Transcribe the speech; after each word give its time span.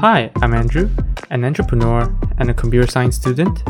Hi, 0.00 0.30
I'm 0.42 0.54
Andrew, 0.54 0.88
an 1.30 1.44
entrepreneur 1.44 2.12
and 2.38 2.50
a 2.50 2.54
computer 2.54 2.86
science 2.90 3.16
student, 3.16 3.62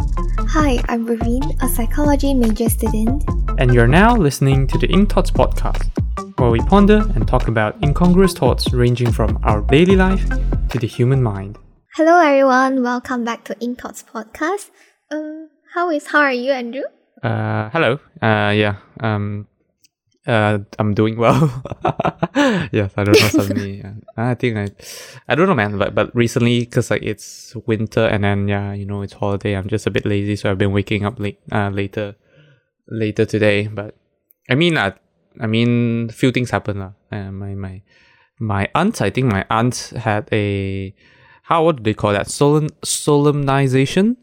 Hi, 0.48 0.82
I'm 0.88 1.06
Raveen, 1.06 1.42
a 1.62 1.68
psychology 1.68 2.34
major 2.34 2.68
student. 2.68 3.24
and 3.58 3.72
you're 3.74 3.86
now 3.86 4.16
listening 4.16 4.66
to 4.68 4.78
the 4.78 4.86
Ink 4.88 5.10
Thoughts 5.12 5.30
podcast, 5.30 5.90
where 6.38 6.50
we 6.50 6.60
ponder 6.60 6.98
and 7.14 7.26
talk 7.26 7.48
about 7.48 7.82
incongruous 7.82 8.32
thoughts 8.32 8.72
ranging 8.72 9.12
from 9.12 9.38
our 9.42 9.60
daily 9.62 9.96
life 9.96 10.26
to 10.70 10.78
the 10.78 10.86
human 10.86 11.22
mind. 11.22 11.58
Hello, 11.96 12.18
everyone. 12.18 12.82
Welcome 12.82 13.24
back 13.24 13.44
to 13.44 13.58
Ink 13.60 13.80
Thoughts 13.80 14.02
podcast. 14.02 14.70
Um, 15.10 15.48
how 15.74 15.90
is 15.90 16.06
how 16.08 16.20
are 16.20 16.32
you, 16.32 16.52
Andrew? 16.52 16.82
Uh, 17.22 17.70
hello. 17.70 17.98
Uh, 18.22 18.50
yeah. 18.54 18.76
Um, 19.00 19.48
uh, 20.26 20.58
I'm 20.78 20.94
doing 20.94 21.16
well. 21.16 21.62
yes, 22.72 22.92
I 22.96 23.04
don't 23.04 23.18
know. 23.20 23.28
Suddenly, 23.28 23.84
I 24.16 24.34
think 24.34 24.56
I, 24.56 24.68
I 25.28 25.34
don't 25.34 25.46
know, 25.46 25.54
man. 25.54 25.78
But 25.78 25.94
but 25.94 26.14
recently, 26.14 26.66
cause 26.66 26.90
like 26.90 27.02
it's 27.02 27.54
winter 27.66 28.06
and 28.06 28.24
then 28.24 28.48
yeah, 28.48 28.72
you 28.72 28.86
know, 28.86 29.02
it's 29.02 29.14
holiday. 29.14 29.54
I'm 29.56 29.68
just 29.68 29.86
a 29.86 29.90
bit 29.90 30.04
lazy, 30.04 30.36
so 30.36 30.50
I've 30.50 30.58
been 30.58 30.72
waking 30.72 31.04
up 31.04 31.18
late, 31.18 31.38
uh, 31.52 31.70
later, 31.70 32.16
later 32.88 33.24
today. 33.24 33.68
But 33.68 33.94
I 34.50 34.54
mean, 34.54 34.76
uh, 34.76 34.92
I 35.40 35.46
mean, 35.46 36.08
few 36.10 36.32
things 36.32 36.50
happen 36.50 36.80
lah. 36.80 36.92
Uh, 37.12 37.30
my 37.30 37.54
my 37.54 37.82
my 38.38 38.68
aunt, 38.74 39.00
I 39.00 39.10
think 39.10 39.32
my 39.32 39.44
aunt 39.48 39.92
had 39.96 40.28
a 40.32 40.94
how 41.42 41.64
what 41.64 41.76
do 41.76 41.82
they 41.82 41.94
call 41.94 42.12
that? 42.12 42.28
Solemn 42.28 42.68
solemnization, 42.82 44.16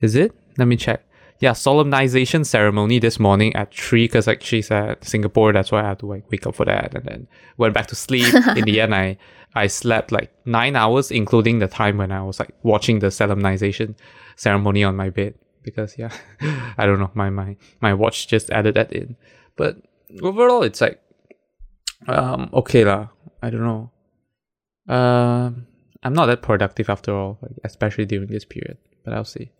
is 0.00 0.14
it? 0.14 0.32
Let 0.56 0.68
me 0.68 0.76
check. 0.76 1.04
Yeah, 1.42 1.54
solemnization 1.54 2.44
ceremony 2.44 3.00
this 3.00 3.18
morning 3.18 3.52
at 3.56 3.74
three 3.74 4.04
because 4.04 4.28
like 4.28 4.44
she's 4.44 4.70
at 4.70 5.04
Singapore. 5.04 5.52
That's 5.52 5.72
why 5.72 5.82
I 5.82 5.88
had 5.88 5.98
to 5.98 6.06
like 6.06 6.30
wake 6.30 6.46
up 6.46 6.54
for 6.54 6.64
that 6.66 6.94
and 6.94 7.04
then 7.04 7.26
went 7.56 7.74
back 7.74 7.88
to 7.88 7.96
sleep. 7.96 8.32
In 8.56 8.64
the 8.64 8.80
end, 8.80 8.94
I 8.94 9.18
I 9.52 9.66
slept 9.66 10.12
like 10.12 10.30
nine 10.46 10.76
hours, 10.76 11.10
including 11.10 11.58
the 11.58 11.66
time 11.66 11.98
when 11.98 12.12
I 12.12 12.22
was 12.22 12.38
like 12.38 12.54
watching 12.62 13.00
the 13.00 13.10
solemnization 13.10 13.96
ceremony 14.36 14.84
on 14.84 14.94
my 14.94 15.10
bed 15.10 15.34
because 15.64 15.98
yeah, 15.98 16.12
I 16.78 16.86
don't 16.86 17.00
know 17.00 17.10
my 17.14 17.28
my 17.28 17.56
my 17.80 17.92
watch 17.92 18.28
just 18.28 18.48
added 18.50 18.74
that 18.74 18.92
in, 18.92 19.16
but 19.56 19.78
overall 20.22 20.62
it's 20.62 20.80
like 20.80 21.02
um 22.06 22.50
okay 22.54 22.84
lah. 22.84 23.08
I 23.42 23.50
don't 23.50 23.64
know. 23.64 23.90
Um, 24.94 25.66
I'm 26.04 26.12
not 26.14 26.26
that 26.26 26.40
productive 26.40 26.88
after 26.88 27.12
all, 27.12 27.38
like, 27.42 27.58
especially 27.64 28.06
during 28.06 28.28
this 28.28 28.44
period. 28.44 28.78
But 29.04 29.14
I'll 29.14 29.24
see. 29.24 29.50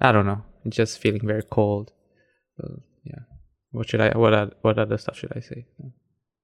I 0.00 0.12
don't 0.12 0.26
know. 0.26 0.42
Just 0.68 0.98
feeling 0.98 1.26
very 1.26 1.42
cold. 1.42 1.92
So, 2.56 2.82
yeah. 3.04 3.20
What 3.72 3.88
should 3.88 4.00
I? 4.00 4.16
What 4.16 4.34
are, 4.34 4.50
what 4.62 4.78
other 4.78 4.98
stuff 4.98 5.18
should 5.18 5.32
I 5.36 5.40
say? 5.40 5.66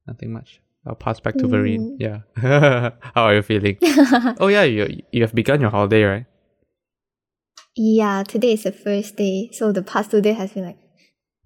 Nothing 0.06 0.32
much. 0.32 0.60
I'll 0.86 0.94
pass 0.94 1.20
back 1.20 1.34
to 1.34 1.44
Vareen. 1.44 1.80
Mm. 1.80 1.96
Yeah. 2.00 2.20
How 3.14 3.24
are 3.24 3.34
you 3.34 3.42
feeling? 3.42 3.76
oh 4.40 4.48
yeah, 4.48 4.62
you 4.62 5.02
you 5.12 5.20
have 5.22 5.34
begun 5.34 5.60
your 5.60 5.70
holiday, 5.70 6.02
right? 6.04 6.26
Yeah, 7.76 8.24
today 8.26 8.54
is 8.54 8.64
the 8.64 8.72
first 8.72 9.16
day, 9.16 9.50
so 9.52 9.72
the 9.72 9.82
past 9.82 10.10
two 10.10 10.20
days 10.20 10.36
has 10.38 10.52
been 10.52 10.64
like 10.64 10.78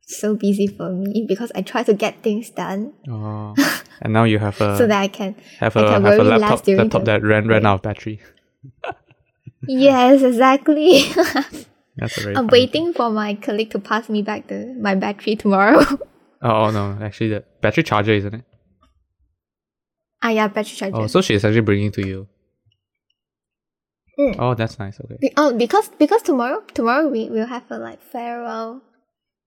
so 0.06 0.36
busy 0.36 0.66
for 0.68 0.92
me 0.92 1.24
because 1.28 1.50
I 1.54 1.62
try 1.62 1.82
to 1.82 1.94
get 1.94 2.22
things 2.22 2.50
done 2.50 2.92
Oh. 3.10 3.54
and 4.02 4.12
now 4.12 4.24
you 4.24 4.38
have 4.38 4.60
a 4.60 4.76
so 4.76 4.86
that 4.86 5.00
I 5.00 5.08
can. 5.08 5.34
have 5.58 5.74
a 5.76 5.82
can 5.82 6.04
have 6.04 6.18
a 6.18 6.22
laptop 6.24 6.66
laptop 6.68 7.04
that 7.04 7.22
ran 7.22 7.48
ran 7.48 7.66
out 7.66 7.76
of 7.76 7.82
battery. 7.82 8.20
Yes, 9.66 10.22
exactly. 10.22 11.04
That's 11.96 12.16
a 12.18 12.22
very. 12.22 12.36
I'm 12.36 12.48
waiting 12.48 12.92
for 12.92 13.10
my 13.10 13.34
colleague 13.34 13.70
to 13.70 13.78
pass 13.78 14.08
me 14.08 14.22
back 14.22 14.48
the 14.48 14.74
my 14.80 14.94
battery 14.94 15.36
tomorrow. 15.44 15.82
thing. 15.84 15.98
Oh 16.42 16.70
no, 16.70 16.98
actually 17.00 17.30
the 17.30 17.44
battery 17.60 17.82
charger 17.84 18.12
isn't 18.12 18.34
it? 18.34 18.44
ah, 20.22 20.30
yeah, 20.30 20.48
battery 20.48 20.76
charger. 20.76 20.96
Oh, 20.96 21.06
so 21.06 21.20
she's 21.20 21.44
actually 21.44 21.60
bringing 21.60 21.92
to 21.92 22.06
you. 22.06 22.28
Mm. 24.18 24.36
Oh, 24.38 24.54
that's 24.54 24.78
nice. 24.78 25.00
Okay. 25.00 25.16
Be- 25.20 25.32
oh, 25.36 25.52
because 25.56 25.88
because 25.98 26.22
tomorrow 26.22 26.62
tomorrow 26.72 27.08
we 27.08 27.28
will 27.30 27.46
have 27.46 27.64
a 27.70 27.78
like 27.78 28.00
farewell 28.00 28.80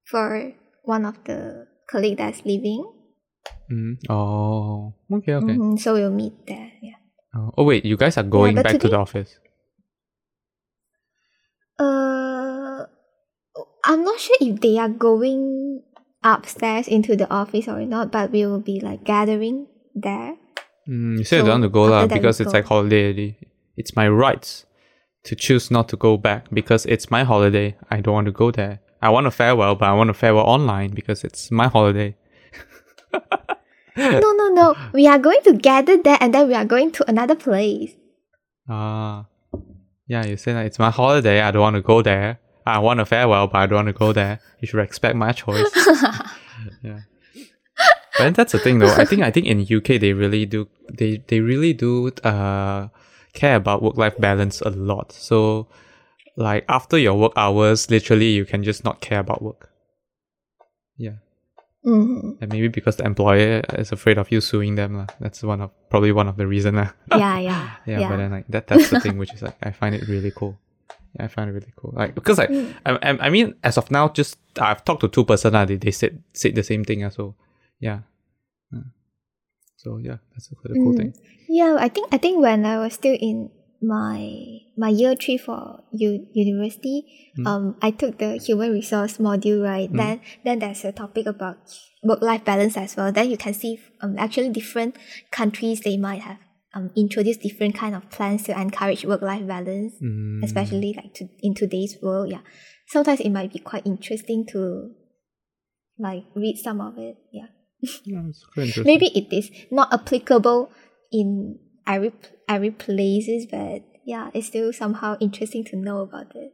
for 0.06 0.54
one 0.84 1.06
of 1.06 1.16
the 1.24 1.68
colleague 1.90 2.18
that's 2.18 2.44
leaving. 2.46 2.84
Mm. 3.72 3.96
Oh, 4.10 4.94
okay, 5.12 5.36
okay. 5.36 5.56
Mhm, 5.56 5.80
so 5.80 5.94
we'll 5.94 6.12
meet 6.12 6.34
there. 6.48 6.72
Yeah. 6.82 7.00
Oh, 7.36 7.52
oh, 7.58 7.64
wait, 7.64 7.86
you 7.86 7.96
guys 7.96 8.18
are 8.18 8.24
going 8.24 8.56
but 8.56 8.64
back 8.64 8.80
to 8.80 8.90
the 8.90 8.98
office. 8.98 9.40
I'm 13.88 14.04
not 14.04 14.20
sure 14.20 14.36
if 14.42 14.60
they 14.60 14.78
are 14.78 14.90
going 14.90 15.82
upstairs 16.24 16.88
into 16.90 17.16
the 17.16 17.30
office 17.32 17.68
or 17.70 17.80
not, 17.86 18.12
but 18.12 18.32
we 18.32 18.46
will 18.46 18.60
be 18.60 18.82
like 18.82 19.04
gathering 19.06 19.68
there. 19.96 20.36
Mm, 20.88 21.20
you 21.20 21.24
said 21.24 21.38
you 21.38 21.42
So, 21.42 21.48
don't 21.48 21.62
want 21.62 21.64
to 21.64 21.70
go 21.70 21.84
lah 21.86 22.04
after 22.04 22.08
that 22.10 22.16
we 22.16 22.20
because 22.20 22.40
it's 22.42 22.52
go. 22.52 22.58
like 22.60 22.66
holiday. 22.68 23.38
It's 23.78 23.96
my 23.96 24.08
rights 24.10 24.66
to 25.24 25.36
choose 25.36 25.72
not 25.72 25.88
to 25.90 25.96
go 25.98 26.18
back 26.18 26.48
because 26.52 26.86
it's 26.86 27.10
my 27.10 27.24
holiday. 27.24 27.76
I 27.90 28.02
don't 28.02 28.14
want 28.14 28.26
to 28.28 28.36
go 28.36 28.52
there. 28.52 28.80
I 29.02 29.10
want 29.10 29.28
a 29.28 29.32
farewell, 29.32 29.76
but 29.76 29.88
I 29.88 29.94
want 29.94 30.10
a 30.10 30.14
farewell 30.14 30.46
online 30.46 30.92
because 30.92 31.24
it's 31.24 31.52
my 31.52 31.68
holiday. 31.68 32.16
no, 33.96 34.32
no, 34.34 34.48
no. 34.50 34.76
We 34.94 35.08
are 35.08 35.20
going 35.20 35.42
to 35.46 35.54
gather 35.54 35.98
there, 35.98 36.18
and 36.20 36.34
then 36.34 36.48
we 36.48 36.56
are 36.56 36.66
going 36.66 36.92
to 36.92 37.08
another 37.10 37.36
place. 37.36 37.94
Ah, 38.70 39.26
yeah, 40.08 40.26
you 40.26 40.36
say 40.38 40.54
that 40.54 40.66
it's 40.66 40.80
my 40.80 40.90
holiday. 40.92 41.42
I 41.42 41.52
don't 41.52 41.62
want 41.62 41.76
to 41.76 41.82
go 41.82 42.02
there. 42.02 42.40
I 42.68 42.80
want 42.80 43.00
to 43.00 43.06
farewell, 43.06 43.48
but 43.48 43.58
I 43.60 43.66
don't 43.66 43.86
want 43.86 43.88
to 43.88 43.94
go 43.94 44.14
there. 44.14 44.40
You 44.60 44.68
should 44.68 44.78
respect 44.78 45.16
my 45.16 45.32
choice. 45.32 45.70
yeah. 46.84 47.02
But 48.18 48.34
that's 48.36 48.52
the 48.52 48.60
thing, 48.60 48.80
though. 48.80 48.94
I 48.94 49.06
think 49.06 49.22
I 49.22 49.30
think 49.32 49.46
in 49.46 49.62
UK 49.62 50.00
they 50.02 50.14
really 50.14 50.46
do 50.46 50.68
they 50.92 51.22
they 51.28 51.40
really 51.40 51.74
do 51.74 52.10
uh 52.24 52.88
care 53.34 53.56
about 53.56 53.84
work 53.84 53.98
life 53.98 54.18
balance 54.18 54.62
a 54.62 54.70
lot. 54.72 55.12
So 55.14 55.68
like 56.36 56.66
after 56.68 56.98
your 56.98 57.14
work 57.14 57.34
hours, 57.38 57.90
literally 57.90 58.32
you 58.34 58.46
can 58.46 58.64
just 58.64 58.84
not 58.84 59.02
care 59.02 59.20
about 59.20 59.42
work. 59.42 59.70
Yeah. 60.98 61.22
hmm 61.86 62.42
And 62.42 62.50
maybe 62.52 62.68
because 62.74 62.98
the 62.98 63.06
employer 63.06 63.62
is 63.78 63.92
afraid 63.94 64.18
of 64.18 64.32
you 64.32 64.42
suing 64.42 64.76
them. 64.76 64.98
lah. 64.98 65.08
That's 65.22 65.44
one 65.46 65.62
of 65.62 65.70
probably 65.94 66.12
one 66.12 66.28
of 66.28 66.38
the 66.38 66.48
reason. 66.48 66.76
lah. 66.76 66.90
Yeah, 67.14 67.38
yeah, 67.38 67.64
yeah, 67.86 68.00
yeah. 68.02 68.10
but 68.10 68.18
then 68.18 68.32
like 68.32 68.48
that 68.50 68.66
that's 68.66 68.90
the 68.90 69.00
thing 69.00 69.18
which 69.22 69.34
is 69.34 69.42
like 69.46 69.58
I 69.62 69.70
find 69.72 69.94
it 69.94 70.08
really 70.10 70.34
cool. 70.34 70.58
Yeah, 71.18 71.26
I 71.26 71.28
find 71.28 71.50
it 71.50 71.54
really 71.54 71.74
cool. 71.76 71.94
Like 71.98 72.14
because 72.16 72.38
like 72.38 72.50
Mm. 72.50 72.74
I, 72.86 72.92
I 73.02 73.18
I 73.28 73.30
mean 73.30 73.56
as 73.64 73.78
of 73.78 73.90
now 73.90 74.08
just 74.10 74.38
I've 74.62 74.86
talked 74.86 75.02
to 75.02 75.08
two 75.10 75.26
person 75.26 75.56
uh, 75.56 75.66
they, 75.66 75.76
they 75.78 75.92
said 75.92 76.22
said 76.34 76.54
the 76.56 76.64
same 76.64 76.84
thing 76.86 77.04
uh, 77.04 77.10
so 77.10 77.34
yeah. 77.80 78.00
Uh, 78.74 78.86
So 79.78 79.98
yeah, 79.98 80.18
that's 80.34 80.50
a 80.52 80.56
pretty 80.56 80.80
cool 80.82 80.94
Mm. 80.94 80.98
thing. 80.98 81.12
Yeah, 81.48 81.78
I 81.80 81.88
think 81.90 82.10
I 82.14 82.18
think 82.18 82.42
when 82.42 82.66
I 82.66 82.78
was 82.82 82.94
still 82.94 83.16
in 83.20 83.50
my 83.82 84.18
my 84.76 84.90
year 84.90 85.14
three 85.16 85.38
for 85.38 85.84
u- 85.94 86.26
university, 86.34 87.06
Mm. 87.38 87.46
um, 87.48 87.64
I 87.82 87.92
took 87.94 88.18
the 88.18 88.38
human 88.42 88.74
resource 88.74 89.18
module. 89.22 89.62
Right, 89.64 89.90
Mm. 89.92 89.98
then 89.98 90.16
then 90.44 90.60
there's 90.60 90.82
a 90.86 90.92
topic 90.92 91.26
about 91.30 91.58
work 92.04 92.22
life 92.26 92.44
balance 92.44 92.76
as 92.78 92.98
well. 92.98 93.12
Then 93.14 93.30
you 93.30 93.38
can 93.38 93.54
see 93.54 93.78
um 94.02 94.18
actually 94.18 94.50
different 94.50 94.98
countries 95.32 95.82
they 95.82 95.98
might 95.98 96.22
have 96.26 96.42
um 96.78 96.92
introduced 96.96 97.42
different 97.42 97.76
kind 97.76 97.96
of 97.96 98.10
plans 98.10 98.44
to 98.44 98.60
encourage 98.60 99.06
work 99.06 99.22
life 99.22 99.46
balance, 99.48 99.94
Mm. 100.02 100.44
especially 100.44 100.94
like 100.96 101.14
to 101.16 101.28
in 101.42 101.54
today's 101.54 101.98
world. 102.02 102.30
Yeah, 102.30 102.42
sometimes 102.88 103.20
it 103.20 103.30
might 103.32 103.52
be 103.52 103.60
quite 103.60 103.86
interesting 103.86 104.46
to 104.54 104.92
like 105.98 106.26
read 106.36 106.58
some 106.58 106.80
of 106.82 106.98
it. 106.98 107.18
Yeah. 107.32 107.48
Yeah, 108.06 108.24
it's 108.30 108.46
quite 108.46 108.68
interesting. 108.68 108.86
Maybe 108.86 109.08
it 109.08 109.28
is 109.34 109.50
not 109.72 109.92
applicable 109.94 110.72
in 111.12 111.60
every 111.86 112.12
every 112.48 112.72
places, 112.72 113.48
but 113.50 113.84
yeah, 114.06 114.30
it's 114.34 114.48
still 114.48 114.72
somehow 114.74 115.18
interesting 115.20 115.64
to 115.66 115.76
know 115.76 116.02
about 116.02 116.36
it. 116.36 116.54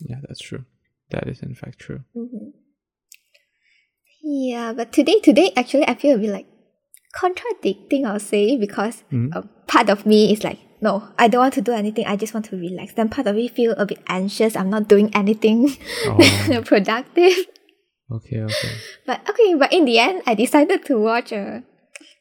Yeah, 0.00 0.20
that's 0.26 0.40
true. 0.40 0.64
That 1.10 1.26
is 1.28 1.42
in 1.42 1.54
fact 1.54 1.78
true. 1.78 2.00
hmm 2.14 2.50
Yeah, 4.22 4.72
but 4.72 4.92
today 4.92 5.18
today 5.20 5.52
actually 5.56 5.86
I 5.86 5.94
feel 5.94 6.16
a 6.16 6.18
bit 6.18 6.30
like 6.30 6.46
contradicting. 7.14 8.06
I'll 8.06 8.20
say 8.20 8.56
because 8.56 9.02
Mhm. 9.12 9.34
uh, 9.34 9.42
part 9.66 9.88
of 9.90 10.06
me 10.06 10.32
is 10.32 10.44
like. 10.44 10.58
No, 10.80 11.08
I 11.18 11.26
don't 11.26 11.40
want 11.40 11.54
to 11.54 11.60
do 11.60 11.72
anything. 11.72 12.06
I 12.06 12.14
just 12.14 12.34
want 12.34 12.46
to 12.50 12.56
relax. 12.56 12.94
Then 12.94 13.08
part 13.08 13.26
of 13.26 13.34
me 13.34 13.48
feel 13.48 13.72
a 13.72 13.84
bit 13.84 13.98
anxious. 14.06 14.54
I'm 14.54 14.70
not 14.70 14.86
doing 14.86 15.10
anything 15.12 15.74
Oh. 16.06 16.62
productive. 16.64 17.34
Okay, 18.12 18.38
okay. 18.46 18.72
But 19.04 19.28
okay, 19.28 19.54
but 19.58 19.72
in 19.72 19.86
the 19.86 19.98
end, 19.98 20.22
I 20.24 20.34
decided 20.34 20.84
to 20.86 20.96
watch 21.00 21.32
a 21.32 21.64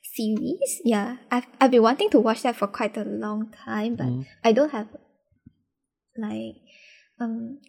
series. 0.01 0.81
Yeah, 0.83 1.17
I've 1.29 1.45
I've 1.61 1.69
been 1.69 1.83
wanting 1.83 2.09
to 2.09 2.19
watch 2.19 2.41
that 2.41 2.55
for 2.55 2.65
quite 2.65 2.97
a 2.97 3.05
long 3.05 3.53
time, 3.53 3.93
but 3.95 4.07
Mm. 4.07 4.25
I 4.43 4.51
don't 4.53 4.71
have 4.71 4.87
like 6.17 6.55
um 7.21 7.59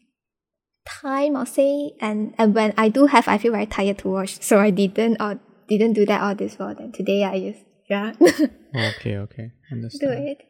time 0.86 1.36
or 1.36 1.44
say, 1.44 1.92
and 2.00 2.32
and 2.38 2.54
when 2.54 2.72
I 2.78 2.88
do 2.88 3.06
have, 3.06 3.28
I 3.28 3.36
feel 3.36 3.52
very 3.52 3.66
tired 3.66 3.98
to 3.98 4.08
watch, 4.08 4.40
so 4.40 4.58
I 4.58 4.70
didn't 4.70 5.20
or 5.20 5.38
didn't 5.68 5.92
do 5.92 6.06
that 6.06 6.20
all 6.20 6.34
this 6.34 6.58
while. 6.58 6.74
Then 6.74 6.92
today 6.92 7.24
I 7.24 7.52
just 7.52 7.64
yeah 7.88 8.12
Okay, 8.74 9.16
okay. 9.16 9.52
Understand. 9.70 10.00
Do 10.00 10.22
it. 10.30 10.42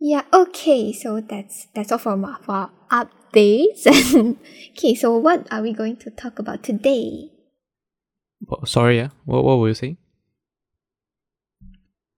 Yeah. 0.00 0.22
Okay. 0.32 0.92
So 0.92 1.20
that's 1.20 1.66
that's 1.74 1.92
all 1.92 1.98
for 1.98 2.16
my 2.16 2.36
for 2.42 2.52
our 2.52 2.70
updates. 2.90 3.86
okay. 4.70 4.94
So 4.94 5.16
what 5.16 5.46
are 5.50 5.62
we 5.62 5.72
going 5.72 5.96
to 5.98 6.10
talk 6.10 6.38
about 6.38 6.62
today? 6.62 7.30
Wha- 8.46 8.64
sorry, 8.64 8.98
yeah. 8.98 9.08
What 9.24 9.44
what 9.44 9.58
were 9.58 9.68
you 9.68 9.74
saying? 9.74 9.98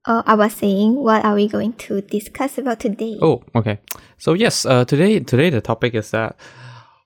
Oh, 0.06 0.22
I 0.26 0.34
was 0.34 0.54
saying, 0.54 0.96
what 0.96 1.24
are 1.26 1.34
we 1.34 1.46
going 1.46 1.74
to 1.74 2.00
discuss 2.00 2.56
about 2.56 2.80
today? 2.80 3.18
Oh, 3.20 3.42
okay. 3.54 3.80
So 4.16 4.32
yes, 4.32 4.64
uh, 4.64 4.84
today 4.84 5.20
today 5.20 5.50
the 5.50 5.60
topic 5.60 5.94
is 5.94 6.10
that 6.10 6.36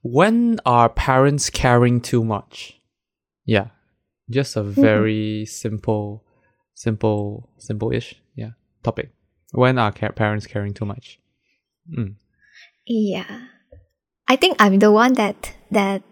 when 0.02 0.60
are 0.64 0.88
parents 0.88 1.50
caring 1.50 2.00
too 2.00 2.24
much? 2.24 2.78
Yeah, 3.44 3.68
just 4.30 4.56
a 4.56 4.62
very 4.62 5.44
simple, 5.46 6.24
simple, 6.74 7.50
simple-ish. 7.58 8.20
Yeah, 8.34 8.50
topic. 8.82 9.10
When 9.52 9.78
are 9.78 9.92
ca- 9.92 10.12
parents 10.12 10.46
caring 10.46 10.74
too 10.74 10.84
much? 10.84 11.18
Mm. 11.90 12.16
Yeah. 12.86 13.46
I 14.26 14.36
think 14.36 14.56
I'm 14.58 14.78
the 14.78 14.90
one 14.90 15.14
that 15.14 15.54
that 15.70 16.02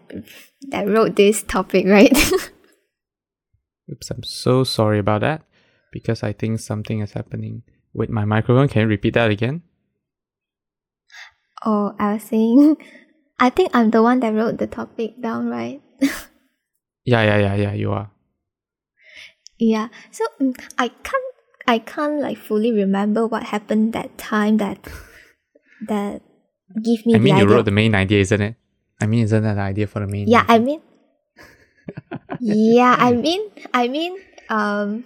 that 0.69 0.87
wrote 0.87 1.15
this 1.15 1.43
topic, 1.43 1.85
right? 1.87 2.13
Oops, 3.91 4.11
I'm 4.11 4.23
so 4.23 4.63
sorry 4.63 4.99
about 4.99 5.21
that 5.21 5.41
because 5.91 6.23
I 6.23 6.31
think 6.31 6.59
something 6.59 6.99
is 7.01 7.13
happening 7.13 7.63
with 7.93 8.09
my 8.09 8.23
microphone. 8.25 8.67
Can 8.67 8.83
you 8.83 8.87
repeat 8.87 9.15
that 9.15 9.31
again? 9.31 9.63
oh, 11.65 11.95
I 11.99 12.13
was 12.13 12.23
saying 12.23 12.77
I 13.39 13.49
think 13.49 13.71
I'm 13.73 13.89
the 13.89 14.03
one 14.03 14.19
that 14.21 14.33
wrote 14.33 14.57
the 14.57 14.67
topic 14.67 15.19
down, 15.21 15.49
right? 15.49 15.81
Yeah, 17.05 17.21
yeah, 17.23 17.37
yeah, 17.37 17.55
yeah. 17.55 17.73
You 17.73 17.91
are. 17.91 18.09
yeah. 19.59 19.87
So 20.11 20.25
mm, 20.39 20.55
I 20.77 20.87
can't 20.89 21.29
I 21.67 21.79
can't 21.79 22.19
like 22.21 22.37
fully 22.37 22.71
remember 22.71 23.27
what 23.27 23.43
happened 23.43 23.93
that 23.93 24.17
time 24.17 24.57
that 24.57 24.79
that 25.87 26.21
give 26.83 27.05
me 27.05 27.15
I 27.15 27.19
mean, 27.19 27.37
you 27.37 27.43
idea. 27.43 27.55
wrote 27.55 27.65
the 27.65 27.71
main 27.71 27.95
idea, 27.95 28.19
isn't 28.21 28.41
it? 28.41 28.55
I 29.01 29.05
mean, 29.05 29.23
isn't 29.23 29.43
that 29.43 29.55
the 29.55 29.61
idea 29.61 29.87
for 29.87 29.99
the 29.99 30.07
main? 30.07 30.27
yeah, 30.27 30.45
I 30.47 30.59
mean 30.59 30.81
Yeah, 32.39 32.95
I 32.99 33.13
mean 33.13 33.41
I 33.73 33.87
mean 33.87 34.17
um 34.49 35.03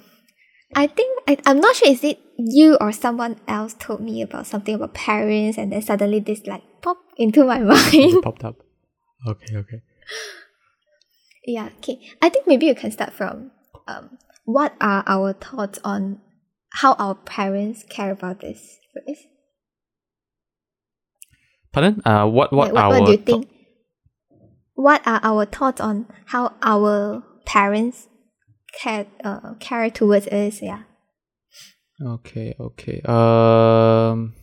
I 0.75 0.87
think 0.87 1.21
I, 1.27 1.37
I'm 1.45 1.59
not 1.59 1.75
sure 1.75 1.89
is 1.89 2.03
it 2.03 2.19
you 2.37 2.77
or 2.81 2.91
someone 2.91 3.37
else 3.47 3.73
told 3.79 4.01
me 4.01 4.21
about 4.21 4.45
something 4.45 4.75
about 4.75 4.93
parents 4.93 5.57
and 5.57 5.71
then 5.71 5.81
suddenly 5.81 6.19
this 6.19 6.45
like 6.45 6.61
pop 6.81 6.97
into 7.17 7.43
my 7.45 7.59
mind. 7.71 7.93
it 7.93 8.21
popped 8.23 8.43
up. 8.43 8.57
Okay, 9.27 9.57
okay. 9.57 9.81
Yeah, 11.47 11.69
okay. 11.77 11.99
I 12.21 12.27
think 12.27 12.45
maybe 12.45 12.65
you 12.65 12.75
can 12.75 12.91
start 12.91 13.13
from 13.13 13.51
um, 13.87 14.17
what 14.43 14.75
are 14.81 15.03
our 15.07 15.31
thoughts 15.31 15.79
on 15.81 16.19
how 16.73 16.93
our 16.99 17.15
parents 17.15 17.85
care 17.89 18.11
about 18.11 18.41
this 18.41 18.77
first? 18.93 19.23
Pardon? 21.71 22.01
Uh, 22.05 22.27
what 22.27 22.51
what 22.51 22.73
Like, 22.73 22.73
what, 22.73 22.83
our 22.83 22.99
what 22.99 23.05
do 23.05 23.11
you 23.13 23.17
think? 23.17 23.49
What 24.75 25.01
are 25.07 25.21
our 25.23 25.45
thoughts 25.45 25.79
on 25.79 26.07
how 26.25 26.53
our 26.61 27.23
parents 27.45 28.09
care 28.77 29.07
uh, 29.23 29.53
care 29.61 29.89
towards 29.89 30.27
us? 30.27 30.61
Yeah. 30.61 30.83
Okay, 32.03 32.55
okay. 32.59 33.01
Um. 33.03 34.33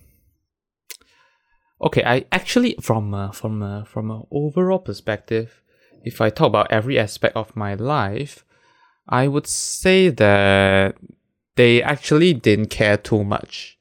Okay, 1.82 2.02
I 2.02 2.24
actually 2.32 2.76
from 2.80 3.12
a, 3.12 3.30
from 3.34 3.62
a, 3.62 3.84
from 3.84 4.10
an 4.10 4.22
overall 4.32 4.78
perspective, 4.78 5.60
if 6.04 6.20
I 6.20 6.30
talk 6.30 6.48
about 6.48 6.70
every 6.70 6.98
aspect 6.98 7.36
of 7.36 7.56
my 7.56 7.74
life, 7.74 8.44
I 9.08 9.28
would 9.28 9.46
say 9.46 10.10
that 10.10 10.96
they 11.56 11.82
actually 11.82 12.34
didn't 12.34 12.70
care 12.70 12.96
too 12.96 13.24
much. 13.24 13.78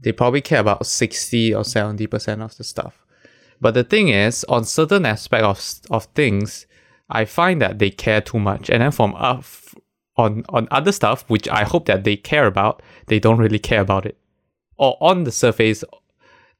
They 0.00 0.12
probably 0.12 0.40
care 0.40 0.60
about 0.60 0.86
sixty 0.86 1.54
or 1.54 1.64
seventy 1.64 2.06
percent 2.06 2.42
of 2.42 2.56
the 2.56 2.64
stuff. 2.64 3.04
But 3.60 3.74
the 3.74 3.84
thing 3.84 4.08
is, 4.08 4.44
on 4.44 4.64
certain 4.64 5.06
aspect 5.06 5.44
of 5.44 5.58
of 5.90 6.04
things, 6.14 6.66
I 7.08 7.24
find 7.24 7.62
that 7.62 7.78
they 7.78 7.90
care 7.90 8.20
too 8.20 8.38
much, 8.38 8.68
and 8.68 8.82
then 8.82 8.90
from 8.90 9.14
uh, 9.16 9.40
on 10.16 10.44
on 10.48 10.68
other 10.70 10.92
stuff, 10.92 11.24
which 11.28 11.48
I 11.48 11.64
hope 11.64 11.86
that 11.86 12.04
they 12.04 12.16
care 12.16 12.46
about, 12.46 12.82
they 13.06 13.18
don't 13.18 13.38
really 13.38 13.58
care 13.58 13.80
about 13.80 14.06
it, 14.06 14.18
or 14.76 14.96
on 15.00 15.24
the 15.24 15.32
surface, 15.32 15.84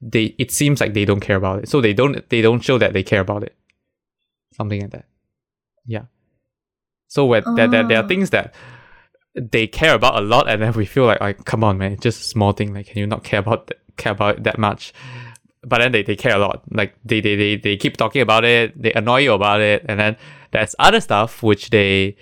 they 0.01 0.35
it 0.37 0.51
seems 0.51 0.81
like 0.81 0.93
they 0.93 1.05
don't 1.05 1.19
care 1.19 1.37
about 1.37 1.59
it. 1.63 1.69
So 1.69 1.81
they 1.81 1.93
don't 1.93 2.27
they 2.29 2.41
don't 2.41 2.63
show 2.63 2.77
that 2.77 2.93
they 2.93 3.03
care 3.03 3.21
about 3.21 3.43
it, 3.43 3.55
something 4.55 4.81
like 4.81 4.91
that. 4.91 5.05
Yeah. 5.85 6.05
So 7.07 7.25
when 7.25 7.43
there, 7.55 7.67
there 7.67 7.87
there 7.87 7.97
are 7.99 8.03
Oh. 8.03 8.07
things 8.07 8.29
that 8.31 8.53
they 9.35 9.67
care 9.67 9.93
about 9.93 10.17
a 10.17 10.21
lot, 10.21 10.47
and 10.49 10.61
then 10.61 10.73
we 10.73 10.85
feel 10.85 11.05
like 11.05 11.21
like 11.21 11.45
come 11.45 11.63
on 11.63 11.77
man, 11.77 11.97
just 11.99 12.21
a 12.21 12.23
small 12.23 12.51
thing. 12.53 12.73
Like 12.73 12.87
can 12.87 12.99
you 12.99 13.07
not 13.07 13.23
care 13.23 13.39
about 13.39 13.67
th- 13.67 13.79
care 13.97 14.13
about 14.13 14.37
it 14.37 14.43
that 14.43 14.57
much? 14.57 14.93
But 15.67 15.79
then 15.79 15.91
they, 15.93 16.03
they 16.03 16.15
care 16.15 16.35
a 16.35 16.39
lot. 16.39 16.61
Like 16.71 16.93
they, 17.03 17.21
they, 17.21 17.35
they, 17.35 17.55
they 17.57 17.75
keep 17.75 17.97
talking 17.97 18.21
about 18.21 18.45
it, 18.45 18.79
they 18.79 18.93
annoy 18.93 19.21
you 19.21 19.33
about 19.33 19.61
it, 19.61 19.83
and 19.89 19.99
then 19.99 20.15
there's 20.51 20.75
other 20.77 21.01
stuff 21.01 21.41
which 21.41 21.69
they 21.71 22.15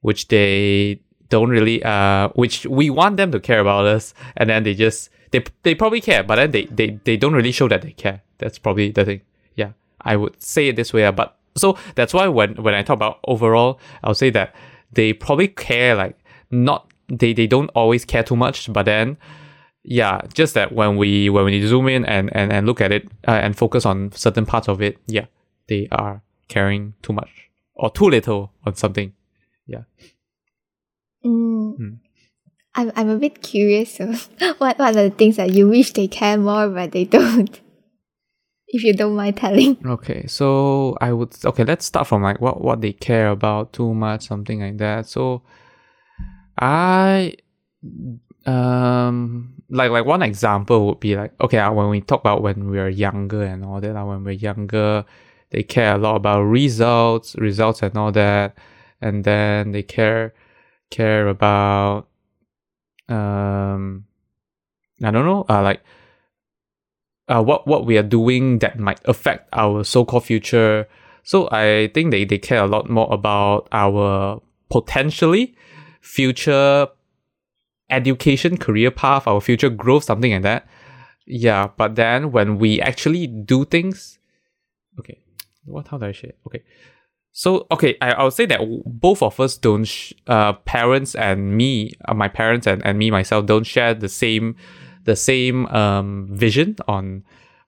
which 0.00 0.28
they 0.28 1.00
don't 1.28 1.50
really 1.50 1.82
uh 1.84 2.28
which 2.30 2.64
we 2.66 2.88
want 2.88 3.18
them 3.18 3.30
to 3.30 3.38
care 3.40 3.60
about 3.60 3.84
us 3.84 4.14
and 4.38 4.48
then 4.48 4.62
they 4.62 4.72
just 4.72 5.10
they 5.32 5.44
they 5.62 5.74
probably 5.74 6.00
care 6.00 6.22
but 6.22 6.36
then 6.36 6.50
they 6.52 6.64
they, 6.66 6.98
they 7.04 7.16
don't 7.18 7.34
really 7.34 7.52
show 7.52 7.68
that 7.68 7.82
they 7.82 7.90
care 7.92 8.22
that's 8.38 8.58
probably 8.58 8.90
the 8.90 9.04
thing 9.04 9.20
yeah 9.54 9.72
i 10.00 10.16
would 10.16 10.40
say 10.42 10.68
it 10.68 10.76
this 10.76 10.92
way 10.94 11.04
uh, 11.04 11.12
but 11.12 11.37
so 11.58 11.76
that's 11.94 12.14
why 12.14 12.26
when 12.26 12.54
when 12.56 12.74
i 12.74 12.82
talk 12.82 12.94
about 12.94 13.18
overall 13.26 13.78
i'll 14.04 14.14
say 14.14 14.30
that 14.30 14.54
they 14.92 15.12
probably 15.12 15.48
care 15.48 15.94
like 15.94 16.16
not 16.50 16.90
they 17.08 17.32
they 17.32 17.46
don't 17.46 17.68
always 17.74 18.04
care 18.04 18.22
too 18.22 18.36
much 18.36 18.72
but 18.72 18.84
then 18.84 19.16
yeah 19.82 20.20
just 20.32 20.54
that 20.54 20.72
when 20.72 20.96
we 20.96 21.28
when 21.30 21.44
we 21.44 21.66
zoom 21.66 21.88
in 21.88 22.04
and 22.04 22.34
and, 22.34 22.52
and 22.52 22.66
look 22.66 22.80
at 22.80 22.92
it 22.92 23.08
uh, 23.26 23.32
and 23.32 23.56
focus 23.56 23.84
on 23.86 24.10
certain 24.12 24.46
parts 24.46 24.68
of 24.68 24.80
it 24.80 24.98
yeah 25.06 25.26
they 25.68 25.88
are 25.92 26.22
caring 26.48 26.94
too 27.02 27.12
much 27.12 27.50
or 27.74 27.90
too 27.90 28.08
little 28.08 28.52
on 28.64 28.74
something 28.74 29.12
yeah 29.66 29.82
Mm. 31.24 31.76
Hmm. 31.76 31.94
I'm 32.74 32.92
I'm 32.94 33.08
a 33.08 33.16
bit 33.16 33.42
curious. 33.42 33.94
So 33.96 34.06
what 34.58 34.78
what 34.78 34.96
are 34.96 35.08
the 35.08 35.10
things 35.10 35.36
that 35.36 35.50
you 35.52 35.68
wish 35.68 35.92
they 35.92 36.06
care 36.06 36.38
more 36.38 36.68
but 36.68 36.92
they 36.92 37.04
don't? 37.04 37.60
If 38.68 38.84
you 38.84 38.92
don't 38.92 39.16
mind 39.16 39.36
telling. 39.36 39.78
Okay, 39.86 40.26
so 40.26 40.96
I 41.00 41.12
would 41.12 41.32
okay. 41.44 41.64
Let's 41.64 41.86
start 41.86 42.06
from 42.06 42.22
like 42.22 42.40
what 42.40 42.60
what 42.60 42.80
they 42.80 42.92
care 42.92 43.30
about 43.30 43.72
too 43.72 43.94
much, 43.94 44.26
something 44.28 44.60
like 44.60 44.76
that. 44.78 45.06
So, 45.06 45.42
I 46.58 47.34
um 48.46 49.54
like 49.70 49.90
like 49.90 50.04
one 50.04 50.22
example 50.22 50.86
would 50.86 51.00
be 51.00 51.16
like 51.16 51.32
okay 51.40 51.58
uh, 51.58 51.72
when 51.72 51.88
we 51.88 52.00
talk 52.00 52.20
about 52.20 52.42
when 52.42 52.70
we 52.70 52.78
are 52.78 52.88
younger 52.88 53.42
and 53.42 53.64
all 53.64 53.80
that. 53.80 53.96
Uh, 53.96 54.04
when 54.04 54.24
we're 54.24 54.32
younger, 54.32 55.04
they 55.50 55.62
care 55.62 55.94
a 55.94 55.98
lot 55.98 56.16
about 56.16 56.42
results, 56.42 57.34
results 57.36 57.82
and 57.82 57.96
all 57.96 58.12
that, 58.12 58.56
and 59.00 59.24
then 59.24 59.72
they 59.72 59.82
care 59.82 60.34
care 60.90 61.28
about 61.28 62.08
um 63.08 64.04
I 65.02 65.10
don't 65.10 65.24
know 65.24 65.46
uh, 65.48 65.62
like 65.62 65.80
uh, 67.28 67.42
what 67.42 67.66
what 67.66 67.86
we 67.86 67.96
are 67.98 68.02
doing 68.02 68.58
that 68.60 68.78
might 68.78 69.00
affect 69.04 69.48
our 69.52 69.84
so-called 69.84 70.24
future. 70.24 70.88
So 71.22 71.48
I 71.52 71.90
think 71.92 72.10
they, 72.10 72.24
they 72.24 72.38
care 72.38 72.62
a 72.62 72.66
lot 72.66 72.88
more 72.88 73.12
about 73.12 73.68
our 73.70 74.40
potentially 74.70 75.54
future 76.00 76.88
education, 77.90 78.56
career 78.56 78.90
path, 78.90 79.26
our 79.26 79.40
future 79.40 79.68
growth, 79.68 80.04
something 80.04 80.32
like 80.32 80.42
that. 80.42 80.66
Yeah, 81.26 81.68
but 81.76 81.96
then 81.96 82.32
when 82.32 82.58
we 82.58 82.80
actually 82.80 83.26
do 83.26 83.66
things, 83.66 84.18
okay, 84.98 85.20
what 85.66 85.88
how 85.88 85.98
do 85.98 86.06
I 86.06 86.12
share? 86.12 86.32
Okay, 86.46 86.62
so 87.32 87.66
okay, 87.70 87.96
I 88.00 88.12
I 88.12 88.24
would 88.24 88.32
say 88.32 88.46
that 88.46 88.60
both 88.86 89.22
of 89.22 89.38
us 89.38 89.58
don't, 89.58 89.84
sh- 89.84 90.14
uh, 90.26 90.54
parents 90.54 91.14
and 91.14 91.54
me, 91.54 91.92
uh, 92.06 92.14
my 92.14 92.28
parents 92.28 92.66
and, 92.66 92.82
and 92.86 92.98
me 92.98 93.10
myself 93.10 93.44
don't 93.44 93.64
share 93.64 93.92
the 93.92 94.08
same 94.08 94.56
the 95.08 95.16
same 95.16 95.66
um 95.66 96.28
vision 96.30 96.76
on 96.86 97.24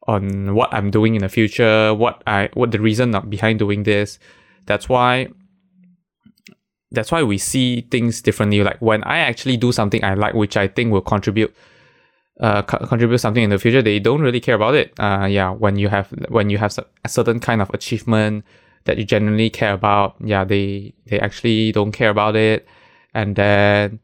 on 0.07 0.55
what 0.55 0.73
I'm 0.73 0.91
doing 0.91 1.15
in 1.15 1.23
the 1.23 1.29
future, 1.29 1.95
what 1.95 2.23
I 2.27 2.51
what 2.55 2.71
the 2.71 2.81
reason 2.81 3.17
behind 3.29 3.59
doing 3.59 3.85
this. 3.85 4.19
That's 4.67 4.89
why 4.89 5.29
that's 6.93 7.11
why 7.11 7.23
we 7.23 7.39
see 7.39 7.83
things 7.91 8.21
differently. 8.21 8.63
Like 8.63 8.81
when 8.81 9.03
I 9.05 9.19
actually 9.19 9.57
do 9.57 9.73
something 9.73 10.05
I 10.05 10.15
like, 10.15 10.35
which 10.35 10.57
I 10.57 10.69
think 10.69 10.93
will 10.93 11.07
contribute 11.15 11.53
uh 12.41 12.63
co- 12.63 12.85
contribute 12.87 13.19
something 13.19 13.43
in 13.43 13.51
the 13.51 13.59
future, 13.59 13.83
they 13.83 13.99
don't 13.99 14.21
really 14.21 14.41
care 14.41 14.55
about 14.61 14.75
it. 14.75 14.93
Uh 15.01 15.27
yeah, 15.31 15.51
when 15.51 15.77
you 15.77 15.89
have 15.89 16.13
when 16.29 16.51
you 16.51 16.59
have 16.59 16.77
a 17.05 17.09
certain 17.09 17.41
kind 17.41 17.63
of 17.63 17.71
achievement 17.71 18.45
that 18.85 18.99
you 18.99 19.05
genuinely 19.05 19.51
care 19.51 19.73
about, 19.73 20.17
yeah, 20.33 20.45
they 20.45 20.93
they 21.07 21.19
actually 21.21 21.73
don't 21.73 21.93
care 21.93 22.11
about 22.11 22.37
it. 22.37 22.67
And 23.15 23.35
then 23.35 24.01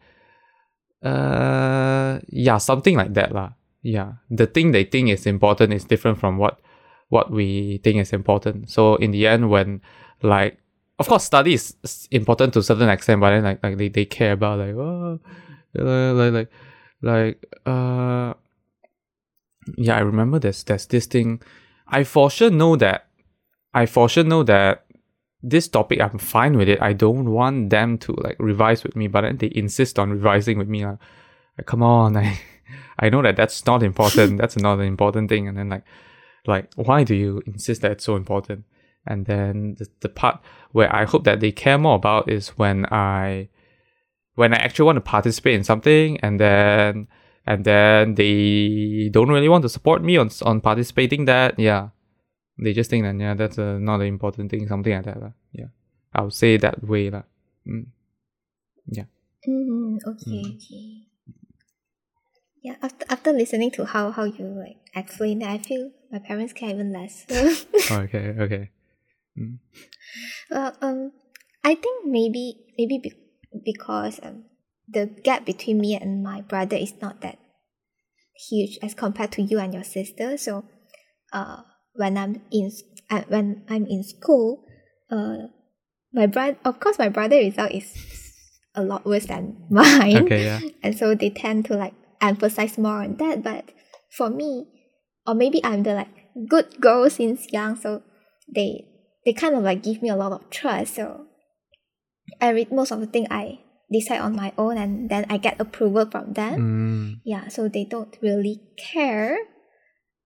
uh 1.07 2.19
yeah 2.29 2.59
something 2.59 2.97
like 2.97 3.15
that 3.15 3.31
lah. 3.33 3.51
Yeah 3.83 4.19
the 4.31 4.47
thing 4.47 4.73
they 4.73 4.85
think 4.85 5.09
is 5.11 5.27
important 5.27 5.73
is 5.73 5.85
different 5.85 6.19
from 6.19 6.39
what 6.39 6.59
what 7.09 7.31
we 7.31 7.79
think 7.85 8.03
is 8.03 8.13
important. 8.13 8.71
So 8.71 8.97
in 8.97 9.13
the 9.13 9.27
end 9.27 9.51
when 9.51 9.81
like 10.23 10.59
of 10.99 11.09
course 11.09 11.25
study 11.25 11.55
is 11.55 11.77
important 12.11 12.53
to 12.55 12.61
a 12.61 12.63
certain 12.63 12.89
extent 12.89 13.21
but 13.21 13.31
then 13.31 13.45
like 13.45 13.63
like 13.63 13.77
they, 13.77 13.89
they 13.89 14.05
care 14.05 14.33
about 14.33 14.59
like 14.59 14.75
oh 14.75 15.21
like 15.75 16.33
like 16.33 16.51
like 17.03 17.37
uh 17.67 18.33
yeah 19.77 19.97
i 19.97 20.01
remember 20.01 20.39
there's 20.39 20.65
there's 20.65 20.87
this 20.87 21.07
thing. 21.07 21.41
I 21.89 22.03
for 22.05 22.31
sure 22.31 22.51
know 22.51 22.77
that 22.77 23.07
i 23.75 23.87
for 23.87 24.09
sure 24.09 24.25
know 24.25 24.43
that 24.43 24.86
this 25.43 25.69
topic 25.69 26.01
I'm 26.01 26.19
fine 26.19 26.57
with 26.57 26.69
it. 26.69 26.81
I 26.83 26.93
don't 26.93 27.31
want 27.31 27.71
them 27.71 27.99
to 27.99 28.13
like 28.13 28.37
revise 28.39 28.83
with 28.85 28.97
me, 28.97 29.09
but 29.09 29.23
then 29.23 29.37
they 29.37 29.53
insist 29.55 29.99
on 29.99 30.11
revising 30.11 30.59
with 30.59 30.69
me. 30.69 30.85
lah. 30.85 30.97
like, 31.59 31.67
come 31.67 31.83
on, 31.83 32.17
I 32.25 32.39
I 32.99 33.11
know 33.11 33.23
that 33.23 33.37
that's 33.37 33.67
not 33.67 33.83
important. 33.83 34.39
that's 34.41 34.57
not 34.57 34.79
an 34.79 34.87
important 34.87 35.29
thing. 35.29 35.49
And 35.49 35.57
then 35.57 35.69
like 35.69 35.85
like 36.47 36.73
why 36.77 37.05
do 37.05 37.15
you 37.15 37.43
insist 37.47 37.83
that 37.83 37.93
it's 37.93 38.05
so 38.05 38.17
important? 38.17 38.65
And 39.07 39.27
then 39.27 39.77
the, 39.79 39.87
the 40.01 40.09
part 40.09 40.41
where 40.73 40.95
I 40.95 41.05
hope 41.05 41.25
that 41.25 41.41
they 41.41 41.53
care 41.53 41.79
more 41.79 41.95
about 41.95 42.31
is 42.31 42.49
when 42.51 42.87
I 42.87 43.49
when 44.35 44.53
I 44.53 44.59
actually 44.59 44.87
want 44.87 44.97
to 44.97 45.01
participate 45.01 45.55
in 45.55 45.65
something 45.65 46.19
and 46.21 46.41
then 46.41 47.09
and 47.47 47.65
then 47.65 48.15
they 48.15 49.09
don't 49.13 49.29
really 49.29 49.49
want 49.49 49.63
to 49.63 49.69
support 49.69 50.03
me 50.03 50.17
on 50.17 50.31
on 50.43 50.61
participating 50.61 51.27
that 51.27 51.59
yeah 51.59 51.89
they 52.59 52.73
just 52.73 52.91
think 52.91 53.05
that 53.05 53.15
yeah 53.17 53.35
that's 53.35 53.59
a, 53.59 53.79
not 53.79 54.01
an 54.01 54.07
important 54.07 54.51
thing 54.51 54.67
something 54.69 54.93
like 54.93 55.05
that 55.05 55.21
la. 55.21 55.31
yeah 55.53 55.67
I 56.15 56.23
would 56.23 56.33
say 56.33 56.57
that 56.57 56.83
way 56.83 57.11
la. 57.11 57.23
Mm. 57.67 57.87
yeah 58.87 59.05
Mm, 59.47 59.99
okay, 60.05 60.43
Mm. 60.43 60.57
okay. 60.57 61.07
Yeah, 62.63 62.75
after 62.83 63.07
after 63.09 63.33
listening 63.33 63.71
to 63.79 63.85
how 63.85 64.11
how 64.11 64.25
you 64.25 64.47
like 64.59 64.83
explain 64.91 65.39
that, 65.39 65.51
I 65.51 65.59
feel 65.59 65.93
my 66.11 66.19
parents 66.19 66.53
care 66.53 66.71
even 66.71 66.91
less. 66.93 67.23
okay 67.91 68.35
okay 68.35 68.71
mm. 69.39 69.59
well, 70.51 70.75
um, 70.83 71.13
I 71.63 71.77
think 71.77 72.07
maybe 72.07 72.75
maybe 72.77 72.99
be, 72.99 73.13
because 73.65 74.19
um 74.23 74.51
the 74.89 75.07
gap 75.07 75.47
between 75.47 75.79
me 75.79 75.95
and 75.95 76.25
my 76.25 76.41
brother 76.41 76.75
is 76.75 76.95
not 77.01 77.21
that 77.21 77.39
huge 78.51 78.79
as 78.83 78.95
compared 78.95 79.31
to 79.33 79.43
you 79.43 79.59
and 79.59 79.73
your 79.75 79.85
sister. 79.85 80.37
So, 80.37 80.65
uh, 81.33 81.63
when 81.97 82.17
I'm 82.17 82.43
in 82.51 82.71
uh, 83.11 83.23
when 83.29 83.65
I'm 83.69 83.87
in 83.87 84.05
school, 84.05 84.65
uh, 85.11 85.49
my 86.13 86.27
brother 86.27 86.57
of 86.65 86.81
course 86.81 86.99
my 86.99 87.09
brother 87.09 87.37
result 87.37 87.73
is 87.73 87.93
a 88.75 88.83
lot 88.83 89.05
worse 89.05 89.27
than 89.27 89.57
mine. 89.71 90.25
Okay 90.25 90.45
yeah. 90.45 90.61
And 90.83 90.97
so 90.97 91.15
they 91.15 91.31
tend 91.31 91.65
to 91.67 91.75
like 91.75 91.95
emphasize 92.21 92.79
more 92.79 93.03
on 93.03 93.17
that. 93.17 93.43
But 93.43 93.71
for 94.17 94.31
me 94.31 94.67
or 95.27 95.35
maybe 95.35 95.61
i'm 95.65 95.83
the 95.83 95.93
like 95.93 96.09
good 96.49 96.81
girl 96.81 97.11
since 97.11 97.53
young 97.53 97.75
so 97.77 98.03
they 98.55 98.87
they 99.25 99.33
kind 99.33 99.55
of 99.55 99.63
like 99.65 99.83
give 99.83 100.01
me 100.03 100.09
a 100.09 100.15
lot 100.17 100.31
of 100.31 100.49
trust. 100.51 100.95
So 100.95 101.27
I 102.41 102.51
read 102.51 102.71
most 102.71 102.93
of 102.93 103.01
the 103.01 103.07
thing 103.07 103.27
i 103.31 103.59
decide 103.91 104.21
on 104.21 104.35
my 104.35 104.53
own 104.59 104.79
and 104.79 105.11
then 105.11 105.27
i 105.31 105.37
get 105.37 105.61
approval 105.61 106.07
from 106.07 106.33
them. 106.35 106.55
Mm. 106.59 107.21
yeah 107.25 107.49
so 107.49 107.69
they 107.69 107.85
don't 107.85 108.17
really 108.23 108.61
care. 108.79 109.39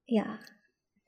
Yeah 0.09 0.39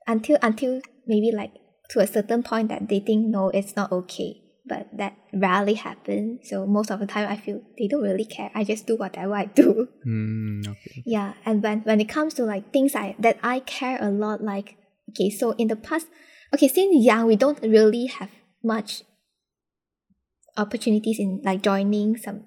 until 0.07 0.37
until 0.41 0.81
maybe 1.07 1.31
like 1.31 1.51
to 1.89 1.99
a 1.99 2.07
certain 2.07 2.43
point 2.43 2.69
that 2.69 2.87
they 2.89 2.99
think 2.99 3.27
no 3.27 3.49
it's 3.49 3.75
not 3.75 3.91
okay. 3.91 4.39
But 4.65 4.87
that 4.95 5.17
rarely 5.33 5.73
happens 5.73 6.47
so 6.49 6.65
most 6.65 6.89
of 6.89 7.01
the 7.01 7.05
time 7.05 7.27
i 7.27 7.35
feel 7.35 7.59
they 7.77 7.87
don't 7.89 8.01
really 8.01 8.23
care. 8.23 8.49
I 8.55 8.63
just 8.63 8.87
do 8.87 8.95
whatever 8.95 9.35
i 9.35 9.45
do. 9.45 9.89
Mm. 10.07 10.67
okay. 10.67 11.03
Yeah 11.05 11.33
and 11.45 11.61
when 11.61 11.81
when 11.81 11.99
it 11.99 12.07
comes 12.07 12.33
to 12.35 12.43
like 12.43 12.71
things 12.71 12.95
i 12.95 13.15
that 13.19 13.39
i 13.43 13.59
care 13.59 13.97
a 14.01 14.09
lot 14.09 14.41
like 14.41 14.77
okay 15.09 15.29
so 15.29 15.51
in 15.51 15.67
the 15.67 15.75
past 15.75 16.07
okay 16.53 16.67
since 16.69 17.05
young 17.05 17.27
we 17.27 17.35
don't 17.35 17.59
really 17.61 18.05
have 18.07 18.29
much 18.63 19.03
opportunities 20.57 21.19
in 21.19 21.41
like 21.43 21.61
joining 21.61 22.15
some 22.15 22.45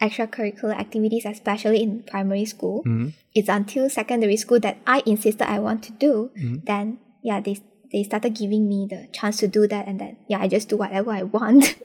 extracurricular 0.00 0.76
activities 0.76 1.24
especially 1.24 1.82
in 1.82 2.02
primary 2.02 2.44
school 2.44 2.82
mm. 2.84 3.12
it's 3.34 3.48
until 3.48 3.88
secondary 3.88 4.36
school 4.36 4.58
that 4.60 4.76
I 4.86 5.02
insisted 5.06 5.48
I 5.48 5.58
want 5.58 5.82
to 5.84 5.92
do. 5.92 6.30
Mhm. 6.36 6.64
Then 6.64 6.98
yeah, 7.22 7.40
they 7.40 7.58
they 7.90 8.02
started 8.02 8.34
giving 8.34 8.68
me 8.68 8.86
the 8.90 9.08
chance 9.12 9.38
to 9.38 9.48
do 9.48 9.66
that, 9.68 9.86
and 9.86 10.00
then 10.00 10.16
yeah, 10.28 10.38
I 10.40 10.48
just 10.48 10.68
do 10.68 10.76
whatever 10.76 11.10
I 11.10 11.22
want, 11.22 11.78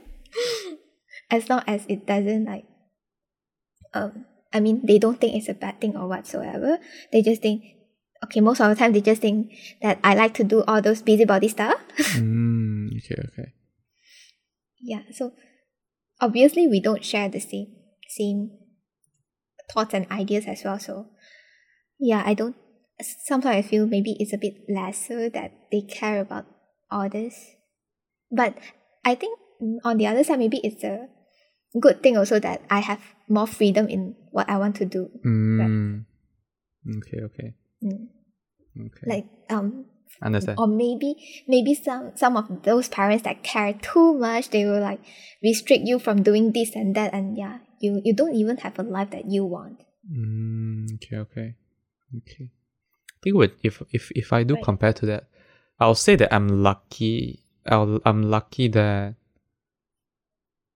as 1.32 1.50
long 1.50 1.64
as 1.66 1.86
it 1.88 2.06
doesn't 2.06 2.46
like. 2.46 2.66
Um, 3.94 4.26
I 4.54 4.60
mean, 4.60 4.82
they 4.84 4.98
don't 4.98 5.20
think 5.20 5.36
it's 5.36 5.50
a 5.50 5.54
bad 5.54 5.80
thing 5.80 5.96
or 5.96 6.08
whatsoever. 6.08 6.80
They 7.12 7.22
just 7.22 7.42
think, 7.42 7.64
okay, 8.26 8.42
most 8.42 8.60
of 8.60 8.70
the 8.70 8.76
time 8.76 8.92
they 8.92 9.02
just 9.02 9.22
think 9.22 9.54
that 9.82 10.00
I 10.04 10.16
like 10.16 10.34
to 10.36 10.44
do 10.44 10.64
all 10.68 10.82
those 10.82 11.02
busybody 11.02 11.48
stuff. 11.48 11.80
mm. 12.18 12.90
okay 12.98 13.22
okay 13.34 13.54
yeah, 14.82 15.02
so 15.12 15.34
obviously 16.22 16.68
we 16.68 16.80
don't 16.80 17.04
share 17.04 17.30
the 17.30 17.40
same 17.40 17.68
same 18.10 18.52
thoughts 19.72 19.94
and 19.94 20.10
ideas 20.12 20.46
as 20.48 20.64
well. 20.64 20.80
So 20.80 21.08
yeah, 22.00 22.24
I 22.26 22.34
don't. 22.34 22.56
Sometimes 23.02 23.56
I 23.56 23.62
feel 23.62 23.88
maybe 23.88 24.18
it's 24.20 24.34
a 24.34 24.38
bit 24.38 24.56
lesser 24.68 25.30
that 25.30 25.54
they 25.72 25.82
care 25.82 26.20
about 26.20 26.46
all 26.92 27.08
this, 27.08 27.56
but 28.32 28.58
I 29.06 29.16
think 29.16 29.40
on 29.86 29.98
the 29.98 30.08
other 30.08 30.24
side, 30.24 30.40
maybe 30.40 30.60
it's 30.64 30.84
a 30.84 31.08
good 31.80 32.04
thing 32.04 32.18
also 32.18 32.40
that 32.40 32.62
I 32.70 32.80
have 32.80 33.00
more 33.30 33.48
freedom 33.48 33.88
in 33.88 34.16
what 34.32 34.50
I 34.50 34.58
want 34.58 34.76
to 34.78 34.86
do. 34.86 35.10
mm. 35.26 36.04
okay 36.98 37.20
okay 37.24 37.54
Mm. 37.80 38.12
okay 38.76 39.08
Like 39.08 39.26
um, 39.50 39.86
understand 40.22 40.60
or 40.60 40.68
maybe 40.68 41.16
maybe 41.48 41.74
some 41.74 42.12
some 42.16 42.36
of 42.36 42.64
those 42.64 42.90
parents 42.90 43.24
that 43.24 43.44
care 43.44 43.72
too 43.72 44.14
much 44.20 44.50
they 44.50 44.66
will 44.66 44.82
like 44.82 45.00
restrict 45.42 45.88
you 45.88 45.98
from 45.98 46.24
doing 46.24 46.52
this 46.52 46.76
and 46.76 46.94
that 46.96 47.14
and 47.14 47.38
yeah 47.38 47.60
you 47.80 48.02
you 48.04 48.14
don't 48.14 48.36
even 48.36 48.58
have 48.58 48.78
a 48.80 48.84
life 48.84 49.12
that 49.12 49.26
you 49.26 49.46
want 49.46 49.86
Mm, 50.10 50.96
okay, 50.96 51.18
okay, 51.18 51.56
okay. 52.18 52.50
I 52.50 53.18
think 53.22 53.36
with 53.36 53.52
if 53.64 53.84
if 53.92 54.12
if 54.16 54.34
I 54.34 54.44
do 54.44 54.56
Right. 54.56 54.64
compare 54.64 54.94
to 54.94 55.06
that, 55.08 55.28
I'll 55.80 55.94
say 55.94 56.16
that 56.16 56.34
I'm 56.34 56.64
lucky. 56.64 57.44
I'll, 57.68 58.00
I'm 58.06 58.24
lucky 58.24 58.70
that 58.70 59.16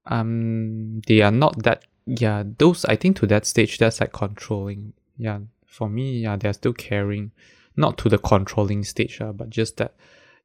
um 0.06 1.02
they 1.08 1.22
are 1.22 1.32
not 1.32 1.64
that 1.64 1.86
yeah 2.06 2.44
those 2.58 2.84
I 2.86 2.98
think 2.98 3.16
to 3.18 3.28
that 3.28 3.46
stage 3.46 3.78
that's 3.78 4.02
like 4.02 4.12
controlling 4.12 4.94
yeah 5.18 5.40
for 5.66 5.90
me 5.90 6.20
yeah 6.20 6.36
they're 6.36 6.54
still 6.54 6.74
caring 6.74 7.32
not 7.78 7.98
to 8.00 8.10
the 8.10 8.18
controlling 8.18 8.84
stage 8.84 9.22
uh, 9.22 9.32
but 9.32 9.50
just 9.50 9.78
that 9.78 9.96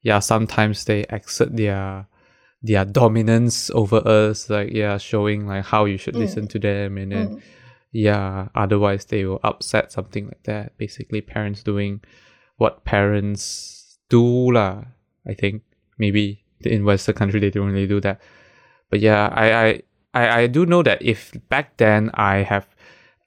yeah 0.00 0.20
sometimes 0.20 0.84
they 0.84 1.04
exert 1.10 1.56
their 1.56 2.06
their 2.62 2.84
dominance 2.84 3.70
over 3.70 4.02
us 4.06 4.50
like 4.50 4.72
yeah 4.72 4.98
showing 4.98 5.46
like 5.46 5.64
how 5.64 5.84
you 5.84 5.96
should 5.96 6.14
Mm. 6.14 6.20
listen 6.26 6.48
to 6.48 6.58
them 6.58 6.98
and 6.98 7.12
then 7.12 7.28
Mm. 7.28 7.40
yeah 7.92 8.48
otherwise 8.54 9.04
they 9.06 9.24
will 9.24 9.40
upset 9.44 9.92
something 9.92 10.26
like 10.26 10.42
that 10.44 10.76
basically 10.76 11.20
parents 11.20 11.62
doing 11.62 12.00
what 12.56 12.84
parents 12.84 13.98
do 14.10 14.50
lah 14.52 14.82
i 15.26 15.34
think 15.34 15.62
maybe 15.98 16.42
in 16.64 16.84
western 16.84 17.14
country 17.14 17.38
they 17.40 17.50
don't 17.50 17.70
really 17.70 17.86
do 17.86 18.00
that 18.00 18.20
but 18.90 18.98
yeah 19.00 19.28
i 19.32 19.46
i 19.52 19.82
i, 20.14 20.40
I 20.42 20.46
do 20.48 20.66
know 20.66 20.82
that 20.82 20.98
if 21.00 21.32
back 21.48 21.76
then 21.76 22.10
i 22.14 22.42
have 22.42 22.66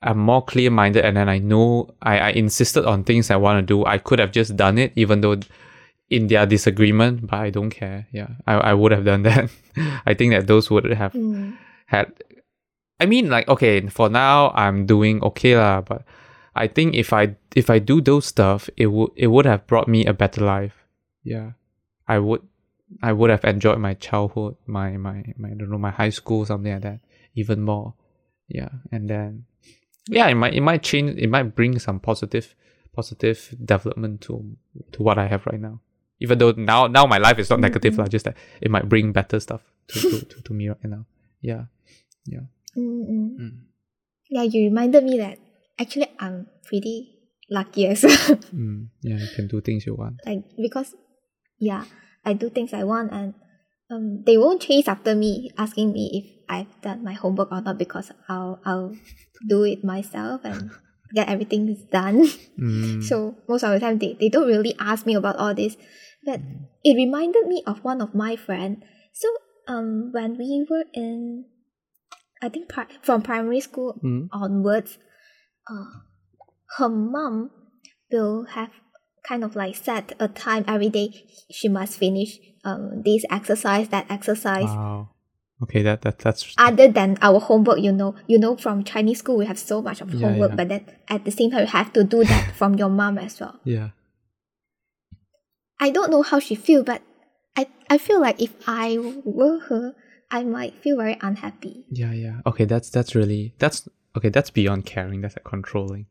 i'm 0.03 0.17
more 0.19 0.43
clear-minded 0.43 1.05
and 1.05 1.15
then 1.15 1.29
i 1.29 1.38
know 1.39 1.88
i, 2.01 2.17
I 2.19 2.29
insisted 2.31 2.85
on 2.85 3.03
things 3.05 3.31
i 3.31 3.38
want 3.38 3.61
to 3.61 3.65
do 3.65 3.85
i 3.85 3.97
could 3.97 4.19
have 4.19 4.31
just 4.31 4.57
done 4.57 4.77
it 4.77 4.91
even 4.95 5.21
though 5.21 5.38
in 6.12 6.27
their 6.27 6.46
disagreement 6.46 7.24
but 7.27 7.39
i 7.39 7.50
don't 7.50 7.72
care. 7.72 8.06
Yeah 8.12 8.36
i, 8.46 8.53
I 8.72 8.74
would 8.75 8.91
have 8.91 9.06
done 9.08 9.24
that. 9.30 9.48
I 10.06 10.12
think 10.13 10.34
that 10.36 10.46
those 10.51 10.68
would 10.70 10.84
have 10.91 11.13
Mm. 11.15 11.56
had 11.88 12.12
I 13.00 13.06
mean 13.08 13.30
like 13.32 13.48
okay 13.48 13.80
for 13.89 14.10
now 14.12 14.51
I'm 14.53 14.86
doing 14.86 15.24
okay 15.34 15.56
lah 15.58 15.82
but 15.82 16.03
I 16.53 16.68
think 16.68 16.94
if 17.00 17.10
I 17.15 17.36
if 17.56 17.70
I 17.72 17.80
do 17.80 17.98
those 18.03 18.25
stuff 18.27 18.70
it 18.75 18.88
would 18.94 19.12
it 19.15 19.27
would 19.34 19.48
have 19.48 19.65
brought 19.72 19.88
me 19.88 20.06
a 20.06 20.13
better 20.13 20.44
life. 20.46 20.75
Yeah 21.24 21.56
I 22.08 22.20
would 22.20 22.44
I 23.01 23.12
would 23.15 23.32
have 23.32 23.46
enjoyed 23.48 23.80
my 23.80 23.96
childhood 23.96 24.53
my 24.68 24.98
my, 25.00 25.24
my 25.39 25.50
I 25.50 25.56
don't 25.58 25.72
know 25.72 25.80
my 25.82 25.96
high 25.96 26.12
school 26.13 26.44
something 26.46 26.74
like 26.75 26.84
that 26.84 27.00
even 27.34 27.62
more. 27.63 27.96
Yeah 28.51 28.70
and 28.91 29.10
then 29.10 29.46
yeah 30.12 30.27
it 30.27 30.36
might 30.36 30.53
it 30.53 30.62
might 30.62 30.84
change 30.84 31.15
it 31.18 31.30
might 31.32 31.56
bring 31.56 31.80
some 31.80 31.98
positive 32.03 32.53
positive 32.94 33.56
development 33.63 34.20
to 34.27 34.44
to 34.91 34.98
what 35.01 35.18
I 35.18 35.25
have 35.32 35.48
right 35.48 35.60
now 35.62 35.80
even 36.21 36.37
though 36.37 36.53
now 36.55 36.85
now 36.87 37.05
my 37.09 37.17
life 37.17 37.41
is 37.41 37.49
not 37.49 37.59
negative 37.59 37.97
lah 37.97 38.05
just 38.05 38.25
that 38.29 38.37
it 38.61 38.69
might 38.69 38.87
bring 38.87 39.11
better 39.11 39.41
stuff 39.41 39.65
to, 39.89 39.97
to, 39.99 40.17
to, 40.29 40.35
to 40.45 40.51
me 40.53 40.69
right 40.69 40.85
now. 40.85 41.03
Yeah. 41.41 41.65
Yeah. 42.29 42.45
Mm-mm. 42.77 43.35
Mm. 43.35 43.55
yeah 44.31 44.45
you 44.47 44.71
reminded 44.71 45.03
me 45.03 45.17
that 45.19 45.35
actually 45.75 46.07
i'm 46.23 46.47
pretty 46.63 47.19
lucky 47.51 47.83
as 47.91 48.05
well. 48.07 48.15
Mm, 48.55 48.87
yeah, 49.03 49.19
you 49.19 49.27
can 49.35 49.51
do 49.51 49.59
things 49.59 49.83
you 49.83 49.95
want. 49.99 50.23
like 50.23 50.45
because 50.55 50.95
yeah 51.59 51.83
i 52.23 52.31
do 52.31 52.47
things 52.47 52.71
i 52.71 52.87
want 52.87 53.11
and 53.11 53.33
um, 53.91 54.23
they 54.23 54.37
won't 54.39 54.61
chase 54.63 54.87
after 54.87 55.11
me 55.19 55.51
asking 55.59 55.91
me 55.91 56.07
if 56.15 56.25
i've 56.47 56.71
done 56.79 57.03
my 57.03 57.11
homework 57.11 57.51
or 57.51 57.59
not 57.59 57.75
because 57.75 58.15
i'll 58.31 58.61
i'll 58.63 58.95
do 59.51 59.67
it 59.67 59.83
myself 59.83 60.45
and 60.47 60.71
get 61.11 61.27
everything 61.27 61.67
done. 61.91 62.23
Mm, 62.61 63.01
so 63.01 63.33
most 63.49 63.63
of 63.65 63.73
the 63.73 63.81
time 63.81 63.97
they, 63.97 64.13
they 64.21 64.29
don't 64.29 64.45
really 64.47 64.75
ask 64.79 65.03
me 65.09 65.15
about 65.17 65.35
all 65.41 65.51
this 65.51 65.75
but 66.23 66.39
it 66.83 66.95
reminded 66.95 67.47
me 67.47 67.63
of 67.65 67.83
one 67.83 68.01
of 68.01 68.13
my 68.15 68.35
friend 68.35 68.83
so 69.13 69.27
um 69.67 70.11
when 70.11 70.37
we 70.37 70.65
were 70.69 70.85
in 70.93 71.45
i 72.41 72.49
think 72.49 72.69
pri- 72.69 72.87
from 73.01 73.21
primary 73.21 73.59
school 73.59 73.99
mm, 74.03 74.27
onwards 74.31 74.97
uh, 75.69 75.85
her 76.77 76.89
mom 76.89 77.51
will 78.11 78.45
have 78.45 78.71
kind 79.23 79.43
of 79.43 79.55
like 79.55 79.75
set 79.75 80.13
a 80.19 80.27
time 80.27 80.65
every 80.67 80.89
day 80.89 81.09
she 81.51 81.67
must 81.67 81.97
finish 81.97 82.39
um 82.65 83.01
this 83.05 83.23
exercise 83.29 83.89
that 83.89 84.05
exercise 84.09 84.69
wow. 84.69 85.09
Okay, 85.63 85.83
that 85.83 86.01
that 86.01 86.17
that's 86.17 86.55
Other 86.57 86.87
than 86.87 87.17
our 87.21 87.39
homework, 87.39 87.79
you 87.79 87.91
know, 87.91 88.15
you 88.25 88.39
know, 88.39 88.57
from 88.57 88.83
Chinese 88.83 89.19
school 89.19 89.37
we 89.37 89.45
have 89.45 89.59
so 89.59 89.81
much 89.81 90.01
of 90.01 90.11
Yeah, 90.11 90.27
homework, 90.27 90.51
yeah. 90.51 90.55
but 90.55 90.69
then 90.69 90.85
at 91.07 91.23
the 91.23 91.29
same 91.29 91.51
time 91.51 91.61
you 91.61 91.67
have 91.67 91.93
to 91.93 92.03
do 92.03 92.23
that 92.23 92.51
from 92.59 92.75
your 92.75 92.89
mom 92.89 93.19
as 93.19 93.39
well. 93.39 93.59
yeah. 93.63 93.89
I 95.81 95.89
don't 95.89 96.11
know 96.11 96.21
how 96.21 96.39
she 96.39 96.53
feel, 96.53 96.83
but 96.83 97.01
I 97.57 97.67
I 97.89 97.97
feel 97.97 98.21
like 98.21 98.39
if 98.39 98.53
I 98.67 99.00
were 99.25 99.59
her, 99.61 99.95
I 100.29 100.43
might 100.43 100.75
feel 100.75 100.95
very 100.95 101.17
unhappy. 101.21 101.85
Yeah, 101.89 102.13
yeah. 102.13 102.41
Okay, 102.45 102.65
that's 102.65 102.89
that's 102.91 103.15
really 103.15 103.53
that's 103.57 103.89
okay. 104.15 104.29
That's 104.29 104.51
beyond 104.51 104.85
caring. 104.85 105.21
That's 105.21 105.35
like 105.35 105.43
controlling. 105.43 106.05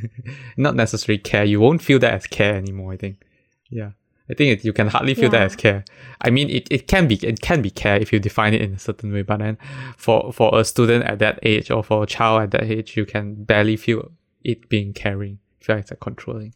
Not 0.56 0.76
necessarily 0.76 1.18
care. 1.18 1.44
You 1.44 1.60
won't 1.60 1.82
feel 1.82 1.98
that 1.98 2.14
as 2.14 2.26
care 2.28 2.54
anymore. 2.54 2.92
I 2.92 2.96
think. 2.96 3.22
Yeah, 3.68 3.90
I 4.30 4.34
think 4.34 4.60
it, 4.60 4.64
you 4.64 4.72
can 4.72 4.86
hardly 4.86 5.14
feel 5.14 5.30
that 5.30 5.42
as 5.42 5.56
care. 5.56 5.84
I 6.20 6.30
mean, 6.30 6.48
it, 6.48 6.68
it 6.70 6.86
can 6.86 7.08
be 7.08 7.16
it 7.16 7.40
can 7.40 7.62
be 7.62 7.70
care 7.70 7.96
if 7.96 8.12
you 8.12 8.20
define 8.20 8.54
it 8.54 8.62
in 8.62 8.74
a 8.74 8.78
certain 8.78 9.12
way. 9.12 9.22
But 9.22 9.40
then, 9.40 9.58
for 9.96 10.32
for 10.32 10.56
a 10.58 10.64
student 10.64 11.04
at 11.04 11.18
that 11.18 11.40
age 11.42 11.68
or 11.70 11.82
for 11.82 12.04
a 12.04 12.06
child 12.06 12.42
at 12.42 12.50
that 12.52 12.70
age, 12.70 12.96
you 12.96 13.04
can 13.04 13.44
barely 13.44 13.76
feel 13.76 14.12
it 14.44 14.68
being 14.68 14.92
caring. 14.92 15.40
Feel 15.60 15.76
like 15.76 15.82
it's 15.82 15.90
like 15.90 16.00
controlling. 16.00 16.54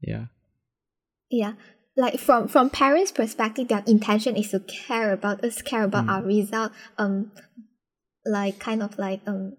Yeah. 0.00 0.26
Yeah. 1.28 1.54
Like 1.96 2.18
from 2.18 2.48
from 2.48 2.70
parents' 2.70 3.12
perspective, 3.12 3.68
their 3.68 3.84
intention 3.86 4.36
is 4.36 4.50
to 4.50 4.60
care 4.60 5.12
about 5.12 5.44
us, 5.44 5.62
care 5.62 5.84
about 5.84 6.06
Mm. 6.06 6.10
our 6.10 6.22
result. 6.22 6.72
Um, 6.98 7.30
like 8.26 8.58
kind 8.58 8.82
of 8.82 8.98
like 8.98 9.20
um, 9.26 9.56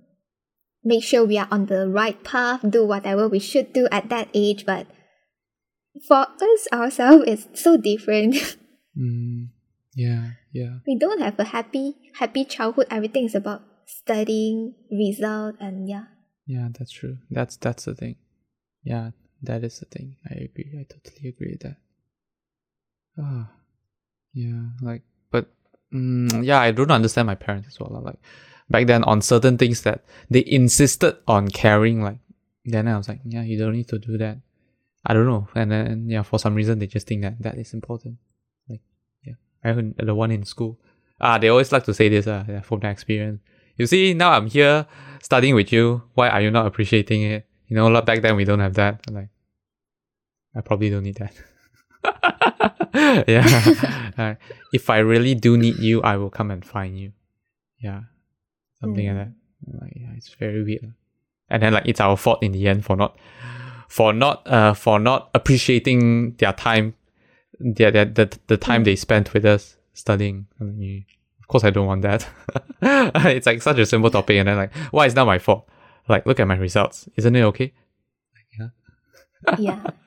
make 0.83 1.03
sure 1.03 1.23
we 1.23 1.37
are 1.37 1.47
on 1.51 1.67
the 1.67 1.87
right 1.87 2.21
path, 2.23 2.59
do 2.67 2.85
whatever 2.85 3.27
we 3.29 3.39
should 3.39 3.71
do 3.73 3.87
at 3.91 4.09
that 4.09 4.27
age. 4.33 4.65
But 4.65 4.87
for 6.07 6.27
us 6.27 6.67
ourselves, 6.73 7.23
it's 7.27 7.61
so 7.61 7.77
different. 7.77 8.35
Mm, 8.97 9.49
yeah. 9.93 10.39
Yeah. 10.53 10.79
we 10.87 10.97
don't 10.97 11.19
have 11.19 11.37
a 11.37 11.43
happy 11.43 11.95
happy 12.15 12.45
childhood. 12.45 12.87
Everything 12.89 13.25
is 13.25 13.35
about 13.35 13.61
studying, 13.85 14.73
result, 14.89 15.55
and 15.59 15.89
yeah. 15.89 16.05
Yeah, 16.47 16.69
that's 16.71 16.91
true. 16.91 17.17
That's 17.29 17.57
that's 17.57 17.83
the 17.83 17.93
thing. 17.93 18.15
Yeah, 18.83 19.11
that 19.43 19.65
is 19.65 19.79
the 19.79 19.85
thing. 19.85 20.15
I 20.31 20.35
agree. 20.47 20.79
I 20.79 20.83
totally 20.87 21.27
agree 21.27 21.51
with 21.59 21.63
that. 21.67 21.75
Ah, 23.17 23.49
yeah. 24.33 24.61
Like, 24.81 25.03
but 25.31 25.47
mm, 25.93 26.43
yeah, 26.43 26.59
I 26.59 26.71
don't 26.71 26.91
understand 26.91 27.27
my 27.27 27.35
parents 27.35 27.67
as 27.67 27.79
well. 27.79 28.01
Like 28.03 28.19
back 28.69 28.87
then, 28.87 29.03
on 29.03 29.21
certain 29.21 29.57
things 29.57 29.81
that 29.81 30.03
they 30.29 30.43
insisted 30.45 31.17
on 31.27 31.49
caring, 31.49 32.01
like 32.01 32.19
then 32.65 32.87
I 32.87 32.97
was 32.97 33.07
like, 33.07 33.21
yeah, 33.25 33.43
you 33.43 33.57
don't 33.57 33.73
need 33.73 33.87
to 33.89 33.99
do 33.99 34.17
that. 34.17 34.37
I 35.05 35.13
don't 35.13 35.25
know. 35.25 35.47
And 35.55 35.71
then 35.71 36.09
yeah, 36.09 36.23
for 36.23 36.39
some 36.39 36.55
reason 36.55 36.79
they 36.79 36.87
just 36.87 37.07
think 37.07 37.21
that 37.21 37.41
that 37.41 37.57
is 37.57 37.73
important. 37.73 38.17
Like 38.67 38.81
yeah, 39.23 39.35
I 39.63 39.73
the 39.73 40.15
one 40.15 40.31
in 40.31 40.43
school. 40.45 40.79
Ah, 41.21 41.37
they 41.37 41.47
always 41.47 41.71
like 41.71 41.85
to 41.85 41.93
say 41.93 42.09
this. 42.09 42.27
Uh, 42.27 42.43
yeah, 42.47 42.61
from 42.61 42.79
their 42.79 42.91
experience. 42.91 43.41
You 43.77 43.87
see, 43.87 44.13
now 44.13 44.31
I'm 44.31 44.47
here 44.47 44.85
studying 45.21 45.55
with 45.55 45.71
you. 45.71 46.03
Why 46.13 46.29
are 46.29 46.41
you 46.41 46.51
not 46.51 46.65
appreciating 46.65 47.23
it? 47.23 47.47
You 47.67 47.75
know, 47.75 48.01
back 48.01 48.21
then 48.21 48.35
we 48.35 48.45
don't 48.45 48.59
have 48.59 48.75
that. 48.75 49.09
Like, 49.11 49.29
I 50.55 50.61
probably 50.61 50.89
don't 50.89 51.03
need 51.03 51.15
that. 51.15 51.33
yeah. 53.27 53.45
Uh, 54.17 54.35
if 54.73 54.89
I 54.89 54.99
really 54.99 55.35
do 55.35 55.57
need 55.57 55.79
you, 55.79 56.01
I 56.01 56.17
will 56.17 56.29
come 56.29 56.51
and 56.51 56.65
find 56.65 56.97
you. 56.97 57.11
Yeah. 57.79 58.01
Something 58.79 59.07
like 59.07 59.17
that. 59.17 59.33
Like, 59.81 59.93
yeah, 59.95 60.11
it's 60.15 60.33
very 60.33 60.63
weird. 60.63 60.93
And 61.49 61.61
then 61.61 61.73
like 61.73 61.85
it's 61.85 62.01
our 62.01 62.17
fault 62.17 62.41
in 62.41 62.51
the 62.51 62.67
end 62.67 62.85
for 62.85 62.95
not 62.95 63.17
for 63.87 64.13
not 64.13 64.47
uh 64.47 64.73
for 64.73 64.99
not 64.99 65.29
appreciating 65.35 66.33
their 66.33 66.53
time 66.53 66.95
their, 67.59 67.91
their 67.91 68.05
the, 68.05 68.39
the 68.47 68.57
time 68.57 68.83
they 68.83 68.95
spent 68.95 69.33
with 69.33 69.45
us 69.45 69.77
studying. 69.93 70.47
I 70.59 70.63
mean, 70.63 71.05
of 71.39 71.47
course 71.47 71.63
I 71.63 71.69
don't 71.69 71.85
want 71.85 72.01
that. 72.01 72.27
it's 72.81 73.45
like 73.45 73.61
such 73.61 73.77
a 73.77 73.85
simple 73.85 74.09
topic 74.09 74.37
and 74.37 74.47
then 74.47 74.57
like 74.57 74.75
why 74.91 75.05
is 75.05 75.13
that 75.13 75.25
my 75.25 75.39
fault? 75.39 75.67
Like 76.09 76.25
look 76.25 76.39
at 76.39 76.47
my 76.47 76.57
results. 76.57 77.07
Isn't 77.15 77.35
it 77.35 77.43
okay? 77.43 77.73
Yeah. 78.59 78.67
Yeah, 79.59 79.83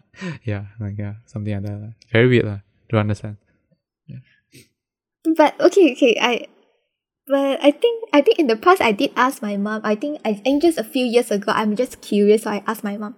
like 0.81 0.99
yeah, 0.99 1.15
something 1.27 1.53
like 1.55 1.65
that. 1.65 1.79
lah. 1.79 1.93
Very 2.13 2.29
weird 2.29 2.47
lah. 2.47 2.61
Don't 2.91 3.01
understand. 3.07 3.37
But 5.37 5.61
okay, 5.61 5.93
okay, 5.93 6.17
I 6.21 6.47
but 7.27 7.61
I 7.61 7.71
think 7.71 8.09
I 8.13 8.21
think 8.23 8.39
in 8.39 8.47
the 8.47 8.57
past 8.57 8.81
I 8.81 8.93
did 8.93 9.13
ask 9.17 9.43
my 9.43 9.57
mom. 9.61 9.83
I 9.85 9.95
think 9.95 10.21
I 10.25 10.33
think 10.33 10.63
just 10.63 10.79
a 10.79 10.85
few 10.87 11.05
years 11.05 11.31
ago 11.31 11.53
I'm 11.53 11.77
just 11.77 12.01
curious, 12.01 12.43
so 12.49 12.51
I 12.51 12.63
asked 12.67 12.85
my 12.85 12.97
mom. 12.97 13.17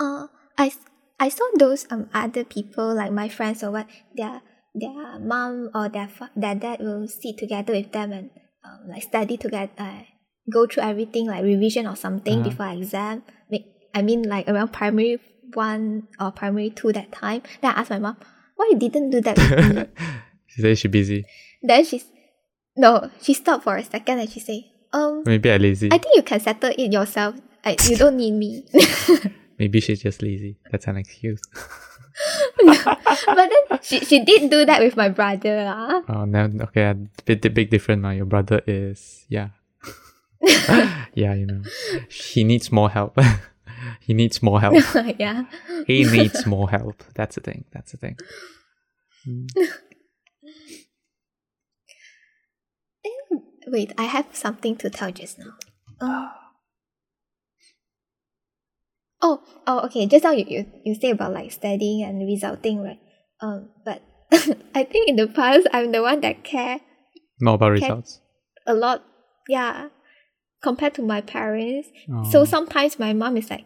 Uh 0.00 0.26
I 0.58 0.72
I 1.20 1.28
saw 1.28 1.46
those 1.54 1.86
um 1.90 2.10
other 2.10 2.42
people 2.42 2.94
like 2.94 3.12
my 3.12 3.28
friends 3.28 3.62
or 3.62 3.70
what 3.70 3.86
their 4.16 4.42
their 4.74 5.20
mom 5.22 5.70
or 5.74 5.86
their 5.88 6.08
fa- 6.08 6.34
their 6.34 6.56
dad 6.56 6.80
will 6.80 7.06
sit 7.06 7.38
together 7.38 7.72
with 7.72 7.92
them 7.92 8.10
and 8.10 8.30
um, 8.64 8.88
like 8.90 9.02
study 9.06 9.36
together, 9.36 9.70
uh, 9.78 10.02
go 10.50 10.66
through 10.66 10.82
everything 10.82 11.26
like 11.28 11.44
revision 11.44 11.86
or 11.86 11.94
something 11.94 12.40
Uh-huh. 12.40 12.50
before 12.50 12.74
exam. 12.74 13.22
Make, 13.50 13.66
I 13.94 14.02
mean 14.02 14.26
like 14.26 14.48
around 14.48 14.72
primary 14.72 15.20
one 15.54 16.08
or 16.20 16.30
primary 16.30 16.70
two 16.70 16.92
that 16.92 17.12
time. 17.12 17.42
Then 17.60 17.74
I 17.74 17.80
asked 17.80 17.90
my 17.90 17.98
mom, 17.98 18.16
why 18.56 18.68
you 18.70 18.78
didn't 18.78 19.10
do 19.10 19.20
that 19.20 19.36
with 19.36 19.76
me? 19.76 19.84
she 20.46 20.62
says 20.62 20.78
she's 20.78 20.90
busy. 20.90 21.24
Then 21.62 21.84
she's 21.84 22.04
no, 22.76 23.10
she 23.20 23.34
stopped 23.34 23.64
for 23.64 23.76
a 23.76 23.84
second 23.84 24.20
and 24.20 24.30
she 24.30 24.40
say, 24.40 24.72
um, 24.92 25.22
Maybe 25.26 25.50
I 25.50 25.56
lazy. 25.56 25.88
I 25.92 25.98
think 25.98 26.16
you 26.16 26.22
can 26.22 26.40
settle 26.40 26.70
it 26.76 26.92
yourself. 26.92 27.36
I, 27.64 27.76
you 27.84 27.96
don't 27.96 28.16
need 28.16 28.32
me. 28.32 28.64
Maybe 29.58 29.80
she's 29.80 30.02
just 30.02 30.22
lazy. 30.22 30.58
That's 30.70 30.86
an 30.86 30.96
excuse. 30.96 31.40
but 32.64 33.16
then 33.26 33.78
she, 33.82 34.00
she 34.00 34.24
did 34.24 34.50
do 34.50 34.64
that 34.64 34.80
with 34.80 34.96
my 34.96 35.08
brother. 35.08 35.66
Ah. 35.68 36.02
Oh, 36.08 36.24
no, 36.24 36.50
okay, 36.62 36.82
a 36.90 36.96
bit 37.24 37.54
big 37.54 37.70
different 37.70 38.02
now. 38.02 38.10
Your 38.10 38.26
brother 38.26 38.62
is 38.66 39.24
yeah, 39.28 39.48
yeah, 41.14 41.34
you 41.34 41.46
know, 41.46 41.62
he 42.08 42.44
needs 42.44 42.72
more 42.72 42.90
help. 42.90 43.16
He 44.06 44.14
needs 44.14 44.42
more 44.42 44.60
help. 44.60 44.74
yeah. 45.18 45.44
he 45.86 46.04
needs 46.04 46.44
more 46.46 46.68
help. 46.70 47.02
That's 47.14 47.36
the 47.36 47.40
thing. 47.40 47.64
That's 47.72 47.92
the 47.92 47.98
thing. 47.98 48.16
Mm. 49.28 49.46
Wait, 53.68 53.92
I 53.96 54.04
have 54.04 54.26
something 54.32 54.76
to 54.76 54.90
tell 54.90 55.12
just 55.12 55.38
now. 55.38 55.52
Um, 56.00 56.30
oh, 59.22 59.42
oh, 59.66 59.80
okay. 59.86 60.06
Just 60.06 60.24
now 60.24 60.32
you, 60.32 60.44
you, 60.48 60.66
you 60.84 60.94
say 60.94 61.10
about 61.10 61.32
like 61.32 61.52
studying 61.52 62.02
and 62.02 62.26
resulting, 62.26 62.82
right? 62.82 62.98
Um, 63.40 63.70
but 63.84 64.02
I 64.74 64.82
think 64.84 65.08
in 65.08 65.16
the 65.16 65.28
past 65.28 65.66
I'm 65.72 65.92
the 65.92 66.02
one 66.02 66.20
that 66.20 66.42
care 66.44 66.80
More 67.40 67.54
about 67.54 67.78
Can- 67.78 67.82
results. 67.82 68.20
a 68.66 68.74
lot. 68.74 69.04
Yeah, 69.48 69.88
compared 70.62 70.94
to 70.94 71.02
my 71.02 71.20
parents. 71.20 71.88
So 72.30 72.40
Oh. 72.40 72.44
sometimes 72.44 72.98
my 72.98 73.12
mom 73.12 73.36
is 73.36 73.50
like, 73.50 73.64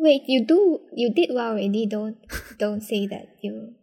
"Wait, 0.00 0.22
you 0.26 0.44
do 0.48 0.80
you 0.96 1.12
did 1.12 1.30
well 1.32 1.52
already. 1.52 1.84
Don't 1.86 2.16
don't 2.58 2.80
say 2.80 3.06
that 3.06 3.36
you 3.44 3.76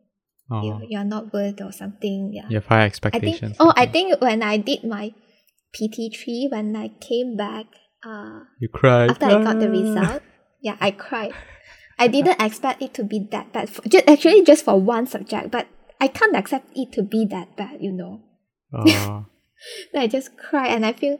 Oh, 0.50 0.62
you 0.66 0.72
you're 0.90 1.06
not 1.06 1.32
good 1.32 1.62
or 1.62 1.72
something." 1.72 2.34
Yeah. 2.34 2.50
you 2.50 2.58
have 2.58 2.66
high 2.66 2.84
I 2.84 2.90
expectations. 2.90 3.58
think. 3.58 3.62
Oh, 3.62 3.72
I 3.78 3.86
think 3.86 4.18
when 4.22 4.42
I 4.42 4.58
did 4.58 4.84
my 4.84 5.14
PT 5.74 6.10
three, 6.16 6.48
when 6.50 6.76
I 6.76 6.90
came 7.00 7.38
back, 7.38 7.66
uh, 8.02 8.50
you 8.60 8.68
cried 8.70 9.12
after 9.14 9.26
I 9.30 9.44
got 9.44 9.60
the 9.62 9.68
Ah. 9.70 9.78
result, 9.78 10.22
yeah, 10.62 10.78
I 10.82 10.92
cried. 10.92 11.34
I 12.00 12.08
didn't 12.08 12.42
expect 12.42 12.82
it 12.82 12.94
to 12.96 13.04
be 13.04 13.26
that 13.34 13.52
bad. 13.54 13.70
For, 13.70 13.82
just, 13.90 14.08
actually, 14.08 14.44
just 14.46 14.64
for 14.66 14.80
one 14.80 15.08
subject, 15.08 15.50
but 15.50 15.66
I 16.00 16.08
can't 16.08 16.36
accept 16.38 16.70
it 16.78 16.92
to 16.94 17.02
be 17.02 17.26
that 17.34 17.58
bad. 17.58 17.82
You 17.82 17.92
know. 17.92 18.22
Oh, 18.74 19.26
Then 19.94 20.02
I 20.04 20.08
just 20.08 20.38
cry 20.38 20.68
and 20.70 20.86
I 20.86 20.94
feel, 20.94 21.18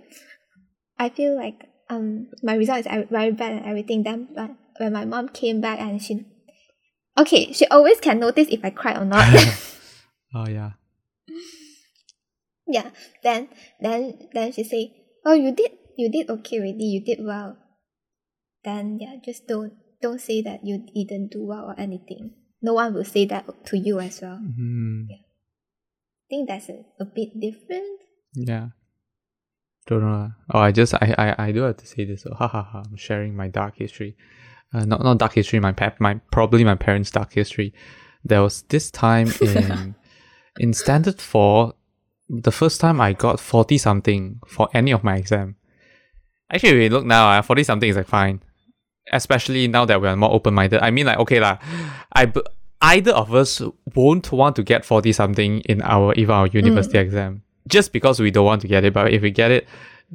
I 1.00 1.10
feel 1.10 1.36
like 1.36 1.66
um 1.90 2.28
my 2.44 2.54
result 2.54 2.86
is 2.86 2.88
very 3.10 3.32
bad 3.32 3.54
and 3.54 3.66
everything. 3.66 4.04
Then 4.04 4.28
but 4.36 4.52
when 4.78 4.94
my 4.94 5.06
mom 5.06 5.30
came 5.30 5.62
back 5.62 5.80
and 5.80 6.02
she, 6.02 6.26
okay, 7.18 7.52
she 7.52 7.66
always 7.68 8.00
can 8.00 8.20
notice 8.20 8.48
if 8.50 8.64
I 8.64 8.70
cry 8.70 8.94
or 8.94 9.06
not. 9.06 9.26
oh 10.36 10.48
yeah. 10.48 10.72
yeah. 12.68 12.90
Then 13.24 13.50
then 13.82 14.30
then 14.34 14.52
she 14.52 14.64
say, 14.64 14.94
oh 15.26 15.34
you 15.34 15.54
did 15.54 15.72
you 15.98 16.12
did 16.12 16.30
okay 16.30 16.60
already. 16.60 16.86
You 16.86 17.04
did 17.04 17.20
well. 17.26 17.58
Then 18.64 19.00
yeah, 19.00 19.16
just 19.24 19.48
don't 19.48 19.74
don't 20.02 20.22
say 20.22 20.42
that 20.42 20.62
you 20.64 20.86
didn't 20.94 21.32
do 21.32 21.46
well 21.46 21.66
or 21.66 21.76
anything. 21.80 22.34
No 22.62 22.74
one 22.74 22.94
will 22.94 23.06
say 23.06 23.26
that 23.26 23.46
to 23.66 23.78
you 23.78 24.00
as 24.00 24.22
well. 24.22 24.40
Mhm. 24.42 25.08
I 25.10 26.26
think 26.30 26.50
that's 26.50 26.70
a, 26.70 26.84
a 27.00 27.06
bit 27.06 27.40
different. 27.40 28.02
Yeah. 28.34 28.70
Don't 29.88 30.02
know. 30.02 30.32
Oh, 30.54 30.60
I 30.60 30.72
just 30.72 30.94
I, 30.94 31.16
I 31.18 31.48
I 31.48 31.52
do 31.52 31.62
have 31.62 31.78
to 31.78 31.88
say 31.88 32.04
this. 32.04 32.24
So, 32.24 32.34
ha 32.34 32.48
ha 32.48 32.62
ha. 32.62 32.84
I'm 32.86 32.98
sharing 32.98 33.36
my 33.36 33.48
dark 33.48 33.78
history. 33.78 34.18
Uh, 34.74 34.86
not 34.86 35.04
not 35.04 35.18
dark 35.18 35.34
history. 35.34 35.60
My 35.60 35.72
pa- 35.72 35.96
my 36.00 36.16
probably 36.32 36.64
my 36.64 36.76
parents' 36.76 37.12
dark 37.12 37.34
history. 37.34 37.74
There 38.24 38.42
was 38.42 38.64
this 38.64 38.92
time 38.92 39.32
in 39.42 39.96
in 40.60 40.74
standard 40.74 41.22
four, 41.22 41.74
the 42.30 42.52
first 42.52 42.82
time 42.82 43.00
I 43.00 43.14
got 43.14 43.40
forty 43.40 43.78
something 43.78 44.40
for 44.48 44.68
any 44.74 44.92
of 44.92 45.04
my 45.04 45.16
exam. 45.16 45.56
Actually, 46.52 46.78
we 46.80 46.90
look 46.90 47.06
now. 47.06 47.30
Uh, 47.32 47.42
forty 47.42 47.64
something 47.64 47.90
is 47.90 47.96
like 47.96 48.08
fine, 48.08 48.42
especially 49.14 49.68
now 49.68 49.86
that 49.86 50.02
we 50.02 50.08
are 50.08 50.16
more 50.16 50.34
open 50.34 50.54
minded. 50.54 50.82
I 50.82 50.92
mean, 50.92 51.06
like 51.06 51.20
okay 51.20 51.40
lah. 51.40 51.58
I 52.12 52.26
b- 52.26 52.42
either 52.82 53.12
of 53.12 53.34
us 53.34 53.62
won't 53.96 54.32
want 54.32 54.56
to 54.58 54.64
get 54.64 54.84
forty 54.84 55.14
something 55.14 55.62
in 55.62 55.82
our 55.82 56.14
even 56.16 56.36
our 56.36 56.48
university 56.48 56.98
exam 56.98 57.44
just 57.68 57.92
because 57.94 58.20
we 58.20 58.32
don't 58.32 58.46
want 58.46 58.62
to 58.62 58.68
get 58.68 58.84
it. 58.84 58.94
But 58.94 59.14
if 59.14 59.22
we 59.22 59.32
get 59.32 59.52
it, 59.52 59.68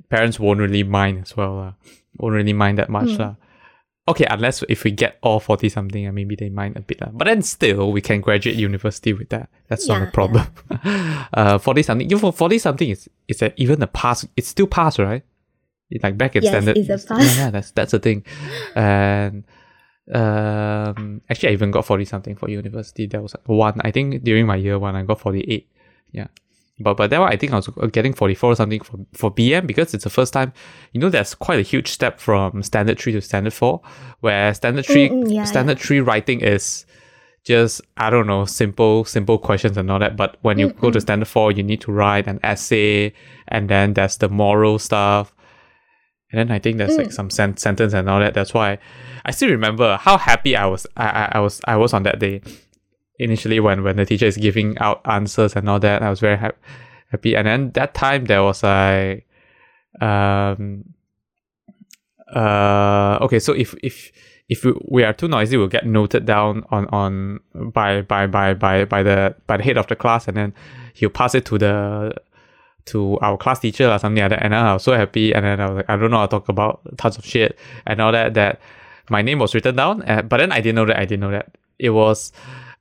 parents 0.09 0.39
won't 0.41 0.61
really 0.61 0.83
mind 0.83 1.23
as 1.23 1.37
well. 1.37 1.59
Uh, 1.59 1.73
won't 2.19 2.35
really 2.35 2.53
mind 2.53 2.79
that 2.79 2.89
much. 2.91 3.09
Mm. 3.09 3.19
lah. 3.19 3.35
Okay, 4.09 4.27
unless 4.29 4.65
if 4.69 4.83
we 4.83 4.91
get 4.91 5.19
all 5.23 5.39
40 5.39 5.69
something, 5.69 6.09
uh, 6.09 6.13
maybe 6.13 6.35
they 6.35 6.49
mind 6.51 6.77
a 6.77 6.81
bit. 6.81 7.01
lah. 7.01 7.11
But 7.13 7.27
then 7.27 7.41
still, 7.43 7.93
we 7.93 8.01
can 8.01 8.21
graduate 8.21 8.57
university 8.57 9.13
with 9.13 9.29
that. 9.29 9.49
That's 9.69 9.87
not 9.87 10.03
a 10.03 10.11
problem. 10.11 10.47
uh, 11.35 11.59
40 11.59 11.83
something, 11.85 12.07
even 12.07 12.19
for 12.19 12.33
40 12.33 12.59
something, 12.59 12.91
is 12.91 13.09
it's 13.29 13.43
a, 13.43 13.53
even 13.63 13.81
a 13.81 13.87
pass. 13.87 14.27
It's 14.37 14.49
still 14.49 14.67
pass, 14.67 14.99
right? 14.99 15.23
Like 16.03 16.19
back 16.19 16.35
in 16.35 16.43
Yes, 16.43 16.51
standard. 16.53 16.77
it's 16.79 16.89
a 16.89 16.93
yeah, 17.15 17.17
pass. 17.17 17.37
Yeah, 17.37 17.51
that's, 17.51 17.71
that's 17.71 17.93
the 17.93 18.01
thing. 18.01 18.25
And 18.75 19.45
um, 20.13 21.21
actually, 21.31 21.51
I 21.51 21.53
even 21.53 21.71
got 21.71 21.85
40 21.87 22.05
something 22.05 22.35
for 22.35 22.49
university. 22.51 23.07
That 23.07 23.23
was 23.23 23.37
one, 23.47 23.81
I 23.85 23.93
think 23.93 24.25
during 24.25 24.47
my 24.47 24.57
year 24.57 24.79
one, 24.81 24.97
I 24.97 25.05
got 25.05 25.21
48. 25.21 25.69
Yeah. 26.11 26.27
But 26.83 26.97
but 26.97 27.11
that 27.11 27.21
one 27.21 27.33
I 27.33 27.37
think 27.37 27.53
I 27.53 27.57
was 27.57 27.69
getting 27.93 28.13
44 28.13 28.53
or 28.53 28.57
something 28.57 28.81
for, 28.83 28.99
for 29.13 29.31
BM 29.33 29.67
because 29.67 29.95
it's 29.95 30.05
the 30.05 30.11
first 30.11 30.33
time, 30.33 30.53
you 30.93 31.01
know, 31.01 31.09
there's 31.09 31.35
quite 31.35 31.59
a 31.59 31.63
huge 31.63 31.89
step 31.89 32.21
from 32.21 32.63
standard 32.63 32.99
three 32.99 33.13
to 33.13 33.21
standard 33.21 33.53
four, 33.53 33.81
where 34.21 34.53
standard 34.55 34.87
three 34.87 35.09
Mm, 35.09 35.25
mm, 35.25 35.35
yeah, 35.35 35.45
standard 35.45 35.79
three 35.79 36.01
writing 36.01 36.41
is 36.41 36.87
just 37.45 37.81
I 37.97 38.11
don't 38.11 38.27
know, 38.27 38.45
simple, 38.45 39.05
simple 39.05 39.39
questions 39.39 39.77
and 39.77 39.91
all 39.91 39.99
that. 39.99 40.17
But 40.17 40.37
when 40.43 40.59
you 40.59 40.69
go 40.71 40.91
to 40.91 41.01
standard 41.01 41.29
four, 41.29 41.51
you 41.53 41.63
need 41.63 41.81
to 41.83 41.93
write 41.93 42.27
an 42.29 42.39
essay 42.43 43.13
and 43.49 43.69
then 43.69 43.95
there's 43.95 44.17
the 44.19 44.29
moral 44.29 44.79
stuff. 44.79 45.35
And 46.31 46.39
then 46.39 46.51
I 46.55 46.59
think 46.61 46.79
there's 46.79 46.97
like 46.97 47.13
some 47.13 47.29
sen- 47.31 47.57
sentence 47.59 47.93
and 47.93 48.09
all 48.09 48.21
that. 48.21 48.33
That's 48.35 48.55
why 48.55 48.79
I 49.25 49.33
still 49.33 49.51
remember 49.51 49.97
how 49.99 50.17
happy 50.19 50.57
I 50.57 50.67
was 50.67 50.87
I, 50.97 51.07
I, 51.07 51.29
I 51.33 51.41
was 51.41 51.61
I 51.67 51.77
was 51.77 51.93
on 51.93 52.05
that 52.05 52.19
day 52.21 52.41
initially 53.19 53.61
when 53.61 53.83
when 53.83 53.97
the 53.97 54.07
teacher 54.07 54.27
is 54.27 54.37
giving 54.37 54.77
out 54.79 55.01
answers 55.05 55.55
and 55.55 55.69
all 55.69 55.79
that 55.79 56.03
i 56.03 56.11
was 56.11 56.21
very 56.21 56.37
ha- 56.37 56.53
happy. 57.13 57.37
And 57.37 57.47
then 57.47 57.71
that 57.73 57.95
time 57.95 58.25
there 58.25 58.43
was 58.43 58.63
like 58.63 59.27
um 60.01 60.85
uh 62.35 63.19
okay 63.21 63.39
so 63.39 63.53
if 63.53 63.75
if 63.83 64.11
if 64.49 64.65
we, 64.65 64.73
we 64.89 65.05
are 65.05 65.13
too 65.13 65.29
noisy 65.29 65.57
we'll 65.57 65.69
get 65.69 65.87
noted 65.87 66.25
down 66.25 66.65
on 66.71 66.87
on 66.87 67.41
by 67.55 68.01
by 68.01 68.27
by 68.27 68.55
by 68.55 68.85
by 68.87 69.03
the 69.03 69.37
by 69.47 69.59
the 69.59 69.63
head 69.63 69.77
of 69.77 69.87
the 69.87 69.97
class 69.97 70.27
and 70.27 70.37
then 70.37 70.55
he'll 70.95 71.11
pass 71.11 71.35
it 71.35 71.45
to 71.45 71.59
the 71.59 72.13
to 72.85 73.17
our 73.21 73.37
class 73.37 73.61
teacher 73.61 73.89
or 73.89 73.97
something 73.99 74.21
like 74.21 74.31
that. 74.31 74.43
And 74.43 74.53
I 74.55 74.73
was 74.73 74.83
so 74.83 74.93
happy 74.95 75.33
and 75.33 75.45
then 75.45 75.61
I 75.61 75.67
was 75.69 75.77
like 75.77 75.91
I 75.91 75.97
don't 75.97 76.11
know 76.11 76.17
I'll 76.17 76.29
talk 76.29 76.49
about 76.49 76.81
tons 76.97 77.19
of 77.19 77.25
shit 77.25 77.57
and 77.87 78.01
all 78.01 78.13
that 78.13 78.35
that 78.35 78.61
my 79.09 79.23
name 79.23 79.39
was 79.39 79.55
written 79.55 79.77
down 79.77 80.03
uh, 80.03 80.23
but 80.23 80.39
then 80.39 80.51
I 80.51 80.61
didn't 80.61 80.77
know 80.77 80.87
that 80.87 80.99
I 80.99 81.05
didn't 81.05 81.21
know 81.21 81.31
that. 81.31 81.55
It 81.79 81.91
was 81.91 82.33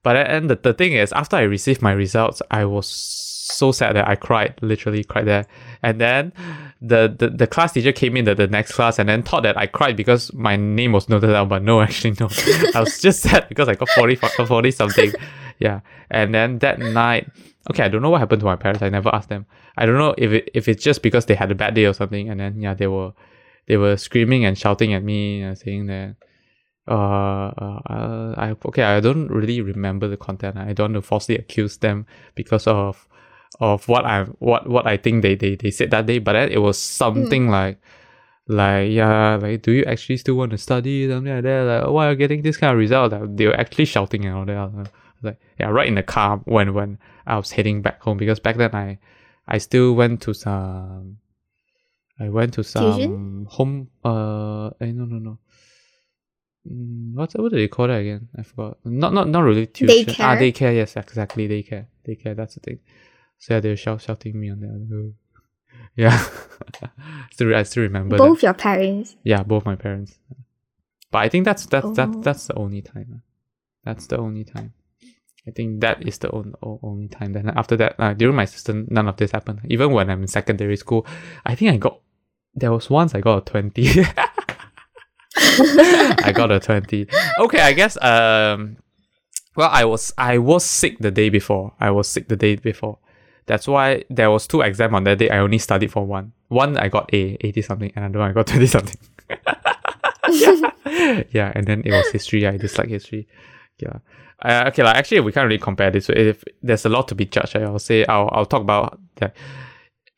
but 0.04 0.14
then 0.14 0.48
the, 0.48 0.56
the 0.56 0.74
thing 0.74 0.94
is, 0.94 1.12
after 1.14 1.36
I 1.36 1.42
received 1.42 1.82
my 1.82 1.92
results, 1.92 2.42
I 2.50 2.66
was 2.66 2.88
so 2.88 3.72
sad 3.72 3.96
that 3.96 4.08
I 4.08 4.16
cried, 4.16 4.56
literally 4.62 5.04
cried 5.04 5.26
there. 5.28 5.46
And 5.84 6.02
then 6.02 6.34
the, 6.82 7.14
the, 7.18 7.30
the 7.30 7.48
class 7.48 7.74
teacher 7.74 7.92
came 7.92 8.18
in 8.18 8.26
the, 8.26 8.34
the 8.34 8.48
next 8.48 8.72
class 8.72 8.98
and 8.98 9.10
then 9.10 9.24
thought 9.24 9.44
that 9.44 9.58
I 9.58 9.68
cried 9.68 9.96
because 9.96 10.34
my 10.34 10.56
name 10.56 10.94
was 10.94 11.10
noted 11.10 11.28
down, 11.28 11.50
but 11.50 11.62
no, 11.62 11.82
actually 11.88 12.16
no. 12.20 12.30
I 12.74 12.80
was 12.80 13.00
just 13.00 13.22
sad 13.22 13.48
because 13.50 13.68
I 13.68 13.76
got 13.76 13.90
40, 13.90 14.16
40 14.16 14.72
something. 14.72 15.12
Yeah. 15.60 15.82
And 16.10 16.34
then 16.34 16.60
that 16.60 16.80
night, 16.80 17.30
okay, 17.70 17.84
I 17.84 17.88
don't 17.90 18.02
know 18.02 18.10
what 18.10 18.20
happened 18.20 18.40
to 18.40 18.46
my 18.46 18.56
parents. 18.56 18.82
I 18.82 18.90
never 18.90 19.14
asked 19.14 19.30
them. 19.30 19.46
I 19.78 19.86
don't 19.86 19.98
know 19.98 20.16
if 20.18 20.32
it, 20.32 20.50
if 20.54 20.68
it's 20.68 20.84
just 20.84 21.04
because 21.04 21.28
they 21.28 21.36
had 21.36 21.52
a 21.52 21.56
bad 21.56 21.76
day 21.76 21.86
or 21.86 21.94
something. 21.94 22.30
And 22.30 22.40
then, 22.40 22.60
yeah, 22.60 22.74
they 22.74 22.88
were, 22.88 23.14
they 23.68 23.78
were 23.78 23.98
screaming 23.98 24.46
and 24.46 24.58
shouting 24.58 24.94
at 24.94 25.04
me, 25.04 25.44
uh, 25.44 25.56
saying 25.56 25.86
that, 25.88 26.16
uh, 26.88 26.92
uh, 26.94 28.34
I 28.38 28.56
okay, 28.66 28.84
I 28.84 29.00
don't 29.00 29.28
really 29.28 29.62
remember 29.62 30.08
the 30.08 30.18
content. 30.18 30.58
I 30.58 30.74
don't 30.74 30.94
want 30.94 31.04
to 31.04 31.08
falsely 31.08 31.38
accuse 31.38 31.78
them 31.78 32.06
because 32.36 32.68
of 32.68 33.08
of 33.60 33.88
what 33.88 34.06
I 34.06 34.24
what 34.40 34.68
what 34.68 34.88
I 34.88 34.98
think 34.98 35.22
they 35.22 35.36
they, 35.36 35.56
they 35.56 35.72
said 35.72 35.92
that 35.92 36.06
day. 36.06 36.20
But 36.20 36.34
then 36.34 36.50
it 36.52 36.60
was 36.60 36.78
something 36.78 37.50
like 37.50 37.80
like 38.48 38.92
yeah, 38.92 39.36
like 39.36 39.62
do 39.62 39.72
you 39.72 39.84
actually 39.86 40.18
still 40.18 40.36
want 40.36 40.52
to 40.52 40.58
study 40.58 41.08
something 41.08 41.34
like 41.34 41.44
that? 41.44 41.64
Like 41.64 41.94
why 41.94 42.08
are 42.08 42.12
you 42.12 42.18
getting 42.18 42.42
this 42.42 42.58
kind 42.58 42.74
of 42.74 42.80
result? 42.80 43.12
Like, 43.12 43.36
they 43.36 43.48
were 43.48 43.60
actually 43.60 43.86
shouting 43.86 44.26
and 44.26 44.36
all 44.36 44.46
that. 44.46 44.92
Like 45.22 45.40
yeah, 45.60 45.68
right 45.68 45.88
in 45.88 45.96
the 45.96 46.04
car 46.04 46.42
when 46.46 46.74
when 46.74 46.98
I 47.28 47.38
was 47.38 47.52
heading 47.52 47.84
back 47.84 48.02
home 48.02 48.18
because 48.18 48.40
back 48.40 48.58
then 48.58 48.74
I 48.74 48.98
I 49.48 49.60
still 49.60 49.94
went 49.94 50.22
to 50.22 50.34
some 50.34 51.18
I 52.20 52.30
went 52.30 52.54
to 52.56 52.64
some 52.64 52.98
Tuition? 52.98 53.46
home 53.50 53.90
uh 54.04 54.70
eh, 54.82 54.92
no 54.92 55.06
no 55.06 55.20
no 55.20 55.38
Mm, 55.38 55.38
what 56.64 57.32
what 57.34 57.52
do 57.52 57.58
they 57.58 57.68
call 57.68 57.88
that 57.88 58.02
again? 58.02 58.30
I 58.38 58.44
forgot. 58.44 58.78
Not 58.86 59.14
not 59.14 59.28
not 59.30 59.42
really 59.42 59.68
tuition. 59.68 60.16
Ah, 60.20 60.36
Daycare? 60.36 60.40
daycare. 60.54 60.76
Yes, 60.76 60.96
exactly. 60.96 61.48
Daycare. 61.48 61.86
Daycare. 62.08 62.36
That's 62.36 62.56
the 62.56 62.60
thing. 62.62 62.80
So 63.40 63.56
yeah, 63.56 63.60
they 63.60 63.70
were 63.70 63.76
shout, 63.78 64.02
shouting 64.02 64.40
me 64.40 64.52
on 64.52 64.60
that. 64.62 65.14
Yeah. 65.96 66.18
still, 67.32 67.54
I 67.54 67.64
still 67.64 67.84
remember. 67.84 68.16
that. 68.18 68.24
Both 68.24 68.44
your 68.44 68.54
parents. 68.54 69.16
Yeah, 69.24 69.44
both 69.44 69.66
my 69.66 69.76
parents. 69.76 70.18
But 71.12 71.20
I 71.20 71.30
think 71.30 71.44
that's 71.46 71.66
that's 71.66 71.86
Oh. 71.86 71.94
that 71.96 72.22
that's 72.24 72.48
the 72.48 72.56
only 72.56 72.82
time. 72.82 73.08
uh. 73.16 73.20
That's 73.84 74.08
the 74.08 74.18
only 74.18 74.44
time. 74.46 74.74
I 75.48 75.52
think 75.52 75.82
that 75.82 76.08
is 76.08 76.20
the 76.20 76.30
on, 76.32 76.54
o- 76.64 76.80
only 76.84 77.08
time. 77.08 77.34
Then 77.34 77.50
after 77.50 77.76
that, 77.78 77.96
uh, 78.00 78.14
during 78.14 78.36
my 78.36 78.46
system, 78.46 78.88
none 78.90 79.08
of 79.08 79.18
this 79.18 79.32
happened. 79.32 79.62
Even 79.70 79.92
when 79.92 80.10
I'm 80.10 80.22
in 80.22 80.28
secondary 80.28 80.78
school, 80.78 81.06
I 81.46 81.56
think 81.56 81.72
I 81.74 81.78
got. 81.78 82.00
There 82.54 82.72
was 82.72 82.90
once 82.90 83.16
I 83.16 83.20
got 83.22 83.38
a 83.40 83.42
twenty. 83.52 83.88
I 86.24 86.32
got 86.34 86.52
a 86.52 86.60
twenty. 86.60 87.08
Okay, 87.40 87.60
I 87.60 87.74
guess. 87.74 88.02
Um, 88.02 88.78
well, 89.56 89.70
I 89.72 89.86
was 89.86 90.14
I 90.18 90.38
was 90.38 90.66
sick 90.66 91.00
the 91.00 91.12
day 91.12 91.30
before. 91.30 91.74
I 91.80 91.92
was 91.92 92.08
sick 92.08 92.28
the 92.28 92.36
day 92.36 92.56
before. 92.56 93.00
That's 93.48 93.68
why 93.68 94.04
there 94.10 94.32
was 94.32 94.48
two 94.48 94.62
exam 94.62 94.96
on 94.96 95.04
that 95.06 95.18
day. 95.18 95.30
I 95.30 95.40
only 95.40 95.58
studied 95.58 95.92
for 95.92 96.06
one. 96.06 96.34
One 96.48 96.78
I 96.78 96.88
got 96.88 97.14
A, 97.14 97.38
eighty 97.42 97.62
something, 97.62 97.92
and 97.96 98.06
another 98.06 98.20
one 98.20 98.30
I 98.30 98.34
got 98.34 98.48
twenty 98.52 98.68
something. 98.68 98.98
yeah, 101.32 101.52
and 101.56 101.66
then 101.66 101.82
it 101.86 101.92
was 101.92 102.10
history. 102.12 102.48
I 102.48 102.58
dislike 102.58 102.90
history. 102.90 103.28
Yeah. 103.80 103.98
Uh, 104.44 104.66
okay, 104.68 104.84
like 104.84 104.96
actually, 104.96 105.20
we 105.20 105.32
can't 105.32 105.48
really 105.48 105.60
compare 105.60 105.92
this. 105.92 106.06
So 106.06 106.14
if 106.16 106.44
there's 106.64 106.86
a 106.86 106.90
lot 106.90 107.08
to 107.10 107.16
be 107.16 107.26
judged, 107.26 107.56
I'll 107.56 107.80
say 107.80 108.06
I'll 108.06 108.30
I'll 108.32 108.46
talk 108.46 108.62
about 108.62 109.00
that. 109.18 109.36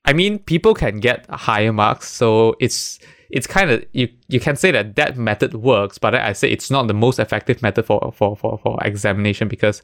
I 0.06 0.14
mean, 0.14 0.40
people 0.40 0.74
can 0.74 1.00
get 1.00 1.26
higher 1.30 1.74
marks, 1.74 2.10
so 2.10 2.56
it's 2.60 3.00
it's 3.34 3.48
kind 3.48 3.72
of 3.72 3.84
you 3.94 4.08
you 4.28 4.40
can 4.40 4.56
say 4.56 4.72
that 4.72 4.96
that 4.96 5.18
method 5.18 5.56
works, 5.56 5.98
but 5.98 6.14
I 6.14 6.34
say 6.34 6.52
it's 6.52 6.70
not 6.70 6.88
the 6.88 6.94
most 6.94 7.20
effective 7.20 7.62
method 7.62 7.86
for 7.86 8.14
for 8.16 8.38
for 8.38 8.60
for 8.60 8.78
examination 8.82 9.48
because 9.48 9.82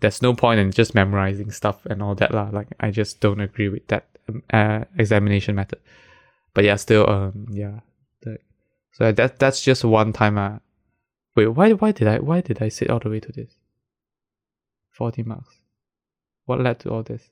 there's 0.00 0.20
no 0.20 0.34
point 0.34 0.60
in 0.60 0.70
just 0.70 0.94
memorizing 0.94 1.50
stuff 1.50 1.86
and 1.86 2.02
all 2.02 2.14
that 2.16 2.32
lah. 2.34 2.50
Like 2.52 2.68
I 2.80 2.90
just 2.90 3.20
don't 3.20 3.40
agree 3.40 3.70
with 3.70 3.88
that 3.88 4.04
um, 4.28 4.42
uh, 4.52 4.84
examination 4.98 5.54
method. 5.54 5.80
But 6.54 6.64
yeah, 6.64 6.76
still 6.76 7.08
um 7.08 7.46
yeah. 7.50 7.80
So 8.92 9.10
that 9.10 9.38
that's 9.38 9.62
just 9.62 9.84
one 9.84 10.12
time. 10.12 10.36
Uh, 10.36 10.58
wait, 11.34 11.48
why 11.48 11.72
why 11.72 11.92
did 11.92 12.06
I 12.08 12.18
why 12.18 12.42
did 12.42 12.60
I 12.62 12.68
sit 12.68 12.90
all 12.90 13.00
the 13.00 13.08
way 13.08 13.20
to 13.20 13.32
this? 13.32 13.56
Forty 14.90 15.22
marks. 15.22 15.60
What 16.44 16.60
led 16.60 16.78
to 16.80 16.90
all 16.90 17.02
this? 17.02 17.30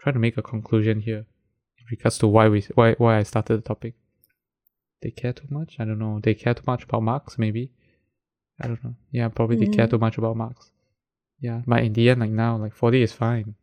Trying 0.00 0.14
to 0.14 0.18
make 0.18 0.38
a 0.38 0.42
conclusion 0.42 1.00
here 1.00 1.26
in 1.78 1.84
regards 1.90 2.18
to 2.18 2.26
why 2.26 2.48
we 2.48 2.62
why 2.74 2.94
why 2.94 3.18
I 3.18 3.22
started 3.22 3.58
the 3.58 3.68
topic. 3.68 3.94
They 5.02 5.10
care 5.10 5.32
too 5.32 5.48
much. 5.50 5.76
I 5.78 5.84
don't 5.84 5.98
know. 5.98 6.20
They 6.22 6.34
care 6.34 6.54
too 6.54 6.62
much 6.66 6.84
about 6.84 7.02
marks. 7.02 7.38
Maybe. 7.38 7.70
I 8.60 8.68
don't 8.68 8.82
know. 8.84 8.94
Yeah, 9.10 9.28
probably 9.28 9.56
they 9.56 9.66
care 9.66 9.86
Mm. 9.86 9.90
too 9.90 9.98
much 9.98 10.18
about 10.18 10.36
marks. 10.36 10.70
Yeah, 11.40 11.62
but 11.66 11.82
in 11.82 11.92
the 11.92 12.08
end, 12.10 12.20
like 12.20 12.30
now, 12.30 12.56
like 12.56 12.72
forty 12.74 13.02
is 13.02 13.12
fine. 13.12 13.56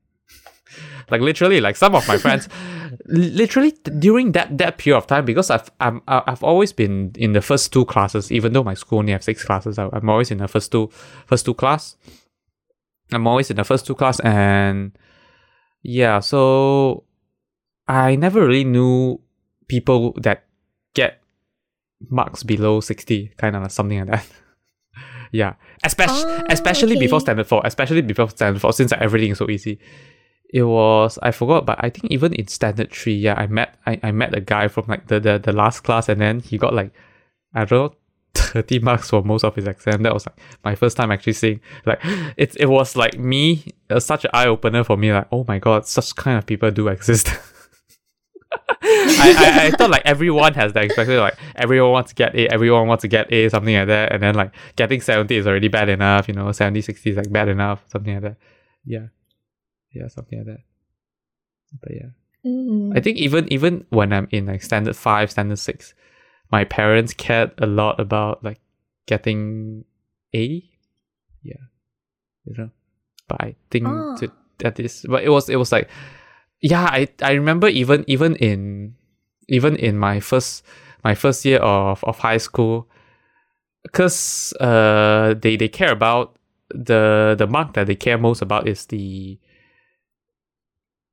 like 1.10 1.22
literally, 1.22 1.62
like 1.62 1.78
some 1.78 1.96
of 1.96 2.06
my 2.08 2.18
friends, 2.18 2.50
literally 3.06 3.72
during 4.00 4.34
that 4.34 4.58
that 4.58 4.78
period 4.78 4.98
of 4.98 5.08
time, 5.08 5.24
because 5.24 5.50
I've 5.50 5.70
I'm 5.80 6.02
I've 6.08 6.44
always 6.44 6.74
been 6.74 7.12
in 7.16 7.32
the 7.34 7.42
first 7.42 7.72
two 7.72 7.86
classes, 7.86 8.32
even 8.32 8.52
though 8.52 8.64
my 8.66 8.74
school 8.74 9.00
only 9.00 9.14
have 9.14 9.24
six 9.24 9.44
classes. 9.46 9.80
I, 9.80 9.88
I'm 9.94 10.10
always 10.10 10.30
in 10.32 10.40
the 10.40 10.48
first 10.50 10.72
two 10.74 10.90
first 11.26 11.46
two 11.46 11.54
class. 11.54 11.96
I'm 13.12 13.26
always 13.26 13.50
in 13.50 13.56
the 13.56 13.64
first 13.64 13.88
two 13.88 13.96
class, 13.96 14.20
and 14.20 14.92
yeah, 15.82 16.20
so 16.20 17.06
I 17.88 18.16
never 18.18 18.46
really 18.46 18.66
knew 18.66 19.22
people 19.70 20.12
that 20.22 20.44
get 20.94 21.19
marks 22.10 22.44
below 22.44 22.80
60 22.80 23.34
kind 23.38 23.56
of 23.56 23.72
something 23.72 24.00
like 24.00 24.10
that. 24.10 24.28
Yeah. 25.32 25.54
Especially 25.84 26.24
Oh, 26.26 26.46
especially 26.50 26.98
before 26.98 27.20
standard 27.20 27.46
4 27.46 27.62
especially 27.64 28.02
before 28.02 28.30
standard 28.32 28.62
4 28.62 28.74
since 28.74 28.92
like, 28.92 29.02
everything 29.02 29.32
is 29.32 29.38
so 29.38 29.48
easy. 29.48 29.80
It 30.52 30.64
was 30.64 31.20
i 31.22 31.30
forgot 31.30 31.68
but 31.68 31.78
i 31.80 31.92
think 31.92 32.06
even 32.12 32.34
in 32.34 32.48
standard 32.48 32.92
3 32.92 33.14
yeah 33.14 33.36
i 33.38 33.46
met 33.46 33.78
i, 33.86 34.00
I 34.02 34.12
met 34.12 34.34
a 34.34 34.42
guy 34.42 34.68
from 34.68 34.86
like 34.88 35.06
the, 35.06 35.20
the 35.20 35.38
the 35.38 35.54
last 35.54 35.82
class 35.82 36.10
and 36.10 36.20
then 36.20 36.40
he 36.40 36.58
got 36.58 36.74
like 36.74 36.92
i 37.54 37.66
don't 37.66 37.92
know 37.92 37.96
30 38.34 38.80
marks 38.80 39.10
for 39.10 39.24
most 39.24 39.44
of 39.44 39.56
his 39.56 39.68
exam. 39.68 40.04
That 40.04 40.14
was 40.14 40.26
like 40.26 40.38
my 40.64 40.76
first 40.76 40.98
time 40.98 41.12
actually 41.12 41.34
seeing 41.34 41.62
like 41.86 42.00
it, 42.38 42.56
it 42.60 42.68
was 42.68 42.96
like 42.96 43.18
me 43.20 43.64
uh, 43.90 44.00
such 44.00 44.26
an 44.26 44.32
eye-opener 44.34 44.84
for 44.84 44.98
me 44.98 45.12
like 45.14 45.28
oh 45.32 45.46
my 45.48 45.60
god 45.60 45.86
such 45.86 46.16
kind 46.16 46.38
of 46.38 46.46
people 46.46 46.72
do 46.72 46.88
exist 46.88 47.30
I, 48.52 49.36
I, 49.38 49.66
I 49.68 49.72
thought 49.72 49.90
like 49.92 50.02
everyone 50.06 50.54
has 50.56 50.74
that 50.74 50.84
expectation 50.86 51.20
like 51.22 51.38
everyone 51.56 51.92
wants 51.92 52.10
to 52.10 52.16
get 52.16 52.36
A, 52.36 52.48
everyone 52.52 52.88
wants 52.88 53.02
to 53.04 53.08
get 53.08 53.32
A, 53.32 53.50
something 53.50 53.76
like 53.76 53.88
that, 53.88 54.12
and 54.12 54.24
then 54.24 54.36
like 54.36 54.54
getting 54.76 55.02
70 55.02 55.36
is 55.36 55.46
already 55.48 55.68
bad 55.68 55.90
enough, 55.90 56.28
you 56.28 56.34
know, 56.34 56.52
70, 56.52 56.82
60 56.82 57.10
is 57.12 57.18
like 57.18 57.32
bad 57.32 57.48
enough, 57.50 57.84
something 57.88 58.14
like 58.14 58.24
that. 58.24 58.38
Yeah. 58.86 59.08
Yeah, 59.94 60.08
something 60.08 60.40
like 60.40 60.48
that. 60.48 60.64
But 61.82 61.92
yeah. 61.94 62.10
Mm. 62.46 62.98
I 62.98 63.02
think 63.02 63.18
even 63.18 63.52
even 63.52 63.86
when 63.90 64.14
I'm 64.14 64.28
in 64.32 64.46
like 64.46 64.64
standard 64.64 64.96
five, 64.96 65.30
standard 65.30 65.60
six, 65.60 65.94
my 66.52 66.64
parents 66.64 67.14
cared 67.14 67.52
a 67.60 67.68
lot 67.68 68.00
about 68.00 68.44
like 68.44 68.60
getting 69.08 69.84
A. 70.34 70.64
Yeah. 71.44 71.56
You 72.46 72.56
know. 72.58 72.70
But 73.28 73.42
I 73.42 73.56
think 73.70 73.86
Oh. 73.88 74.16
to, 74.18 74.32
that 74.60 74.80
is 74.80 75.06
but 75.08 75.24
it 75.24 75.30
was 75.30 75.50
it 75.50 75.58
was 75.58 75.72
like 75.72 75.90
yeah, 76.62 76.84
I, 76.84 77.08
I 77.22 77.32
remember 77.32 77.68
even 77.68 78.04
even 78.08 78.36
in 78.36 78.96
even 79.48 79.76
in 79.76 79.98
my 79.98 80.20
first 80.20 80.64
my 81.04 81.16
first 81.16 81.46
year 81.46 81.60
of, 81.60 82.04
of 82.04 82.20
high 82.20 82.38
school 82.38 82.90
because 83.84 84.54
uh 84.60 85.34
they, 85.42 85.56
they 85.56 85.70
care 85.70 85.92
about 85.92 86.38
the 86.70 87.36
the 87.38 87.48
mark 87.48 87.74
that 87.74 87.88
they 87.88 87.96
care 87.96 88.18
most 88.18 88.42
about 88.42 88.68
is 88.68 88.86
the 88.88 89.40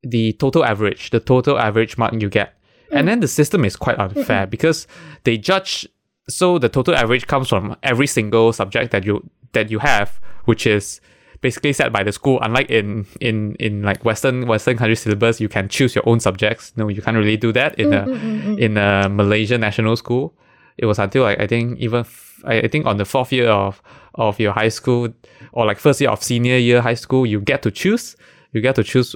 the 0.03 0.33
total 0.35 0.65
average, 0.65 1.11
the 1.11 1.21
total 1.21 1.59
average 1.59 1.99
mark 1.99 2.13
you 2.21 2.29
get. 2.29 2.55
And 2.93 3.09
then 3.09 3.21
the 3.21 3.29
system 3.29 3.65
is 3.65 3.75
quite 3.75 3.99
unfair 3.99 4.47
because 4.47 4.87
they 5.25 5.37
judge 5.37 5.89
so 6.29 6.59
the 6.59 6.69
total 6.69 6.95
average 6.95 7.27
comes 7.27 7.49
from 7.49 7.77
every 7.83 8.07
single 8.07 8.53
subject 8.53 8.93
that 8.93 9.05
you 9.05 9.29
that 9.53 9.71
you 9.71 9.79
have, 9.81 10.21
which 10.45 10.67
is 10.67 11.01
basically 11.41 11.73
set 11.73 11.93
by 11.93 12.03
the 12.03 12.13
school. 12.13 12.39
Unlike 12.43 12.71
in 12.71 13.07
in 13.21 13.55
in 13.59 13.83
like 13.83 14.05
Western 14.05 14.47
Western 14.47 14.77
country 14.77 14.97
syllabus, 14.97 15.41
you 15.41 15.49
can 15.49 15.69
choose 15.69 15.95
your 15.95 16.09
own 16.09 16.21
subjects. 16.21 16.73
No, 16.77 16.89
you 16.89 17.03
can't 17.03 17.17
really 17.17 17.37
do 17.37 17.53
that 17.53 17.79
in 17.79 17.93
a 17.93 18.03
mm, 18.07 18.19
mm, 18.19 18.43
mm, 18.43 18.59
in 18.59 18.77
a 18.77 19.09
Malaysian 19.09 19.61
national 19.61 19.97
school. 19.97 20.35
It 20.79 20.87
was 20.87 20.99
until 20.99 21.23
like 21.23 21.41
I 21.41 21.47
think 21.47 21.79
even 21.79 22.01
f- 22.01 22.41
I, 22.45 22.61
I 22.61 22.69
think 22.69 22.87
on 22.87 22.97
the 22.99 23.05
fourth 23.05 23.33
year 23.33 23.49
of 23.49 23.83
of 24.15 24.39
your 24.41 24.53
high 24.53 24.69
school 24.71 25.09
or 25.53 25.67
like 25.67 25.79
first 25.79 26.01
year 26.01 26.11
of 26.11 26.23
senior 26.23 26.57
year 26.59 26.81
high 26.83 26.95
school, 26.95 27.27
you 27.27 27.41
get 27.41 27.63
to 27.63 27.71
choose. 27.71 28.17
You 28.53 28.61
get 28.61 28.75
to 28.77 28.85
choose 28.85 29.15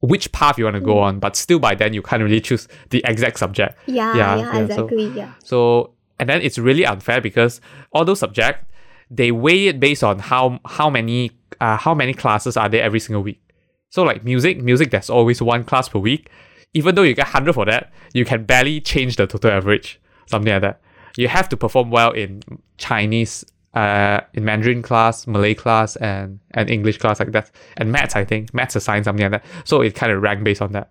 which 0.00 0.32
path 0.32 0.58
you 0.58 0.64
want 0.64 0.74
to 0.74 0.80
go 0.80 0.98
on, 0.98 1.20
but 1.20 1.36
still 1.36 1.58
by 1.60 1.74
then 1.76 1.94
you 1.94 2.02
can't 2.02 2.22
really 2.22 2.40
choose 2.40 2.66
the 2.90 3.00
exact 3.04 3.38
subject. 3.38 3.78
Yeah, 3.86 4.14
Yeah, 4.16 4.36
yeah, 4.36 4.36
yeah, 4.36 4.52
so- 4.52 4.60
exactly. 4.62 5.06
yeah. 5.16 5.32
So 5.44 5.94
and 6.18 6.28
then 6.28 6.40
it's 6.42 6.58
really 6.58 6.84
unfair 6.86 7.20
because 7.20 7.60
all 7.92 8.04
those 8.04 8.18
subjects 8.20 8.66
they 9.10 9.30
weigh 9.30 9.66
it 9.68 9.78
based 9.80 10.02
on 10.02 10.18
how 10.18 10.58
how 10.64 10.88
many 10.90 11.30
uh, 11.62 11.76
how 11.76 11.94
many 11.94 12.12
classes 12.12 12.56
are 12.56 12.68
there 12.68 12.82
every 12.82 12.98
single 12.98 13.22
week. 13.22 13.40
So 13.88 14.02
like 14.02 14.24
music, 14.24 14.60
music 14.60 14.90
there's 14.90 15.08
always 15.08 15.40
one 15.40 15.62
class 15.62 15.88
per 15.88 16.00
week. 16.00 16.28
Even 16.74 16.94
though 16.94 17.02
you 17.02 17.14
get 17.14 17.28
hundred 17.28 17.52
for 17.52 17.64
that, 17.66 17.92
you 18.12 18.24
can 18.24 18.44
barely 18.44 18.80
change 18.80 19.16
the 19.16 19.26
total 19.28 19.52
average. 19.52 20.00
Something 20.26 20.52
like 20.52 20.62
that. 20.62 20.80
You 21.16 21.28
have 21.28 21.48
to 21.50 21.56
perform 21.56 21.90
well 21.90 22.10
in 22.10 22.42
Chinese, 22.78 23.44
uh, 23.74 24.20
in 24.34 24.44
Mandarin 24.44 24.82
class, 24.82 25.26
Malay 25.26 25.54
class, 25.54 25.94
and 25.96 26.40
and 26.52 26.68
English 26.68 26.98
class 26.98 27.20
like 27.20 27.30
that, 27.32 27.50
and 27.76 27.92
maths. 27.92 28.16
I 28.16 28.24
think 28.24 28.52
maths, 28.52 28.74
a 28.74 28.80
science, 28.80 29.04
something 29.04 29.30
like 29.30 29.42
that. 29.42 29.68
So 29.68 29.82
it 29.82 29.94
kind 29.94 30.10
of 30.10 30.20
rank 30.20 30.42
based 30.42 30.62
on 30.62 30.72
that. 30.72 30.90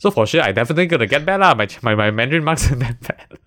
So 0.00 0.10
for 0.10 0.26
sure, 0.26 0.42
I 0.42 0.50
definitely 0.50 0.86
gonna 0.86 1.06
get 1.06 1.26
bad 1.26 1.40
lah. 1.40 1.54
My, 1.54 1.68
my 1.82 1.94
my 1.94 2.10
Mandarin 2.10 2.42
marks 2.42 2.72
are 2.72 2.76
that 2.86 3.00
bad. 3.00 3.38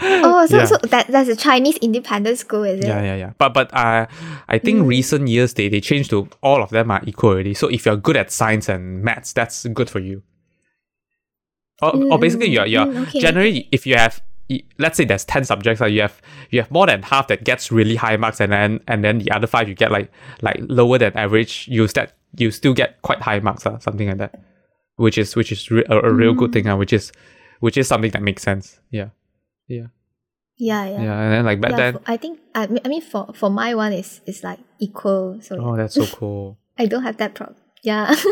Oh, 0.00 0.46
so 0.46 0.56
Yeah. 0.58 0.64
so 0.66 0.76
that 0.88 1.06
that's 1.08 1.28
a 1.28 1.36
Chinese 1.36 1.76
independent 1.78 2.38
school, 2.38 2.64
is 2.64 2.80
it? 2.80 2.86
Yeah, 2.86 3.02
yeah, 3.02 3.16
yeah. 3.16 3.32
But 3.38 3.54
but 3.54 3.72
uh, 3.72 4.06
I 4.48 4.58
think 4.58 4.86
recent 4.86 5.28
years 5.28 5.54
they 5.54 5.68
they 5.68 5.80
changed 5.80 6.10
to 6.10 6.28
all 6.42 6.62
of 6.62 6.70
them 6.70 6.90
are 6.90 7.00
equal 7.06 7.30
already. 7.30 7.54
So 7.54 7.68
if 7.68 7.86
you're 7.86 7.96
good 7.96 8.16
at 8.16 8.30
science 8.30 8.68
and 8.68 9.02
maths, 9.02 9.32
that's 9.32 9.64
good 9.66 9.88
for 9.88 9.98
you. 10.00 10.22
Or, 11.80 11.94
or 12.12 12.18
basically, 12.18 12.48
you're 12.50 12.66
you're 12.66 12.86
mm, 12.86 13.02
okay, 13.08 13.20
generally 13.20 13.68
if 13.72 13.86
you 13.86 13.94
have 13.96 14.20
let's 14.78 14.96
say 14.96 15.04
there's 15.04 15.24
ten 15.24 15.44
subjects, 15.44 15.80
uh, 15.80 15.86
you 15.86 16.02
have 16.02 16.20
you 16.50 16.60
have 16.60 16.70
more 16.70 16.86
than 16.86 17.02
half 17.02 17.28
that 17.28 17.44
gets 17.44 17.70
really 17.70 17.96
high 17.96 18.16
marks, 18.16 18.40
and 18.40 18.52
then 18.52 18.80
and 18.88 19.04
then 19.04 19.18
the 19.18 19.30
other 19.30 19.46
five 19.46 19.68
you 19.68 19.74
get 19.74 19.90
like 19.92 20.10
like 20.42 20.56
lower 20.68 20.98
than 20.98 21.16
average. 21.16 21.66
You 21.68 21.86
that 21.88 22.14
you 22.36 22.50
still 22.50 22.74
get 22.74 23.00
quite 23.02 23.20
high 23.22 23.40
marks, 23.40 23.64
uh, 23.64 23.78
something 23.78 24.08
like 24.08 24.18
that, 24.18 24.42
which 24.96 25.16
is 25.18 25.36
which 25.36 25.52
is 25.52 25.70
re- 25.70 25.84
a, 25.88 25.98
a 26.00 26.12
real 26.12 26.34
good 26.34 26.52
thing, 26.52 26.66
uh, 26.66 26.76
which 26.76 26.92
is 26.92 27.12
which 27.60 27.76
is 27.76 27.86
something 27.88 28.10
that 28.10 28.22
makes 28.22 28.42
sense. 28.42 28.80
Yeah, 28.90 29.10
yeah, 29.68 29.86
Yeah, 30.56 30.84
yeah. 30.88 31.02
yeah. 31.02 31.20
And 31.22 31.32
then 31.32 31.44
like 31.44 31.60
back 31.60 31.70
Yeah, 31.72 31.76
then, 31.76 31.92
for- 31.94 32.02
I 32.06 32.16
think 32.16 32.40
I 32.54 32.66
mean, 32.66 32.80
I 32.84 32.88
mean 32.88 33.02
for 33.02 33.30
for 33.34 33.50
my 33.50 33.74
one 33.74 33.92
is 33.92 34.20
is 34.26 34.42
like 34.42 34.58
equal, 34.80 35.38
so 35.40 35.56
oh, 35.60 35.76
that's 35.76 35.94
so 35.94 36.06
cool. 36.18 36.58
I 36.78 36.86
don't 36.86 37.02
have 37.02 37.16
that 37.18 37.34
problem. 37.34 37.56
Yeah. 37.82 38.14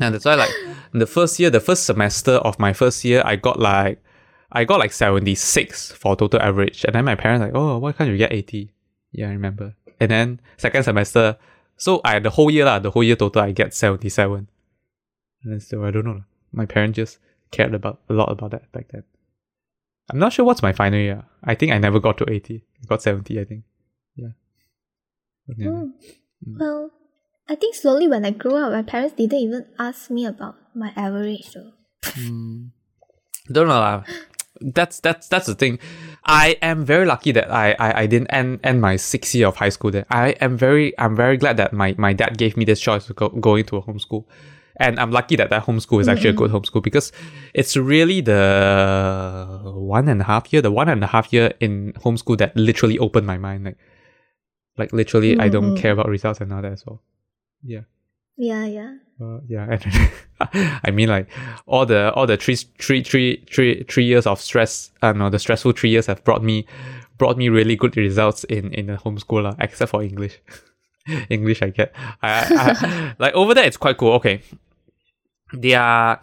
And 0.00 0.12
that's 0.12 0.24
why, 0.24 0.34
like, 0.34 0.50
the 0.92 1.06
first 1.06 1.38
year, 1.38 1.50
the 1.50 1.60
first 1.60 1.86
semester 1.86 2.32
of 2.42 2.58
my 2.58 2.72
first 2.72 3.04
year, 3.04 3.22
I 3.24 3.36
got 3.36 3.60
like, 3.60 4.02
I 4.50 4.64
got 4.64 4.80
like 4.80 4.92
76 4.92 5.92
for 5.92 6.16
total 6.16 6.42
average. 6.42 6.84
And 6.84 6.96
then 6.96 7.04
my 7.04 7.14
parents 7.14 7.42
like, 7.44 7.54
oh, 7.54 7.78
why 7.78 7.92
can't 7.92 8.10
you 8.10 8.16
get 8.16 8.32
80? 8.32 8.74
Yeah, 9.12 9.28
I 9.28 9.32
remember. 9.38 9.76
And 10.00 10.10
then 10.10 10.40
second 10.56 10.82
semester, 10.82 11.38
so 11.76 12.00
I, 12.04 12.18
the 12.18 12.30
whole 12.30 12.50
year, 12.50 12.64
lah, 12.64 12.80
the 12.80 12.90
whole 12.90 13.04
year 13.04 13.14
total, 13.14 13.42
I 13.42 13.52
get 13.52 13.72
77. 13.72 14.48
And 15.44 15.52
then 15.52 15.60
still, 15.60 15.84
I 15.84 15.92
don't 15.92 16.04
know. 16.04 16.24
My 16.52 16.66
parents 16.66 16.96
just 16.96 17.18
cared 17.52 17.72
about 17.72 18.00
a 18.08 18.14
lot 18.14 18.32
about 18.32 18.50
that 18.50 18.72
back 18.72 18.88
then. 18.90 19.04
I'm 20.10 20.18
not 20.18 20.32
sure 20.32 20.44
what's 20.44 20.62
my 20.62 20.72
final 20.72 20.98
year. 20.98 21.24
I 21.42 21.54
think 21.54 21.72
I 21.72 21.78
never 21.78 21.98
got 21.98 22.18
to 22.18 22.30
80. 22.30 22.62
I 22.82 22.86
got 22.86 23.02
70, 23.02 23.40
I 23.40 23.44
think. 23.44 23.64
Yeah. 24.16 24.28
Yeah. 25.56 25.66
Mm. 25.66 25.92
Well, 26.58 26.90
I 27.48 27.54
think 27.54 27.74
slowly 27.74 28.08
when 28.08 28.24
I 28.24 28.30
grew 28.30 28.56
up, 28.56 28.72
my 28.72 28.82
parents 28.82 29.14
didn't 29.16 29.38
even 29.38 29.66
ask 29.78 30.10
me 30.10 30.26
about 30.26 30.56
my 30.74 30.92
average 30.96 31.52
though. 31.52 31.72
don't 33.52 33.68
know 33.68 33.80
lah. 33.80 34.04
That's 34.60 35.00
that's 35.00 35.28
that's 35.28 35.46
the 35.46 35.54
thing. 35.54 35.78
I 36.24 36.56
am 36.62 36.84
very 36.84 37.04
lucky 37.04 37.32
that 37.32 37.50
I, 37.50 37.72
I, 37.78 38.02
I 38.02 38.06
didn't 38.06 38.28
end, 38.28 38.60
end 38.64 38.80
my 38.80 38.96
sixth 38.96 39.34
year 39.34 39.48
of 39.48 39.56
high 39.56 39.68
school 39.68 39.90
there. 39.90 40.06
I 40.10 40.30
am 40.40 40.56
very 40.56 40.98
I'm 40.98 41.16
very 41.16 41.36
glad 41.36 41.56
that 41.58 41.72
my, 41.72 41.94
my 41.98 42.12
dad 42.12 42.38
gave 42.38 42.56
me 42.56 42.64
this 42.64 42.80
choice 42.80 43.10
of 43.10 43.16
go, 43.16 43.28
going 43.28 43.64
to 43.66 43.76
a 43.76 43.82
homeschool. 43.82 44.24
And 44.76 44.98
I'm 44.98 45.12
lucky 45.12 45.36
that 45.36 45.50
that 45.50 45.64
homeschool 45.64 46.00
is 46.00 46.08
actually 46.08 46.30
a 46.30 46.32
good 46.32 46.50
homeschool 46.50 46.82
because 46.82 47.12
it's 47.54 47.76
really 47.76 48.20
the 48.20 49.60
one 49.64 50.08
and 50.08 50.20
a 50.20 50.24
half 50.24 50.52
year, 50.52 50.62
the 50.62 50.72
one 50.72 50.88
and 50.88 51.02
a 51.04 51.06
half 51.06 51.32
year 51.32 51.52
in 51.60 51.92
homeschool 51.94 52.38
that 52.38 52.56
literally 52.56 52.98
opened 52.98 53.26
my 53.26 53.38
mind. 53.38 53.64
Like, 53.64 53.78
like 54.76 54.92
literally, 54.92 55.38
I 55.38 55.48
don't 55.48 55.76
care 55.76 55.92
about 55.92 56.08
results 56.08 56.40
and 56.40 56.52
all 56.52 56.62
that 56.62 56.72
as 56.72 56.84
well. 56.84 57.02
Yeah. 57.62 57.82
Yeah, 58.36 58.66
yeah. 58.66 58.94
Uh, 59.20 59.38
yeah, 59.46 59.78
I 60.84 60.90
mean 60.90 61.08
like 61.08 61.28
all 61.66 61.86
the 61.86 62.12
all 62.14 62.26
the 62.26 62.36
three 62.36 62.56
three 62.56 63.04
three 63.04 63.44
three 63.48 63.84
three 63.84 64.04
years 64.04 64.26
of 64.26 64.40
stress. 64.40 64.90
Uh, 65.02 65.12
no, 65.12 65.30
the 65.30 65.38
stressful 65.38 65.70
three 65.72 65.90
years 65.90 66.06
have 66.06 66.24
brought 66.24 66.42
me 66.42 66.66
brought 67.16 67.38
me 67.38 67.48
really 67.48 67.76
good 67.76 67.96
results 67.96 68.42
in 68.44 68.72
in 68.74 68.86
the 68.86 68.94
homeschool 68.94 69.44
lah, 69.44 69.54
except 69.60 69.92
for 69.92 70.02
English. 70.02 70.40
English, 71.30 71.62
I 71.62 71.70
get. 71.70 71.94
I, 72.22 72.46
I, 72.50 73.14
like 73.18 73.34
over 73.34 73.54
there, 73.54 73.64
it's 73.64 73.76
quite 73.76 73.96
cool. 73.96 74.12
Okay, 74.14 74.42
their 75.52 76.20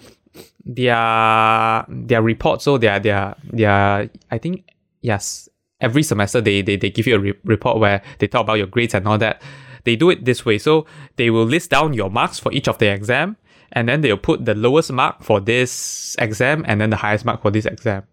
their 0.66 1.86
their 1.88 2.22
report. 2.22 2.62
So 2.62 2.78
their 2.78 3.00
their 3.00 3.36
their 3.44 4.10
I 4.30 4.38
think 4.38 4.66
yes, 5.02 5.50
every 5.80 6.04
semester 6.04 6.42
they 6.42 6.62
they, 6.62 6.76
they 6.76 6.90
give 6.90 7.08
you 7.08 7.16
a 7.16 7.20
re- 7.20 7.40
report 7.44 7.80
where 7.80 8.02
they 8.20 8.28
talk 8.28 8.42
about 8.42 8.56
your 8.56 8.68
grades 8.68 8.94
and 8.94 9.08
all 9.08 9.18
that. 9.20 9.42
They 9.84 9.96
do 9.96 10.10
it 10.12 10.26
this 10.26 10.46
way. 10.46 10.58
So 10.60 10.86
they 11.16 11.30
will 11.32 11.46
list 11.46 11.72
down 11.72 11.94
your 11.94 12.10
marks 12.10 12.40
for 12.40 12.52
each 12.54 12.68
of 12.68 12.78
the 12.78 12.92
exam, 12.92 13.38
and 13.72 13.90
then 13.90 14.02
they'll 14.02 14.18
put 14.18 14.46
the 14.46 14.56
lowest 14.56 14.92
mark 14.92 15.24
for 15.24 15.40
this 15.40 16.16
exam 16.20 16.64
and 16.68 16.82
then 16.82 16.90
the 16.90 16.98
highest 16.98 17.26
mark 17.26 17.42
for 17.42 17.52
this 17.52 17.66
exam. 17.66 18.04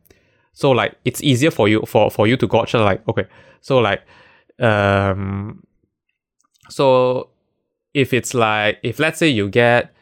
So 0.52 0.70
like 0.70 0.96
it's 1.04 1.22
easier 1.22 1.50
for 1.50 1.68
you 1.68 1.82
for 1.86 2.10
for 2.10 2.26
you 2.26 2.36
to 2.36 2.46
gauge 2.46 2.74
like 2.74 3.06
okay. 3.08 3.26
So 3.60 3.78
like 3.78 4.02
um 4.58 5.62
so 6.68 7.30
if 7.94 8.12
it's 8.12 8.34
like 8.34 8.78
if 8.82 8.98
let's 8.98 9.18
say 9.18 9.28
you 9.28 9.48
get 9.48 9.92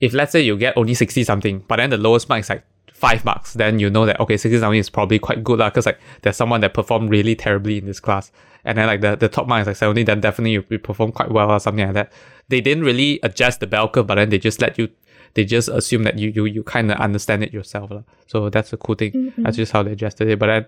if 0.00 0.14
let's 0.14 0.32
say 0.32 0.40
you 0.40 0.56
get 0.56 0.76
only 0.76 0.94
60 0.94 1.24
something, 1.24 1.64
but 1.66 1.76
then 1.76 1.90
the 1.90 1.96
lowest 1.96 2.28
mark 2.28 2.40
is 2.40 2.48
like 2.48 2.64
five 2.92 3.24
marks, 3.24 3.54
then 3.54 3.78
you 3.78 3.90
know 3.90 4.06
that 4.06 4.18
okay, 4.20 4.36
60 4.36 4.58
something 4.60 4.78
is 4.78 4.90
probably 4.90 5.18
quite 5.18 5.42
good 5.42 5.58
lah, 5.58 5.70
because 5.70 5.86
like 5.86 6.00
there's 6.22 6.36
someone 6.36 6.60
that 6.60 6.74
performed 6.74 7.10
really 7.10 7.34
terribly 7.34 7.78
in 7.78 7.86
this 7.86 8.00
class. 8.00 8.30
And 8.64 8.76
then 8.76 8.86
like 8.86 9.00
the, 9.00 9.16
the 9.16 9.28
top 9.28 9.48
mark 9.48 9.62
is 9.62 9.66
like 9.66 9.76
70, 9.76 10.02
then 10.04 10.20
definitely 10.20 10.52
you, 10.52 10.64
you 10.68 10.78
perform 10.78 11.12
quite 11.12 11.30
well 11.30 11.50
or 11.50 11.60
something 11.60 11.84
like 11.84 11.94
that. 11.94 12.12
They 12.48 12.60
didn't 12.60 12.84
really 12.84 13.18
adjust 13.22 13.60
the 13.60 13.66
bell 13.66 13.88
curve, 13.88 14.06
but 14.06 14.16
then 14.16 14.30
they 14.30 14.38
just 14.38 14.60
let 14.60 14.78
you 14.78 14.88
they 15.34 15.44
just 15.44 15.68
assume 15.68 16.04
that 16.04 16.18
you 16.18 16.30
you, 16.30 16.44
you 16.46 16.62
kind 16.62 16.90
of 16.90 16.98
understand 16.98 17.42
it 17.44 17.52
yourself. 17.52 17.90
lah. 17.90 18.02
So 18.26 18.50
that's 18.50 18.72
a 18.72 18.76
cool 18.76 18.94
thing. 18.94 19.12
Mm-hmm. 19.12 19.42
That's 19.42 19.56
just 19.56 19.72
how 19.72 19.82
they 19.82 19.92
adjusted 19.92 20.28
it. 20.28 20.38
But 20.38 20.46
then 20.46 20.66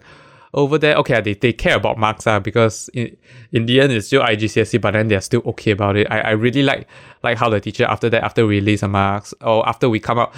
over 0.53 0.79
there, 0.79 0.97
okay, 0.97 1.21
they, 1.21 1.35
they 1.35 1.53
care 1.53 1.77
about 1.77 1.97
marks 1.99 2.27
uh, 2.27 2.41
because 2.41 2.91
in, 2.93 3.17
in 3.53 3.67
the 3.67 3.81
end 3.81 3.93
it's 3.93 4.09
still 4.09 4.23
IGCSE, 4.23 4.81
but 4.81 4.93
then 4.93 5.09
they're 5.09 5.21
still 5.21 5.43
okay 5.47 5.71
about 5.71 5.97
it. 5.97 6.07
I, 6.11 6.21
I 6.21 6.31
really 6.31 6.63
like 6.63 6.89
like 7.23 7.39
how 7.39 7.49
the 7.49 7.61
teacher 7.61 7.85
after 7.85 8.11
that, 8.11 8.25
after 8.25 8.47
we 8.47 8.57
release 8.57 8.81
the 8.81 8.89
marks 8.89 9.33
or 9.41 9.69
after 9.69 9.89
we 9.89 10.01
come 10.01 10.19
out, 10.19 10.35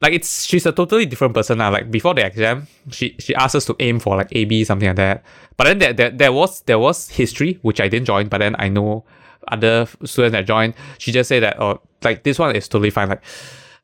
like 0.00 0.14
it's 0.14 0.44
she's 0.44 0.64
a 0.64 0.72
totally 0.72 1.04
different 1.04 1.34
person 1.34 1.58
now. 1.58 1.70
Like 1.70 1.90
before 1.90 2.14
the 2.14 2.24
exam, 2.24 2.68
she 2.90 3.16
she 3.18 3.34
asked 3.34 3.54
us 3.54 3.66
to 3.66 3.76
aim 3.80 4.00
for 4.00 4.16
like 4.16 4.28
AB 4.32 4.64
something 4.64 4.88
like 4.88 4.96
that. 4.96 5.24
But 5.56 5.64
then 5.64 5.78
there, 5.78 5.92
there 5.92 6.10
there 6.10 6.32
was 6.32 6.62
there 6.62 6.78
was 6.78 7.10
history 7.10 7.58
which 7.62 7.80
I 7.80 7.88
didn't 7.88 8.06
join, 8.06 8.28
but 8.28 8.38
then 8.38 8.56
I 8.58 8.68
know 8.68 9.04
other 9.48 9.86
students 10.04 10.32
that 10.32 10.46
joined. 10.46 10.74
She 10.98 11.12
just 11.12 11.28
said 11.28 11.42
that 11.42 11.60
oh 11.60 11.80
like 12.02 12.22
this 12.22 12.38
one 12.38 12.56
is 12.56 12.66
totally 12.66 12.90
fine. 12.90 13.10
Like 13.10 13.22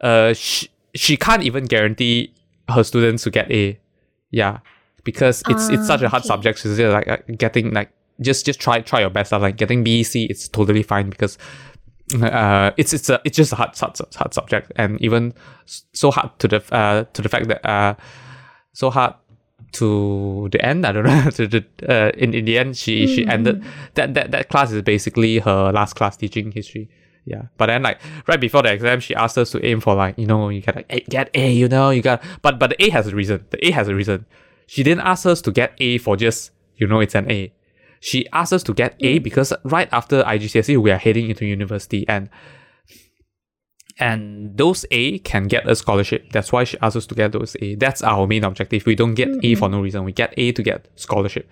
uh 0.00 0.32
she, 0.32 0.70
she 0.94 1.18
can't 1.18 1.42
even 1.42 1.64
guarantee 1.64 2.32
her 2.70 2.82
students 2.82 3.24
to 3.24 3.30
get 3.30 3.50
A. 3.52 3.78
Yeah. 4.30 4.60
Because 5.06 5.42
it's 5.48 5.70
it's 5.70 5.86
such 5.86 6.02
a 6.02 6.08
hard 6.10 6.22
okay. 6.22 6.28
subject. 6.28 6.58
So 6.58 6.68
it's 6.68 6.78
just 6.78 6.92
like 6.92 7.08
uh, 7.08 7.18
getting 7.38 7.72
like 7.72 7.90
just 8.20 8.44
just 8.44 8.60
try 8.60 8.80
try 8.80 9.00
your 9.00 9.10
best. 9.10 9.32
lah. 9.32 9.38
Like 9.38 9.56
getting 9.56 9.84
B, 9.84 10.02
C, 10.02 10.26
it's 10.26 10.48
totally 10.48 10.82
fine 10.82 11.08
because 11.08 11.38
uh, 12.22 12.72
it's 12.76 12.92
it's 12.92 13.08
a 13.08 13.20
it's 13.24 13.36
just 13.36 13.52
a 13.52 13.56
hard, 13.56 13.76
hard 13.78 13.98
hard 14.14 14.34
subject, 14.34 14.72
and 14.76 15.00
even 15.00 15.32
so 15.92 16.10
hard 16.10 16.36
to 16.40 16.48
the 16.48 16.60
uh 16.74 17.04
to 17.14 17.22
the 17.22 17.28
fact 17.28 17.48
that 17.48 17.64
uh 17.64 17.94
so 18.72 18.90
hard 18.90 19.14
to 19.72 20.48
the 20.52 20.64
end. 20.64 20.86
I 20.86 20.92
don't 20.92 21.04
know. 21.04 21.30
to 21.38 21.46
the 21.46 21.64
uh, 21.88 22.10
in 22.16 22.34
in 22.34 22.44
the 22.44 22.58
end, 22.58 22.76
she 22.76 23.06
she 23.06 23.26
ended 23.26 23.64
that 23.94 24.14
that 24.14 24.30
that 24.30 24.48
class 24.48 24.72
is 24.72 24.82
basically 24.82 25.38
her 25.38 25.72
last 25.72 25.94
class 25.94 26.16
teaching 26.16 26.52
history. 26.52 26.88
Yeah, 27.24 27.46
but 27.58 27.66
then 27.66 27.82
like 27.82 27.98
right 28.28 28.40
before 28.40 28.62
the 28.62 28.72
exam, 28.72 29.00
she 29.00 29.14
asked 29.14 29.36
us 29.36 29.50
to 29.50 29.64
aim 29.66 29.80
for 29.80 29.94
like 29.94 30.16
you 30.16 30.26
know 30.26 30.48
you 30.48 30.60
get 30.60 30.76
like 30.76 30.86
a, 30.90 31.00
get 31.00 31.30
A, 31.34 31.52
you 31.52 31.68
know 31.68 31.90
you 31.90 32.02
got 32.02 32.22
but 32.40 32.58
but 32.58 32.70
the 32.70 32.84
A 32.84 32.90
has 32.90 33.08
a 33.08 33.14
reason. 33.16 33.44
The 33.50 33.66
A 33.66 33.70
has 33.72 33.88
a 33.88 33.94
reason. 33.94 34.26
She 34.66 34.82
didn't 34.82 35.02
ask 35.02 35.26
us 35.26 35.40
to 35.42 35.52
get 35.52 35.74
A 35.78 35.98
for 35.98 36.16
just 36.16 36.50
you 36.76 36.86
know 36.86 37.00
it's 37.00 37.14
an 37.14 37.30
A. 37.30 37.52
She 38.00 38.26
asked 38.32 38.52
us 38.52 38.62
to 38.64 38.74
get 38.74 38.96
A 39.00 39.18
mm. 39.18 39.22
because 39.22 39.52
right 39.64 39.88
after 39.92 40.22
IGCSE 40.22 40.76
we 40.80 40.90
are 40.90 40.98
heading 40.98 41.30
into 41.30 41.46
university 41.46 42.06
and 42.08 42.28
and 43.98 44.56
those 44.56 44.84
A 44.90 45.18
can 45.20 45.44
get 45.48 45.68
a 45.68 45.74
scholarship. 45.74 46.30
That's 46.30 46.52
why 46.52 46.64
she 46.64 46.76
asked 46.82 46.96
us 46.96 47.06
to 47.06 47.14
get 47.14 47.32
those 47.32 47.56
A. 47.62 47.76
That's 47.76 48.02
our 48.02 48.26
main 48.26 48.44
objective. 48.44 48.84
We 48.84 48.94
don't 48.94 49.14
get 49.14 49.28
A 49.42 49.54
for 49.54 49.66
mm-hmm. 49.66 49.72
no 49.72 49.80
reason. 49.80 50.04
We 50.04 50.12
get 50.12 50.34
A 50.36 50.52
to 50.52 50.62
get 50.62 50.86
scholarship. 50.96 51.48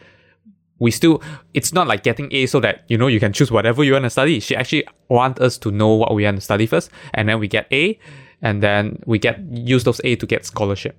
We 0.79 0.91
still, 0.91 1.23
it's 1.55 1.73
not 1.73 1.87
like 1.87 2.03
getting 2.03 2.29
A 2.33 2.47
so 2.47 2.61
that, 2.61 2.85
you 2.89 2.99
know, 2.99 3.07
you 3.07 3.21
can 3.21 3.33
choose 3.33 3.51
whatever 3.51 3.83
you 3.83 3.93
want 3.93 4.05
to 4.05 4.11
study. 4.11 4.41
She 4.41 4.55
actually 4.55 4.87
want 5.09 5.39
us 5.41 5.57
to 5.59 5.71
know 5.71 5.95
what 5.95 6.15
we 6.15 6.25
want 6.25 6.37
to 6.37 6.41
study 6.43 6.67
first. 6.67 6.91
And 7.15 7.29
then 7.29 7.39
we 7.39 7.49
get 7.49 7.67
A 7.73 7.99
and 8.43 8.63
then 8.63 9.03
we 9.07 9.19
get, 9.19 9.41
use 9.51 9.85
those 9.85 10.01
A 10.05 10.17
to 10.17 10.27
get 10.27 10.45
scholarship. 10.45 10.99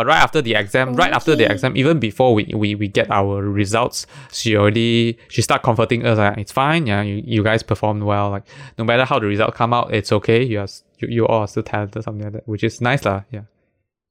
But 0.00 0.06
right 0.06 0.22
after 0.22 0.40
the 0.40 0.54
exam, 0.54 0.94
right 0.94 1.12
after 1.12 1.36
the 1.36 1.44
exam, 1.44 1.76
even 1.76 1.98
before 1.98 2.32
we, 2.32 2.50
we, 2.54 2.74
we 2.74 2.88
get 2.88 3.10
our 3.10 3.42
results, 3.42 4.06
she 4.32 4.56
already 4.56 5.18
she 5.28 5.42
start 5.42 5.62
comforting 5.62 6.06
us. 6.06 6.16
Like, 6.16 6.38
it's 6.38 6.52
fine, 6.52 6.86
yeah, 6.86 7.02
you, 7.02 7.22
you 7.22 7.44
guys 7.44 7.62
performed 7.62 8.04
well. 8.04 8.30
Like 8.30 8.44
no 8.78 8.84
matter 8.84 9.04
how 9.04 9.18
the 9.18 9.26
result 9.26 9.54
come 9.54 9.74
out, 9.74 9.92
it's 9.92 10.10
okay. 10.10 10.42
You 10.42 10.60
are 10.60 10.68
you, 11.00 11.08
you 11.08 11.26
all 11.26 11.40
are 11.40 11.46
still 11.46 11.64
talented, 11.64 12.02
something 12.02 12.24
like 12.24 12.32
that, 12.32 12.48
which 12.48 12.64
is 12.64 12.80
nice 12.80 13.04
lah. 13.04 13.24
Yeah, 13.30 13.42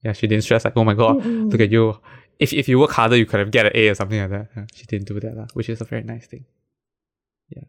yeah. 0.04 0.14
She 0.14 0.28
didn't 0.28 0.44
stress 0.44 0.64
like, 0.64 0.78
oh 0.78 0.84
my 0.84 0.94
god, 0.94 1.26
look 1.26 1.60
at 1.60 1.72
you. 1.72 1.98
If 2.38 2.54
if 2.54 2.70
you 2.70 2.78
work 2.78 2.92
harder, 2.92 3.18
you 3.18 3.26
could 3.26 3.40
have 3.40 3.50
get 3.50 3.66
an 3.66 3.72
A 3.74 3.90
or 3.90 3.96
something 3.96 4.22
like 4.22 4.30
that. 4.30 4.48
Yeah, 4.56 4.66
she 4.76 4.86
didn't 4.86 5.08
do 5.08 5.20
that 5.22 5.36
lah, 5.36 5.48
which 5.56 5.70
is 5.70 5.82
a 5.82 5.86
very 5.86 6.04
nice 6.04 6.28
thing. 6.28 6.46
Yeah. 7.50 7.64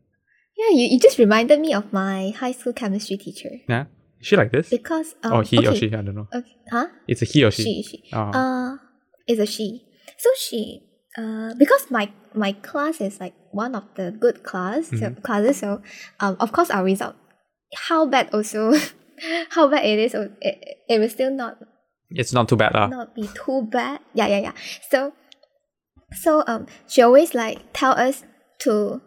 Yeah, 0.58 0.76
you, 0.76 0.88
you 0.92 1.00
just 1.00 1.16
reminded 1.16 1.58
me 1.58 1.72
of 1.72 1.90
my 1.90 2.34
high 2.36 2.52
school 2.52 2.74
chemistry 2.74 3.16
teacher 3.16 3.64
Yeah, 3.66 3.86
is 4.20 4.26
she 4.26 4.36
like 4.36 4.52
this? 4.52 4.68
because 4.70 5.14
um, 5.22 5.32
or 5.32 5.42
he 5.42 5.66
or 5.66 5.74
she? 5.74 5.86
I 5.88 6.02
don't 6.02 6.14
know. 6.14 6.28
Okay, 6.32 6.56
huh? 6.70 6.86
It's 7.08 7.22
a 7.22 7.24
he 7.24 7.44
or 7.44 7.50
she. 7.50 7.62
She, 7.64 7.82
she. 7.82 8.04
Oh. 8.12 8.30
Uh, 8.30 8.76
it's 9.26 9.40
a 9.40 9.46
she. 9.46 9.86
So 10.18 10.28
she, 10.36 10.82
uh, 11.16 11.54
because 11.58 11.90
my 11.90 12.12
my 12.34 12.52
class 12.52 13.00
is 13.00 13.18
like 13.20 13.34
one 13.52 13.74
of 13.74 13.84
the 13.96 14.12
good 14.12 14.42
class 14.44 14.88
so, 14.88 14.96
Mm-hmm. 14.96 15.22
classes. 15.22 15.58
So, 15.58 15.82
um, 16.20 16.36
of 16.38 16.52
course 16.52 16.70
our 16.70 16.84
result, 16.84 17.16
how 17.88 18.06
bad 18.06 18.30
also, 18.32 18.74
how 19.50 19.68
bad 19.68 19.84
it 19.84 19.98
is, 19.98 20.14
it, 20.14 20.32
it, 20.40 20.56
it 20.88 20.98
will 21.00 21.08
still 21.08 21.30
not 21.30 21.58
it's 22.10 22.32
not 22.32 22.48
too 22.48 22.56
bad 22.56 22.74
lah. 22.74 22.88
not 22.88 23.14
be 23.14 23.28
too 23.34 23.62
bad. 23.70 24.00
Yeah, 24.14 24.26
yeah, 24.26 24.50
yeah. 24.50 24.52
So, 24.90 25.12
so 26.12 26.42
um, 26.46 26.66
she 26.88 27.02
always 27.02 27.34
like 27.34 27.58
tell 27.72 27.92
us 27.92 28.24
to, 28.66 29.00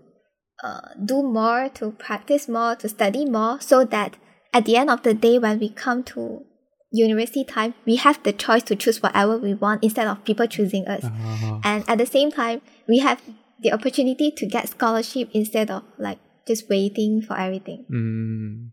uh, 0.63 0.95
do 1.03 1.21
more, 1.21 1.69
to 1.75 1.91
practice 1.91 2.47
more, 2.47 2.75
to 2.77 2.87
study 2.87 3.25
more, 3.25 3.59
so 3.59 3.83
that 3.83 4.15
at 4.53 4.65
the 4.65 4.77
end 4.77 4.89
of 4.89 5.03
the 5.03 5.13
day, 5.13 5.39
when 5.39 5.59
we 5.59 5.69
come 5.69 6.03
to 6.03 6.45
university 6.91 7.43
time, 7.43 7.73
we 7.85 7.95
have 7.97 8.21
the 8.23 8.31
choice 8.31 8.63
to 8.63 8.75
choose 8.75 9.01
whatever 9.01 9.37
we 9.37 9.53
want 9.55 9.83
instead 9.83 10.07
of 10.07 10.23
people 10.23 10.45
choosing 10.45 10.87
us. 10.87 11.01
Ah. 11.03 11.59
And 11.63 11.83
at 11.89 11.97
the 11.97 12.05
same 12.05 12.31
time, 12.31 12.61
we 12.87 12.99
have 12.99 13.19
the 13.59 13.71
opportunity 13.73 14.31
to 14.31 14.45
get 14.45 14.69
scholarship 14.69 15.29
instead 15.33 15.71
of 15.71 15.83
like 15.97 16.19
just 16.47 16.69
waiting 16.69 17.21
for 17.21 17.37
everything. 17.37 17.85
Mm. 17.91 18.69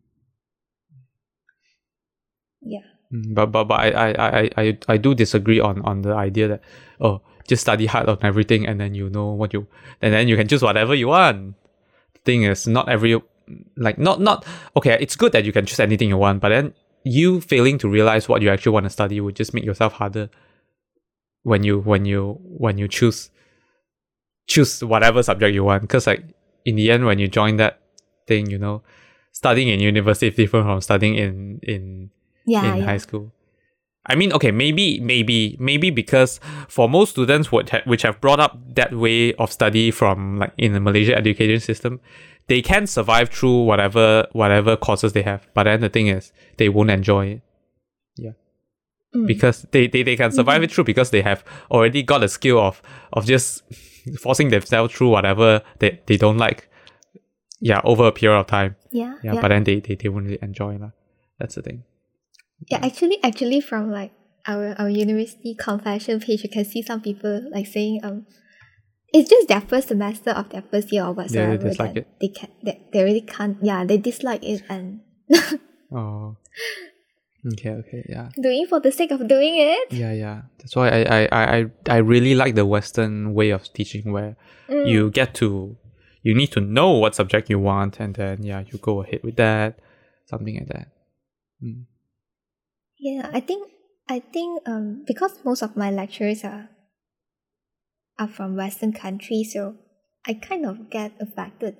Yeah. 2.60 2.84
Mm, 3.12 3.34
But 3.34 3.46
but 3.46 3.64
but 3.64 3.80
I 3.80 3.90
I, 3.90 4.08
I, 4.12 4.50
I 4.56 4.78
I 4.88 4.96
do 4.98 5.14
disagree 5.14 5.60
on 5.60 5.80
on 5.82 6.02
the 6.02 6.14
idea 6.14 6.48
that 6.48 6.62
oh 7.00 7.22
just 7.48 7.62
study 7.62 7.86
hard 7.86 8.08
on 8.08 8.18
everything 8.22 8.66
and 8.66 8.78
then 8.78 8.94
you 8.94 9.08
know 9.08 9.32
what 9.32 9.52
you 9.52 9.66
and 10.02 10.12
then 10.12 10.28
you 10.28 10.36
can 10.36 10.46
choose 10.46 10.62
whatever 10.62 10.94
you 10.94 11.08
want. 11.08 11.54
The 12.14 12.20
thing 12.24 12.42
is 12.44 12.68
not 12.68 12.88
every 12.88 13.16
like 13.76 13.98
not 13.98 14.20
not 14.20 14.44
okay, 14.76 14.96
it's 15.00 15.16
good 15.16 15.32
that 15.32 15.44
you 15.44 15.52
can 15.52 15.66
choose 15.66 15.80
anything 15.80 16.08
you 16.08 16.16
want, 16.18 16.40
but 16.40 16.50
then 16.50 16.74
you 17.04 17.40
failing 17.40 17.78
to 17.78 17.88
realize 17.88 18.28
what 18.28 18.42
you 18.42 18.50
actually 18.50 18.72
want 18.72 18.84
to 18.84 18.90
study 18.90 19.20
would 19.20 19.36
just 19.36 19.54
make 19.54 19.64
yourself 19.64 19.94
harder 19.94 20.28
when 21.42 21.62
you 21.64 21.80
when 21.80 22.04
you 22.04 22.38
when 22.42 22.78
you 22.78 22.88
choose 22.88 23.30
choose 24.46 24.82
whatever 24.84 25.22
subject 25.22 25.54
you 25.54 25.64
want. 25.64 25.82
Because 25.82 26.06
like 26.06 26.24
in 26.64 26.76
the 26.76 26.90
end 26.90 27.06
when 27.06 27.18
you 27.18 27.28
join 27.28 27.56
that 27.56 27.80
thing, 28.26 28.50
you 28.50 28.58
know, 28.58 28.82
studying 29.32 29.68
in 29.68 29.80
university 29.80 30.28
is 30.28 30.34
different 30.34 30.66
from 30.66 30.80
studying 30.80 31.14
in 31.14 31.60
in 31.62 32.10
Yeah. 32.46 32.72
in 32.72 32.78
yeah. 32.78 32.84
high 32.84 32.98
school. 32.98 33.32
I 34.06 34.14
mean, 34.14 34.32
okay, 34.32 34.50
maybe, 34.50 34.98
maybe, 34.98 35.56
maybe 35.60 35.90
because 35.90 36.40
for 36.68 36.88
most 36.88 37.10
students 37.10 37.52
would 37.52 37.68
ha- 37.68 37.82
which 37.84 38.02
have 38.02 38.18
brought 38.20 38.40
up 38.40 38.56
that 38.74 38.94
way 38.94 39.34
of 39.34 39.52
study 39.52 39.90
from 39.90 40.38
like 40.38 40.52
in 40.56 40.72
the 40.72 40.80
Malaysia 40.80 41.14
education 41.14 41.60
system, 41.60 42.00
they 42.46 42.62
can 42.62 42.86
survive 42.86 43.28
through 43.30 43.64
whatever 43.64 44.26
whatever 44.32 44.76
courses 44.76 45.12
they 45.12 45.22
have. 45.22 45.46
But 45.54 45.64
then 45.64 45.80
the 45.80 45.88
thing 45.88 46.08
is, 46.08 46.32
they 46.56 46.68
won't 46.68 46.90
enjoy 46.90 47.26
it. 47.26 47.42
Yeah, 48.16 48.32
Mm. 49.14 49.26
because 49.26 49.66
they, 49.72 49.86
they, 49.88 50.02
they 50.04 50.16
can 50.16 50.30
survive 50.30 50.62
it 50.62 50.70
through 50.70 50.84
because 50.84 51.10
they 51.10 51.22
have 51.22 51.42
already 51.70 52.02
got 52.02 52.22
a 52.22 52.28
skill 52.28 52.60
of 52.60 52.80
of 53.12 53.26
just 53.26 53.62
forcing 54.20 54.48
themselves 54.50 54.94
through 54.94 55.08
whatever 55.10 55.62
they, 55.78 56.00
they 56.06 56.16
don't 56.16 56.38
like. 56.38 56.68
Yeah, 57.60 57.80
over 57.84 58.06
a 58.06 58.12
period 58.12 58.38
of 58.38 58.46
time. 58.46 58.76
Yeah. 58.90 59.16
Yeah, 59.22 59.38
but 59.40 59.48
then 59.48 59.64
they, 59.64 59.80
they, 59.80 59.94
they 59.94 60.08
won't 60.08 60.24
really 60.24 60.38
enjoy 60.40 60.76
it. 60.76 60.80
That's 61.38 61.56
the 61.56 61.62
thing. 61.62 61.84
Yeah, 62.70 62.78
actually, 62.82 63.18
actually, 63.22 63.60
from 63.60 63.90
like 63.90 64.12
our 64.46 64.74
our 64.78 64.88
university 64.88 65.54
confession 65.54 66.20
page, 66.20 66.42
you 66.42 66.48
can 66.48 66.64
see 66.64 66.80
some 66.82 67.00
people 67.02 67.42
like 67.52 67.66
saying 67.66 68.00
um, 68.02 68.26
it's 69.12 69.28
just 69.28 69.48
their 69.48 69.60
first 69.60 69.88
semester 69.88 70.30
of 70.30 70.48
their 70.50 70.62
first 70.62 70.92
year 70.92 71.04
or 71.04 71.12
whatsoever. 71.12 71.56
dislike 71.56 71.96
it. 71.96 72.06
They 72.20 72.28
can 72.28 72.48
they, 72.62 72.80
they 72.92 73.02
really 73.04 73.22
can't. 73.22 73.58
Yeah, 73.62 73.84
they 73.84 73.98
dislike 73.98 74.42
it 74.44 74.62
and 74.68 75.00
Oh. 75.92 76.36
Okay, 77.54 77.70
okay, 77.70 78.04
yeah. 78.08 78.28
doing 78.38 78.66
for 78.68 78.80
the 78.80 78.92
sake 78.92 79.10
of 79.12 79.26
doing 79.26 79.54
it. 79.56 79.90
Yeah, 79.92 80.12
yeah. 80.12 80.42
That's 80.58 80.76
why 80.76 80.88
I, 80.90 81.00
I, 81.00 81.28
I, 81.32 81.56
I- 81.56 81.70
I 81.88 81.96
really 81.96 82.34
like 82.34 82.54
the 82.54 82.66
Western 82.66 83.32
way 83.34 83.50
of 83.50 83.72
teaching 83.72 84.12
where 84.12 84.36
Mm. 84.68 84.86
you 84.86 85.10
get 85.10 85.34
to 85.42 85.76
you 86.22 86.32
need 86.34 86.52
to 86.52 86.60
know 86.60 86.90
what 86.92 87.16
subject 87.16 87.50
you 87.50 87.58
want 87.58 87.98
and 87.98 88.14
then 88.14 88.42
yeah, 88.44 88.62
you 88.70 88.78
go 88.78 89.02
ahead 89.02 89.20
with 89.24 89.34
that. 89.36 89.80
Something 90.26 90.54
like 90.58 90.68
that. 90.68 90.88
Mm. 91.64 91.86
Yeah, 92.98 93.30
I 93.32 93.40
think 93.40 93.66
I 94.08 94.20
think 94.20 94.62
um 94.68 95.02
because 95.06 95.40
most 95.44 95.62
of 95.62 95.76
my 95.76 95.90
lecturers 95.90 96.44
are 96.44 96.68
are 98.20 98.28
from 98.28 98.54
Western 98.54 98.92
countries, 98.92 99.52
so 99.54 99.74
I 100.28 100.34
kind 100.34 100.66
of 100.66 100.90
get 100.90 101.12
affected 101.20 101.76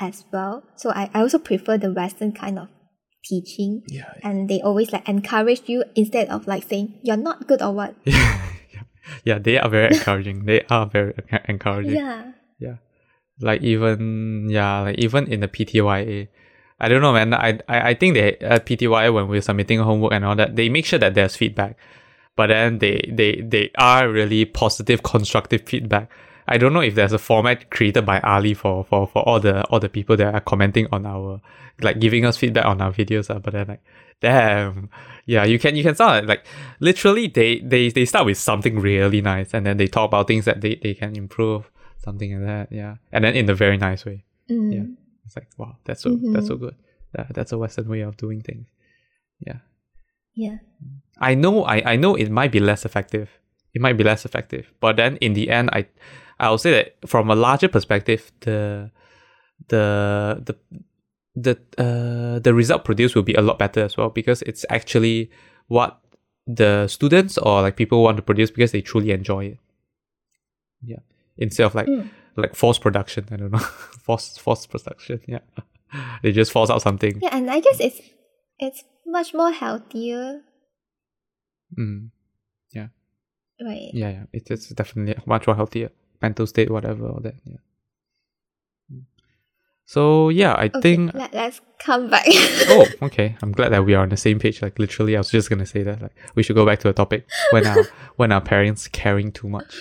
as 0.00 0.24
well. 0.32 0.64
So 0.76 0.90
I, 0.90 1.08
I 1.14 1.20
also 1.20 1.38
prefer 1.38 1.78
the 1.78 1.92
Western 1.92 2.32
kind 2.32 2.58
of 2.58 2.68
teaching. 3.24 3.82
Yeah. 3.88 4.12
and 4.22 4.48
they 4.48 4.60
always 4.60 4.92
like 4.92 5.08
encourage 5.08 5.62
you 5.68 5.84
instead 5.94 6.28
of 6.28 6.46
like 6.46 6.64
saying 6.64 7.00
you're 7.02 7.16
not 7.16 7.46
good 7.46 7.62
or 7.62 7.72
what. 7.72 7.94
yeah. 8.04 8.42
Yeah, 9.24 9.38
they 9.38 9.56
are 9.56 9.68
very 9.68 9.94
encouraging. 9.94 10.46
They 10.46 10.62
are 10.68 10.84
very 10.84 11.14
encouraging. 11.46 11.94
Yeah. 11.94 12.32
Yeah. 12.58 12.76
Like 13.40 13.62
even 13.62 14.48
yeah, 14.50 14.80
like 14.80 14.98
even 14.98 15.30
in 15.30 15.40
the 15.40 15.48
PTYA, 15.48 16.26
I 16.80 16.88
don't 16.88 17.02
know, 17.02 17.12
man. 17.12 17.32
I 17.32 17.60
I, 17.68 17.90
I 17.90 17.94
think 17.94 18.14
they 18.14 18.36
uh, 18.38 18.54
at 18.58 18.66
PTYA 18.66 19.14
when 19.14 19.28
we're 19.28 19.42
submitting 19.42 19.78
homework 19.78 20.12
and 20.12 20.24
all 20.24 20.34
that, 20.34 20.56
they 20.56 20.68
make 20.68 20.86
sure 20.86 20.98
that 20.98 21.14
there's 21.14 21.36
feedback, 21.36 21.76
but 22.36 22.48
then 22.48 22.78
they 22.78 23.08
they 23.12 23.40
they 23.40 23.70
are 23.78 24.08
really 24.08 24.44
positive, 24.44 25.02
constructive 25.02 25.62
feedback. 25.62 26.10
I 26.48 26.58
don't 26.58 26.72
know 26.72 26.80
if 26.80 26.94
there's 26.94 27.12
a 27.12 27.18
format 27.18 27.70
created 27.70 28.06
by 28.06 28.20
Ali 28.20 28.54
for 28.54 28.84
for 28.84 29.06
for 29.08 29.22
all 29.28 29.40
the 29.40 29.64
all 29.66 29.80
the 29.80 29.88
people 29.88 30.16
that 30.16 30.32
are 30.34 30.40
commenting 30.40 30.86
on 30.92 31.04
our 31.06 31.40
like 31.82 31.98
giving 31.98 32.24
us 32.24 32.36
feedback 32.36 32.64
on 32.66 32.80
our 32.80 32.92
videos. 32.92 33.34
Uh, 33.34 33.38
but 33.38 33.52
then 33.52 33.66
like 33.68 33.82
damn 34.20 34.88
yeah 35.26 35.44
you 35.44 35.58
can 35.58 35.76
you 35.76 35.82
can 35.82 35.94
start 35.94 36.24
like 36.26 36.42
literally 36.80 37.26
they 37.26 37.58
they 37.60 37.90
they 37.90 38.06
start 38.06 38.24
with 38.24 38.38
something 38.38 38.78
really 38.78 39.20
nice 39.20 39.52
and 39.52 39.66
then 39.66 39.76
they 39.76 39.86
talk 39.86 40.08
about 40.08 40.26
things 40.26 40.46
that 40.46 40.62
they, 40.62 40.76
they 40.82 40.94
can 40.94 41.14
improve 41.14 41.70
something 41.98 42.32
like 42.40 42.46
that 42.46 42.72
yeah 42.74 42.94
and 43.12 43.24
then 43.24 43.34
in 43.36 43.50
a 43.50 43.54
very 43.54 43.76
nice 43.76 44.06
way 44.06 44.24
Mm. 44.50 44.72
yeah 44.72 44.84
it's 45.26 45.36
like 45.36 45.48
wow 45.58 45.76
that's 45.84 46.00
so 46.02 46.16
that's 46.32 46.46
so 46.46 46.56
good 46.56 46.74
that, 47.12 47.34
that's 47.34 47.52
a 47.52 47.58
western 47.58 47.88
way 47.88 48.00
of 48.00 48.16
doing 48.16 48.40
things 48.40 48.68
yeah 49.40 49.58
Yeah. 50.34 50.58
I 51.20 51.34
know 51.34 51.64
I, 51.64 51.92
I 51.92 51.96
know 51.96 52.14
it 52.14 52.30
might 52.30 52.52
be 52.52 52.60
less 52.60 52.84
effective. 52.84 53.28
It 53.74 53.82
might 53.82 53.96
be 53.98 54.04
less 54.04 54.24
effective. 54.24 54.72
But 54.80 54.96
then 54.96 55.16
in 55.18 55.34
the 55.34 55.50
end 55.50 55.70
i 55.72 55.86
i'll 56.40 56.58
say 56.58 56.70
that 56.72 56.96
from 57.08 57.30
a 57.30 57.34
larger 57.34 57.68
perspective 57.68 58.32
the 58.40 58.90
the 59.68 60.42
the 60.46 60.54
the 61.34 61.54
uh 61.78 62.38
the 62.38 62.52
result 62.54 62.84
produced 62.84 63.14
will 63.14 63.22
be 63.22 63.34
a 63.34 63.42
lot 63.42 63.58
better 63.58 63.80
as 63.84 63.96
well 63.96 64.10
because 64.10 64.42
it's 64.42 64.64
actually 64.70 65.30
what 65.68 65.98
the 66.46 66.86
students 66.88 67.36
or 67.38 67.62
like 67.62 67.76
people 67.76 68.02
want 68.02 68.16
to 68.16 68.22
produce 68.22 68.50
because 68.50 68.72
they 68.72 68.80
truly 68.80 69.10
enjoy 69.10 69.44
it. 69.46 69.58
Yeah. 70.82 71.00
Instead 71.38 71.64
of 71.66 71.74
like 71.74 71.86
Mm. 71.88 72.08
like 72.36 72.54
forced 72.54 72.80
production 72.82 73.24
i 73.32 73.36
don't 73.36 73.50
know 73.50 73.58
forced 74.06 74.40
forced 74.40 74.68
production 74.70 75.20
yeah. 75.26 75.40
They 76.22 76.32
just 76.32 76.52
force 76.52 76.68
out 76.68 76.82
something. 76.82 77.20
Yeah, 77.22 77.30
and 77.36 77.50
I 77.50 77.60
guess 77.60 77.78
it's 77.80 78.00
it's 78.58 78.84
much 79.06 79.32
more 79.32 79.52
healthier, 79.52 80.42
Mm. 81.78 82.10
right? 83.62 83.90
Yeah, 83.92 84.10
yeah. 84.10 84.24
It 84.32 84.50
is 84.50 84.68
definitely 84.68 85.16
much 85.26 85.46
more 85.46 85.56
healthier. 85.56 85.90
Mental 86.20 86.46
state, 86.46 86.70
whatever, 86.70 87.08
all 87.08 87.20
that. 87.22 87.34
Yeah. 87.44 87.56
Mm. 88.92 89.04
So 89.86 90.28
yeah, 90.28 90.52
I 90.52 90.66
Okay, 90.66 90.80
think 90.80 91.14
let, 91.14 91.32
let's 91.32 91.60
come 91.78 92.10
back. 92.10 92.24
oh, 92.28 92.86
okay. 93.02 93.36
I'm 93.42 93.52
glad 93.52 93.70
that 93.72 93.84
we 93.84 93.94
are 93.94 94.02
on 94.02 94.08
the 94.10 94.16
same 94.16 94.38
page. 94.38 94.60
Like 94.62 94.78
literally, 94.78 95.16
I 95.16 95.20
was 95.20 95.30
just 95.30 95.48
gonna 95.50 95.66
say 95.66 95.82
that. 95.82 96.02
Like 96.02 96.14
we 96.34 96.42
should 96.42 96.56
go 96.56 96.66
back 96.66 96.80
to 96.80 96.88
the 96.88 96.92
topic 96.94 97.26
when 97.50 97.66
our 97.66 97.84
when 98.16 98.32
our 98.32 98.40
parents 98.40 98.88
caring 98.88 99.32
too 99.32 99.48
much. 99.48 99.76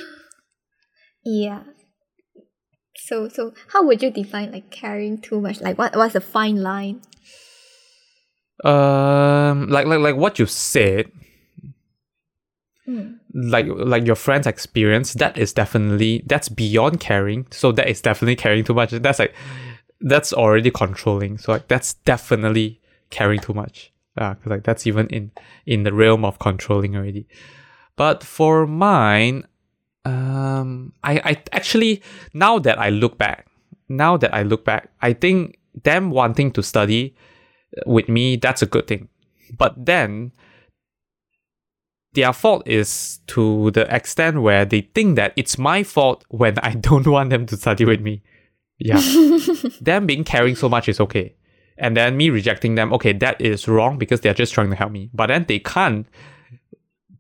yeah. 1.26 1.64
So 2.98 3.28
so 3.30 3.54
how 3.74 3.84
would 3.86 4.02
you 4.02 4.10
define 4.10 4.52
like 4.52 4.72
caring 4.72 5.20
too 5.20 5.40
much? 5.42 5.62
Like 5.62 5.78
what 5.78 5.96
what's 5.96 6.14
the 6.14 6.22
fine 6.22 6.62
line? 6.64 7.02
Um, 8.64 9.68
like 9.70 9.86
like 9.86 10.00
like 10.00 10.16
what 10.16 10.40
you 10.40 10.46
said, 10.46 11.12
Mm. 12.88 13.18
like 13.34 13.66
like 13.68 14.06
your 14.06 14.16
friend's 14.16 14.46
experience. 14.46 15.14
That 15.14 15.38
is 15.38 15.54
definitely 15.54 16.24
that's 16.28 16.50
beyond 16.50 17.00
caring. 17.00 17.48
So 17.50 17.72
that 17.72 17.90
is 17.90 18.00
definitely 18.00 18.36
caring 18.36 18.64
too 18.64 18.76
much. 18.76 18.92
That's 18.92 19.18
like 19.18 19.34
that's 20.02 20.32
already 20.32 20.70
controlling. 20.70 21.40
So 21.40 21.52
like 21.52 21.68
that's 21.68 21.96
definitely 22.06 22.80
caring 23.10 23.40
too 23.40 23.54
much. 23.54 23.92
Yeah, 24.18 24.36
because 24.36 24.50
like 24.52 24.64
that's 24.64 24.86
even 24.86 25.08
in 25.08 25.32
in 25.66 25.84
the 25.84 25.94
realm 25.94 26.24
of 26.24 26.38
controlling 26.38 26.96
already. 26.96 27.28
But 27.96 28.24
for 28.24 28.68
mine, 28.68 29.48
um, 30.06 30.94
I 31.04 31.14
I 31.26 31.44
actually 31.54 32.04
now 32.34 32.60
that 32.60 32.78
I 32.78 32.90
look 32.90 33.18
back, 33.18 33.48
now 33.90 34.16
that 34.18 34.34
I 34.34 34.44
look 34.44 34.64
back, 34.64 34.92
I 35.02 35.14
think 35.14 35.58
them 35.84 36.12
wanting 36.12 36.52
to 36.52 36.62
study 36.62 37.16
with 37.86 38.08
me 38.08 38.36
that's 38.36 38.62
a 38.62 38.68
good 38.68 38.88
thing. 38.88 39.10
But 39.58 39.74
then 39.86 40.32
their 42.16 42.34
fault 42.34 42.63
is 42.68 43.20
to 43.28 43.72
the 43.72 43.93
extent 43.93 44.41
where 44.41 44.66
they 44.66 44.82
think 44.82 45.16
that 45.18 45.34
it's 45.36 45.57
my 45.57 45.84
fault 45.84 46.26
when 46.30 46.57
I 46.59 46.74
don't 46.88 47.07
want 47.07 47.30
them 47.30 47.45
to 47.47 47.57
study 47.57 47.86
with 47.86 48.01
me. 48.01 48.24
Yeah 48.78 48.99
them 49.82 50.05
being 50.05 50.24
caring 50.24 50.55
so 50.55 50.68
much 50.70 50.89
is 50.89 50.99
okay. 50.99 51.36
And 51.78 51.95
then 51.95 52.16
me 52.18 52.30
rejecting 52.30 52.76
them, 52.76 52.93
okay, 52.93 53.13
that 53.13 53.39
is 53.41 53.68
wrong 53.68 53.97
because 53.97 54.22
they're 54.22 54.34
just 54.34 54.53
trying 54.53 54.70
to 54.70 54.76
help 54.76 54.91
me. 54.91 55.09
But 55.13 55.28
then 55.28 55.45
they 55.47 55.59
can't 55.59 56.07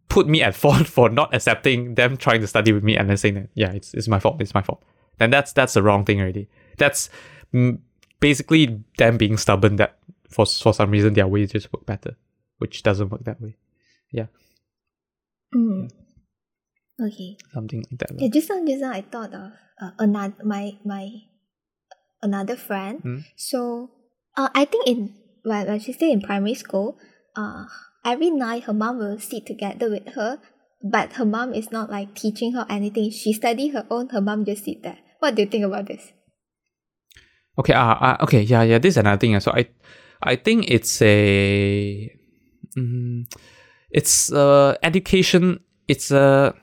put 0.07 0.27
me 0.27 0.41
at 0.41 0.55
fault 0.63 0.87
for 0.87 1.09
not 1.09 1.33
accepting 1.33 1.95
them 1.95 2.17
trying 2.17 2.41
to 2.41 2.47
study 2.47 2.71
with 2.71 2.83
me 2.83 2.95
and 2.95 3.09
then 3.09 3.17
saying 3.17 3.35
that, 3.35 3.49
yeah, 3.53 3.71
it's, 3.71 3.93
it's 3.93 4.07
my 4.07 4.19
fault, 4.19 4.41
it's 4.41 4.53
my 4.53 4.61
fault. 4.61 4.83
Then 5.17 5.29
that's 5.29 5.53
that's 5.53 5.75
the 5.75 5.81
wrong 5.81 6.03
thing 6.03 6.19
already. 6.19 6.49
That's 6.77 7.09
basically 8.19 8.81
them 8.97 9.15
being 9.15 9.37
stubborn 9.37 9.77
that 9.77 9.97
for 10.29 10.45
for 10.45 10.73
some 10.73 10.91
reason 10.91 11.13
their 11.13 11.25
way 11.25 11.45
just 11.45 11.71
work 11.71 11.85
better, 11.85 12.17
which 12.57 12.83
doesn't 12.83 13.09
work 13.09 13.23
that 13.23 13.39
way. 13.39 13.55
Mm. 15.55 15.87
Okay. 16.99 17.37
Something 17.53 17.83
like 17.87 17.99
that. 17.99 18.11
Yeah, 18.19 18.27
just 18.27 18.49
now, 18.49 18.59
just 18.65 18.81
now 18.81 18.91
I 18.91 19.01
thought 19.01 19.33
of 19.33 19.51
uh, 19.79 19.91
another 19.99 20.35
my 20.43 20.75
my 20.83 21.31
another 22.21 22.55
friend. 22.55 22.99
Hmm. 22.99 23.19
So 23.35 23.91
uh, 24.35 24.49
I 24.53 24.65
think 24.65 24.87
in 24.87 25.15
when, 25.43 25.67
when 25.67 25.79
she's 25.79 25.95
still 25.95 26.11
in 26.11 26.21
primary 26.21 26.55
school, 26.55 26.99
uh, 27.35 27.65
every 28.03 28.31
night 28.31 28.63
her 28.63 28.73
mom 28.73 28.99
will 28.99 29.19
sit 29.19 29.45
together 29.45 29.89
with 29.89 30.15
her, 30.15 30.39
but 30.83 31.13
her 31.13 31.25
mom 31.25 31.53
is 31.53 31.71
not 31.71 31.89
like 31.89 32.15
teaching 32.15 32.53
her 32.53 32.65
anything. 32.69 33.11
She 33.11 33.31
study 33.31 33.69
her 33.69 33.87
own. 33.89 34.09
Her 34.09 34.21
mom 34.21 34.43
just 34.43 34.65
sit 34.65 34.83
there. 34.83 34.99
What 35.19 35.35
do 35.35 35.43
you 35.43 35.49
think 35.49 35.63
about 35.63 35.87
this? 35.87 36.11
Okay, 37.57 37.73
uh, 37.73 37.95
uh 37.95 38.17
okay, 38.27 38.41
yeah, 38.43 38.63
yeah. 38.63 38.79
This 38.79 38.95
is 38.95 38.97
another 38.97 39.19
thing. 39.19 39.39
So 39.39 39.51
I, 39.51 39.67
I 40.21 40.35
think 40.35 40.69
it's 40.69 41.01
a, 41.01 42.11
mm, 42.75 43.23
it's 43.99 44.31
uh 44.31 44.75
education. 44.83 45.43
It's 45.87 46.09
a, 46.11 46.53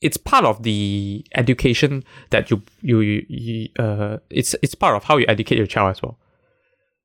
it's 0.00 0.16
part 0.16 0.44
of 0.44 0.62
the 0.62 1.24
education 1.34 2.02
that 2.30 2.50
you 2.50 2.62
you, 2.82 3.00
you, 3.00 3.22
you 3.28 3.68
uh 3.78 4.18
it's 4.30 4.54
it's 4.62 4.74
part 4.74 4.94
of 4.96 5.04
how 5.04 5.16
you 5.16 5.26
educate 5.28 5.56
your 5.58 5.66
child 5.74 5.90
as 5.92 6.02
well. 6.02 6.18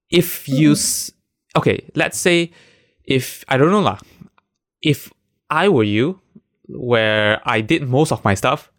If 0.10 0.48
you 0.50 0.72
s 0.74 1.12
okay, 1.56 1.78
let's 1.96 2.18
say 2.18 2.52
if 3.06 3.44
I 3.48 3.58
don't 3.58 3.72
know 3.72 3.86
lah, 3.86 4.00
if 4.82 5.12
I 5.50 5.70
were 5.70 5.88
you, 5.88 6.20
where 6.68 7.40
I 7.46 7.62
did 7.62 7.88
most 7.88 8.12
of 8.12 8.24
my 8.26 8.36
stuff 8.36 8.72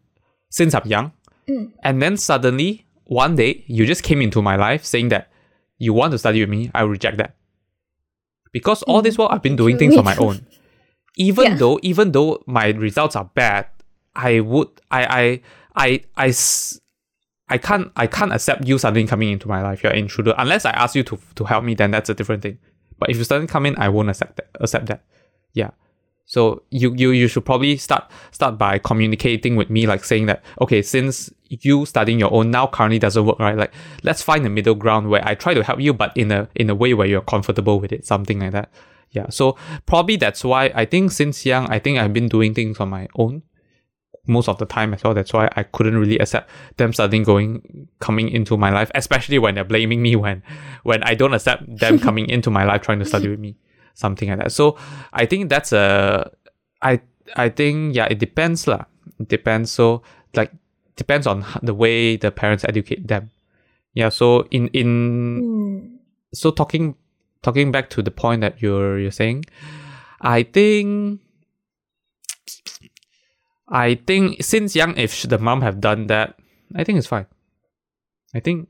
since 0.51 0.75
I'm 0.75 0.87
young, 0.87 1.13
Mm. 1.49 1.73
and 1.83 2.03
then 2.03 2.19
suddenly 2.19 2.85
one 3.09 3.33
day 3.35 3.65
you 3.69 3.87
just 3.87 4.03
came 4.05 4.21
into 4.21 4.43
my 4.43 4.57
life 4.57 4.85
saying 4.85 5.09
that 5.09 5.33
you 5.79 5.95
want 5.97 6.13
to 6.13 6.19
study 6.19 6.41
with 6.45 6.51
me, 6.51 6.69
I 6.75 6.83
reject 6.85 7.17
that. 7.25 7.38
Because 8.53 8.83
all 8.85 9.03
this 9.03 9.15
mm. 9.17 9.19
while 9.19 9.29
I've 9.31 9.43
been 9.43 9.57
doing 9.57 9.79
things 9.79 9.97
on 9.97 10.05
my 10.05 10.17
own. 10.17 10.47
Even 11.17 11.45
Yeah. 11.45 11.55
though 11.57 11.81
even 11.83 12.13
though 12.13 12.43
my 12.47 12.69
results 12.69 13.17
are 13.17 13.25
bad, 13.35 13.67
I 14.15 14.41
would 14.41 14.69
I 14.91 15.41
I 15.77 16.01
I 16.17 16.33
I 17.49 17.59
can't 17.59 17.91
I 17.97 18.07
can't 18.07 18.33
accept 18.33 18.67
you 18.67 18.79
suddenly 18.79 19.07
coming 19.07 19.31
into 19.31 19.49
my 19.49 19.63
life. 19.63 19.83
You're 19.83 19.93
an 19.93 19.99
intruder. 19.99 20.35
Unless 20.39 20.65
I 20.65 20.71
ask 20.71 20.95
you 20.95 21.03
to 21.05 21.19
to 21.35 21.45
help 21.45 21.65
me, 21.65 21.75
then 21.75 21.91
that's 21.91 22.09
a 22.09 22.15
different 22.15 22.43
thing. 22.43 22.59
But 22.99 23.11
if 23.11 23.17
you 23.17 23.25
suddenly 23.25 23.49
come 23.49 23.67
in, 23.67 23.77
I 23.79 23.89
won't 23.89 24.09
accept 24.11 24.37
that 24.37 24.49
accept 24.61 24.87
that. 24.87 25.03
So 26.29 26.63
you 26.69 26.95
you 26.95 27.11
you 27.11 27.27
should 27.27 27.47
probably 27.47 27.79
start 27.79 28.05
start 28.33 28.59
by 28.59 28.79
communicating 28.79 29.57
with 29.57 29.71
me, 29.71 29.87
like 29.87 30.05
saying 30.05 30.27
that 30.27 30.45
okay, 30.61 30.83
since 30.83 31.33
you 31.49 31.87
studying 31.87 32.19
your 32.19 32.31
own 32.31 32.51
now 32.51 32.67
currently 32.67 32.99
doesn't 32.99 33.25
work, 33.25 33.39
right? 33.39 33.57
Like 33.57 33.73
let's 34.03 34.21
find 34.21 34.45
a 34.45 34.51
middle 34.51 34.75
ground 34.75 35.09
where 35.09 35.27
I 35.27 35.35
try 35.35 35.55
to 35.55 35.65
help 35.65 35.81
you, 35.81 35.95
but 35.95 36.15
in 36.15 36.31
a 36.31 36.47
in 36.55 36.69
a 36.69 36.75
way 36.75 36.93
where 36.93 37.07
you're 37.07 37.23
comfortable 37.23 37.81
with 37.81 37.93
it, 37.93 38.07
something 38.07 38.41
like 38.41 38.53
that. 38.53 38.71
Yeah. 39.11 39.31
So 39.31 39.57
probably 39.87 40.17
that's 40.17 40.45
why 40.45 40.71
I 40.75 40.85
think 40.85 41.13
since 41.13 41.47
young, 41.47 41.67
I 41.71 41.79
think 41.79 41.99
I've 41.99 42.13
been 42.13 42.29
doing 42.29 42.53
things 42.53 42.79
on 42.79 42.91
my 42.91 43.09
own 43.17 43.43
most 44.27 44.51
of 44.51 44.59
the 44.59 44.67
time 44.67 44.93
as 44.93 45.03
well. 45.03 45.15
That's 45.15 45.33
why 45.33 45.49
I 45.57 45.63
couldn't 45.63 45.97
really 45.97 46.19
accept 46.19 46.51
them 46.77 46.93
suddenly 46.93 47.25
going 47.25 47.89
coming 48.01 48.29
into 48.29 48.59
my 48.59 48.69
life, 48.69 48.91
especially 48.95 49.39
when 49.39 49.55
they're 49.55 49.65
blaming 49.65 50.03
me 50.03 50.15
when 50.15 50.43
when 50.83 51.03
I 51.05 51.15
don't 51.15 51.33
accept 51.33 51.63
them 51.79 51.99
coming 52.07 52.29
into 52.29 52.51
my 52.51 52.65
life 52.65 52.83
trying 52.83 52.99
to 52.99 53.07
study 53.07 53.29
with 53.29 53.41
me. 53.41 53.57
Something 53.99 54.31
like 54.31 54.39
that. 54.47 54.53
So 54.55 54.79
I 55.13 55.27
think 55.27 55.51
that's 55.51 55.75
a 55.75 56.31
I 56.81 57.03
I 57.35 57.51
think 57.51 57.99
yeah, 57.99 58.07
it 58.07 58.23
depends 58.23 58.71
lah. 58.71 58.87
It 59.19 59.27
depends. 59.27 59.75
So 59.75 60.07
like 60.39 60.55
depends 60.95 61.27
on 61.27 61.43
the 61.67 61.75
way 61.75 62.15
the 62.15 62.31
parents 62.31 62.63
educate 62.63 63.11
them. 63.11 63.35
Yeah. 63.99 64.15
So 64.15 64.47
in 64.55 64.71
in 64.71 64.91
Mm. 65.43 65.99
so 66.31 66.55
talking 66.55 66.95
talking 67.43 67.75
back 67.75 67.91
to 67.99 68.03
the 68.07 68.15
point 68.15 68.47
that 68.47 68.63
you're 68.63 69.03
you're 69.03 69.11
saying, 69.11 69.51
I 70.23 70.47
think 70.47 71.19
I 73.67 73.99
think 74.07 74.39
since 74.43 74.79
young, 74.79 74.97
if 74.97 75.27
the 75.27 75.39
mom 75.43 75.61
have 75.67 75.81
done 75.83 76.07
that, 76.07 76.39
I 76.79 76.85
think 76.85 76.99
it's 76.99 77.11
fine. 77.11 77.27
I 78.35 78.39
think 78.41 78.69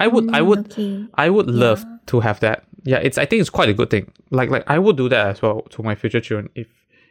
I 0.00 0.08
would 0.08 0.32
I 0.32 0.40
Mm, 0.40 0.46
would 0.48 0.62
Okay. 0.72 1.04
I 1.20 1.28
would 1.28 1.52
love 1.52 1.84
Yeah. 1.84 1.96
to 2.16 2.20
have 2.24 2.40
that. 2.40 2.64
Yeah, 2.84 2.98
it's 2.98 3.18
I 3.18 3.26
think 3.26 3.40
it's 3.40 3.50
quite 3.50 3.68
a 3.68 3.74
good 3.74 3.90
thing. 3.90 4.10
Like 4.30 4.50
like 4.50 4.64
I 4.66 4.78
would 4.78 4.96
do 4.96 5.08
that 5.08 5.26
as 5.26 5.42
well 5.42 5.62
to 5.70 5.82
my 5.82 5.94
future 5.94 6.20
children 6.20 6.50
if 6.54 6.68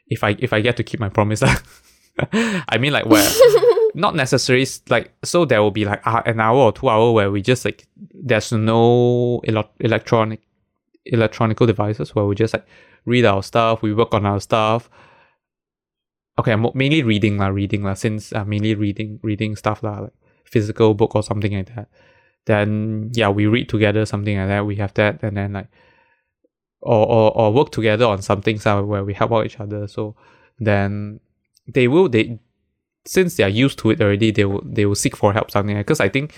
if 0.07 0.23
I 0.23 0.35
if 0.39 0.53
I 0.53 0.61
get 0.61 0.77
to 0.77 0.83
keep 0.83 0.99
my 0.99 1.09
promise. 1.09 1.43
I 2.33 2.77
mean 2.77 2.91
like 2.91 3.05
where 3.05 3.29
not 3.95 4.15
necessarily 4.15 4.67
like 4.89 5.11
so 5.23 5.45
there 5.45 5.61
will 5.61 5.71
be 5.71 5.85
like 5.85 6.05
uh, 6.05 6.21
an 6.25 6.39
hour 6.39 6.57
or 6.57 6.71
two 6.71 6.89
hour 6.89 7.11
where 7.11 7.31
we 7.31 7.41
just 7.41 7.65
like 7.65 7.87
there's 8.13 8.51
no 8.51 9.41
ele- 9.47 9.71
electronic 9.79 10.41
electronical 11.05 11.65
devices 11.65 12.13
where 12.15 12.25
we 12.25 12.35
just 12.35 12.53
like 12.53 12.65
read 13.05 13.25
our 13.25 13.43
stuff, 13.43 13.81
we 13.81 13.93
work 13.93 14.13
on 14.13 14.25
our 14.25 14.39
stuff. 14.39 14.89
Okay, 16.37 16.55
mo- 16.55 16.71
mainly 16.73 17.03
reading 17.03 17.37
lah, 17.37 17.47
reading 17.47 17.83
lah. 17.83 17.93
Since 17.93 18.31
uh, 18.33 18.45
mainly 18.45 18.75
reading, 18.75 19.19
reading 19.23 19.55
stuff 19.55 19.83
lah, 19.83 19.99
like 20.07 20.13
physical 20.45 20.93
book 20.93 21.15
or 21.15 21.23
something 21.23 21.53
like 21.53 21.73
that. 21.75 21.89
Then 22.49 23.11
yeah, 23.13 23.29
we 23.29 23.45
read 23.45 23.69
together 23.69 24.05
something 24.05 24.35
like 24.39 24.47
that. 24.47 24.65
We 24.65 24.75
have 24.77 24.93
that, 24.95 25.21
and 25.21 25.37
then 25.37 25.53
like, 25.53 25.67
or 26.81 27.05
or, 27.05 27.37
or 27.37 27.53
work 27.53 27.71
together 27.71 28.05
on 28.05 28.23
something 28.23 28.57
some 28.57 28.87
where 28.87 29.05
we 29.05 29.13
help 29.13 29.31
out 29.31 29.45
each 29.45 29.59
other. 29.59 29.87
So 29.87 30.15
then 30.57 31.19
they 31.67 31.87
will 31.87 32.09
they 32.09 32.39
since 33.05 33.35
they 33.35 33.43
are 33.43 33.55
used 33.65 33.77
to 33.79 33.91
it 33.91 34.01
already, 34.01 34.31
they 34.31 34.45
will 34.45 34.63
they 34.65 34.85
will 34.87 34.95
seek 34.95 35.15
for 35.15 35.31
help 35.31 35.51
something 35.51 35.77
because 35.77 35.99
I 35.99 36.09
think 36.09 36.33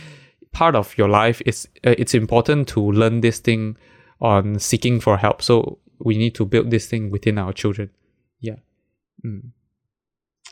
part 0.51 0.75
of 0.75 0.97
your 0.97 1.07
life 1.07 1.41
is 1.45 1.67
uh, 1.87 1.95
it's 1.97 2.13
important 2.13 2.67
to 2.69 2.81
learn 2.91 3.21
this 3.21 3.39
thing 3.39 3.77
on 4.19 4.59
seeking 4.59 4.99
for 4.99 5.15
help. 5.17 5.41
So 5.41 5.79
we 5.99 6.17
need 6.17 6.35
to 6.35 6.45
build 6.45 6.71
this 6.71 6.87
thing 6.87 7.09
within 7.09 7.37
our 7.37 7.53
children. 7.53 7.89
Yeah. 8.41 8.57
Mm. 9.25 9.51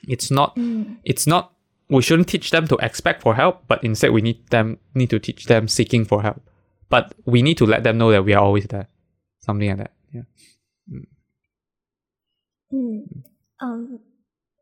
It's 0.07 0.31
not 0.31 0.55
Mm. 0.55 0.99
it's 1.03 1.27
not 1.27 1.51
we 1.89 2.01
shouldn't 2.01 2.27
teach 2.27 2.51
them 2.51 2.67
to 2.67 2.77
expect 2.77 3.21
for 3.21 3.35
help, 3.35 3.63
but 3.67 3.83
instead 3.83 4.11
we 4.11 4.21
need 4.21 4.47
them 4.49 4.77
need 4.93 5.09
to 5.09 5.19
teach 5.19 5.45
them 5.45 5.67
seeking 5.67 6.05
for 6.05 6.21
help. 6.21 6.41
But 6.89 7.13
we 7.25 7.41
need 7.41 7.57
to 7.57 7.65
let 7.65 7.83
them 7.83 7.97
know 7.97 8.11
that 8.11 8.23
we 8.23 8.33
are 8.33 8.43
always 8.43 8.65
there. 8.67 8.87
Something 9.39 9.69
like 9.69 9.77
that. 9.77 9.91
Yeah. 10.13 10.21
Mm. 12.73 13.23
Um, 13.61 13.99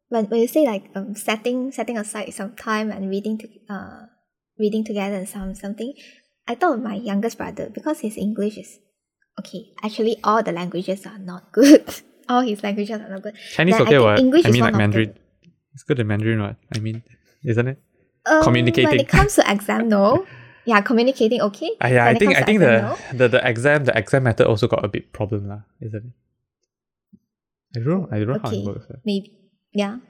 when 0.10 0.26
when 0.26 0.40
you 0.40 0.48
say 0.48 0.66
like 0.66 0.90
um 0.96 1.16
setting 1.16 1.72
setting 1.72 1.98
aside 1.98 2.34
some 2.34 2.56
time 2.56 2.92
and 2.92 3.10
reading 3.10 3.38
to 3.38 3.48
uh 3.70 4.08
reading 4.58 4.84
together 4.84 5.16
and 5.16 5.28
some 5.28 5.54
something, 5.54 5.94
I 6.48 6.56
thought 6.56 6.80
of 6.80 6.84
my 6.84 6.96
youngest 6.96 7.38
brother 7.38 7.70
because 7.70 8.00
his 8.00 8.18
English 8.18 8.58
is 8.58 8.80
okay. 9.40 9.74
Actually, 9.84 10.18
all 10.24 10.42
the 10.42 10.54
languages 10.54 11.06
are 11.06 11.20
not 11.20 11.52
good. 11.52 11.84
all 12.30 12.42
his 12.42 12.64
languages 12.64 13.02
are 13.02 13.10
not 13.10 13.22
good. 13.22 13.36
Chinese 13.52 13.78
Then 13.78 13.88
okay, 13.88 14.00
what? 14.00 14.20
English 14.20 14.46
I 14.46 14.50
is 14.50 14.54
mean, 14.54 14.64
like 14.64 14.76
Mandarin. 14.76 15.14
It's 15.74 15.84
good 15.84 16.00
in 16.00 16.08
Mandarin, 16.08 16.42
what? 16.42 16.56
I 16.74 16.80
mean, 16.80 17.04
isn't 17.44 17.68
it? 17.68 17.78
Um, 18.26 18.44
When 18.54 18.68
it 18.68 19.08
comes 19.08 19.36
to 19.36 19.44
exam, 19.52 19.90
no. 19.90 20.26
Yeah, 20.68 20.82
communicating 20.84 21.40
okay. 21.48 21.72
Ah, 21.80 21.88
yeah, 21.88 22.06
When 22.12 22.16
I 22.16 22.20
think 22.20 22.32
I 22.36 22.44
think 22.44 22.60
exam, 22.60 22.68
the, 22.68 22.82
no. 22.84 22.94
the 23.16 23.26
the 23.40 23.42
exam 23.48 23.80
the 23.88 23.96
exam 23.98 24.24
method 24.28 24.48
also 24.52 24.68
got 24.68 24.84
a 24.84 24.92
bit 24.92 25.16
problem 25.16 25.48
lah, 25.48 25.64
isn't 25.80 26.04
it? 26.12 26.12
I 27.72 27.80
don't 27.80 27.88
know. 27.88 28.04
I 28.12 28.20
don't 28.20 28.28
know 28.36 28.40
how 28.44 28.52
Okay. 28.52 28.60
it 28.60 28.68
works. 28.68 28.84
uh. 28.92 29.00
maybe 29.08 29.32
yeah. 29.72 30.04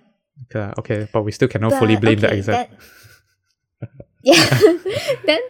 Okay, 0.50 0.74
okay, 0.82 1.00
but 1.14 1.22
we 1.22 1.30
still 1.30 1.46
cannot 1.48 1.78
But, 1.78 1.80
fully 1.86 1.98
blame 2.02 2.18
the 2.18 2.34
exam. 2.34 2.66
then- 2.66 2.74
yeah. 4.26 4.42
then 5.30 5.42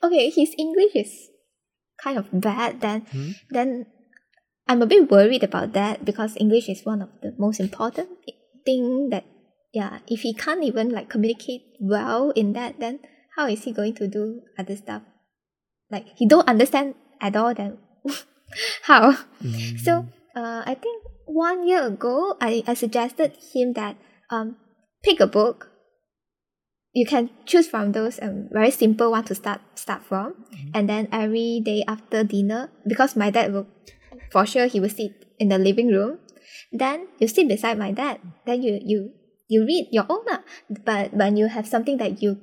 okay, 0.00 0.32
his 0.32 0.56
English 0.56 0.96
is 0.96 1.12
kind 2.00 2.16
of 2.16 2.32
bad. 2.32 2.80
Then 2.80 3.04
Hmm? 3.12 3.36
then 3.52 3.68
I'm 4.64 4.80
a 4.80 4.88
bit 4.88 5.12
worried 5.12 5.44
about 5.44 5.76
that 5.76 6.08
because 6.08 6.40
English 6.40 6.72
is 6.72 6.88
one 6.88 7.04
of 7.04 7.12
the 7.20 7.36
most 7.36 7.60
important 7.60 8.08
thing 8.64 9.12
that 9.12 9.28
yeah. 9.74 9.98
If 10.06 10.22
he 10.22 10.32
can't 10.32 10.62
even 10.62 10.88
like 10.88 11.10
communicate 11.10 11.62
well 11.80 12.30
in 12.30 12.54
that, 12.54 12.78
then 12.78 13.00
how 13.36 13.46
is 13.48 13.64
he 13.64 13.72
going 13.72 13.94
to 13.94 14.06
do 14.06 14.42
other 14.56 14.76
stuff? 14.76 15.02
Like 15.90 16.06
he 16.16 16.26
don't 16.26 16.48
understand 16.48 16.94
at 17.20 17.36
all. 17.36 17.52
Then 17.52 17.78
how? 18.82 19.18
Mm. 19.42 19.78
So 19.80 20.06
uh, 20.36 20.62
I 20.64 20.78
think 20.78 21.02
one 21.26 21.66
year 21.66 21.86
ago, 21.86 22.36
I, 22.40 22.62
I 22.66 22.74
suggested 22.74 23.36
him 23.52 23.74
that 23.74 23.96
um, 24.30 24.56
pick 25.02 25.20
a 25.20 25.26
book. 25.26 25.70
You 26.92 27.04
can 27.04 27.30
choose 27.44 27.66
from 27.66 27.90
those 27.90 28.22
um, 28.22 28.48
very 28.52 28.70
simple 28.70 29.10
one 29.10 29.24
to 29.24 29.34
start 29.34 29.60
start 29.74 30.04
from, 30.04 30.46
and 30.72 30.88
then 30.88 31.08
every 31.10 31.58
day 31.58 31.82
after 31.88 32.22
dinner, 32.22 32.70
because 32.86 33.16
my 33.16 33.30
dad 33.30 33.52
will, 33.52 33.66
for 34.30 34.46
sure 34.46 34.66
he 34.66 34.78
will 34.78 34.94
sit 34.94 35.26
in 35.40 35.48
the 35.48 35.58
living 35.58 35.88
room. 35.88 36.20
Then 36.70 37.08
you 37.18 37.26
sit 37.26 37.48
beside 37.48 37.78
my 37.78 37.90
dad. 37.90 38.20
Then 38.46 38.62
you 38.62 38.78
you 38.78 39.10
you 39.54 39.62
read 39.62 39.86
your 39.94 40.06
own 40.10 40.26
lah. 40.26 40.42
But 40.82 41.14
when 41.14 41.38
you 41.38 41.46
have 41.46 41.70
something 41.70 42.02
that 42.02 42.18
you 42.18 42.42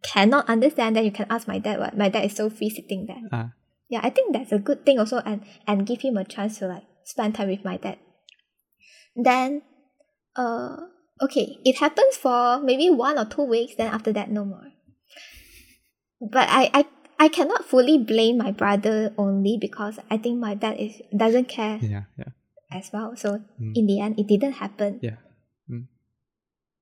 cannot 0.00 0.48
understand, 0.48 0.96
then 0.96 1.04
you 1.04 1.12
can 1.12 1.28
ask 1.28 1.44
my 1.44 1.60
dad. 1.60 1.76
What 1.76 1.92
my 2.00 2.08
dad 2.08 2.24
is 2.24 2.32
so 2.40 2.48
free 2.48 2.72
sitting 2.72 3.04
there. 3.04 3.20
Ah. 3.28 3.52
Yeah, 3.92 4.00
I 4.00 4.08
think 4.08 4.32
that's 4.32 4.52
a 4.52 4.60
good 4.60 4.88
thing 4.88 4.96
also, 4.96 5.20
and 5.28 5.44
and 5.68 5.84
give 5.84 6.00
him 6.00 6.16
a 6.16 6.24
chance 6.24 6.58
to 6.60 6.68
like 6.68 6.88
spend 7.04 7.36
time 7.36 7.52
with 7.52 7.64
my 7.64 7.76
dad. 7.76 8.00
Then, 9.16 9.62
uh, 10.36 10.88
okay, 11.24 11.58
it 11.64 11.76
happens 11.80 12.16
for 12.16 12.60
maybe 12.64 12.88
one 12.88 13.18
or 13.20 13.24
two 13.28 13.44
weeks. 13.44 13.76
Then 13.76 13.92
after 13.92 14.12
that, 14.16 14.30
no 14.32 14.44
more. 14.44 14.72
But 16.20 16.48
I 16.48 16.70
I 16.74 16.82
I 17.18 17.28
cannot 17.28 17.64
fully 17.64 17.98
blame 17.98 18.38
my 18.38 18.52
brother 18.52 19.12
only 19.18 19.58
because 19.58 19.98
I 20.10 20.18
think 20.18 20.38
my 20.38 20.54
dad 20.54 20.76
is 20.78 21.00
doesn't 21.10 21.48
care 21.48 21.78
yeah, 21.82 22.06
yeah, 22.14 22.30
as 22.70 22.90
well. 22.92 23.16
So 23.16 23.42
Mm. 23.58 23.72
in 23.74 23.84
the 23.90 23.98
end, 23.98 24.20
it 24.20 24.26
didn't 24.30 24.62
happen. 24.62 25.00
yeah. 25.02 25.18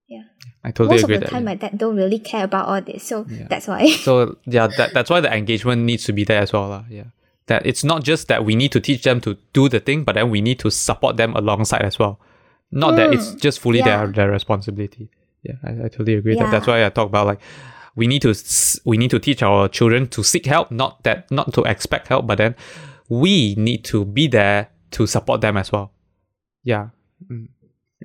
Mm. 0.09 0.13
Yeah. 0.15 0.23
I 0.65 0.71
totally 0.71 0.95
Most 0.97 1.05
of 1.05 1.11
agree 1.11 1.17
the 1.19 1.21
that. 1.27 1.31
time, 1.31 1.43
yeah. 1.43 1.51
my 1.51 1.55
dad 1.55 1.79
don't 1.79 1.97
really 1.97 2.19
care 2.19 2.45
about 2.45 2.67
all 2.69 2.81
this. 2.81 3.05
So 3.05 3.27
Yeah. 3.29 3.47
that's 3.49 3.67
why. 3.69 3.89
So 3.91 4.37
yeah, 4.47 4.67
that, 4.77 4.95
that's 4.95 5.11
why 5.11 5.21
the 5.21 5.33
engagement 5.33 5.83
needs 5.83 6.05
to 6.05 6.13
be 6.13 6.25
there 6.25 6.41
as 6.43 6.53
well. 6.53 6.69
lah. 6.69 6.85
Yeah. 6.91 7.05
That 7.47 7.65
it's 7.67 7.85
not 7.85 8.03
just 8.03 8.27
that 8.29 8.45
we 8.45 8.57
need 8.57 8.73
to 8.73 8.81
teach 8.81 9.03
them 9.03 9.21
to 9.21 9.37
do 9.53 9.69
the 9.69 9.79
thing, 9.81 10.03
but 10.05 10.15
then 10.17 10.31
we 10.31 10.41
need 10.41 10.59
to 10.61 10.71
support 10.71 11.17
them 11.17 11.35
alongside 11.37 11.83
as 11.83 11.99
well. 11.99 12.19
Not 12.73 12.97
that 12.97 13.13
it's 13.15 13.35
Mm, 13.35 13.41
just 13.41 13.61
fully 13.61 13.81
their 13.83 14.07
yeah. 14.07 14.11
their 14.11 14.31
responsibility. 14.31 15.09
Yeah, 15.45 15.55
I, 15.63 15.87
I 15.87 15.89
totally 15.89 16.15
agree. 16.15 16.35
That, 16.35 16.51
that's 16.51 16.67
why 16.67 16.85
I 16.85 16.89
talk 16.91 17.07
about 17.07 17.27
like 17.27 17.39
we 17.95 18.09
need 18.09 18.23
to 18.23 18.31
s- 18.31 18.81
we 18.85 18.97
need 18.99 19.11
to 19.15 19.21
teach 19.21 19.43
our 19.47 19.69
children 19.69 20.09
to 20.09 20.25
seek 20.25 20.47
help, 20.47 20.73
not 20.75 21.05
that 21.05 21.31
not 21.31 21.55
to 21.55 21.63
expect 21.63 22.09
help, 22.09 22.27
but 22.27 22.39
then 22.39 22.57
we 23.09 23.55
need 23.55 23.85
to 23.95 24.05
be 24.05 24.27
there 24.27 24.71
to 24.99 25.07
support 25.07 25.41
them 25.41 25.57
as 25.57 25.71
well. 25.71 25.93
Yeah. 26.65 26.91
Mm. 27.31 27.49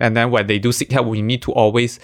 And 0.02 0.18
then 0.18 0.32
when 0.32 0.48
they 0.48 0.60
do 0.60 0.72
seek 0.72 0.92
help, 0.92 1.08
we 1.08 1.22
need 1.22 1.42
to 1.44 1.52
always 1.52 2.00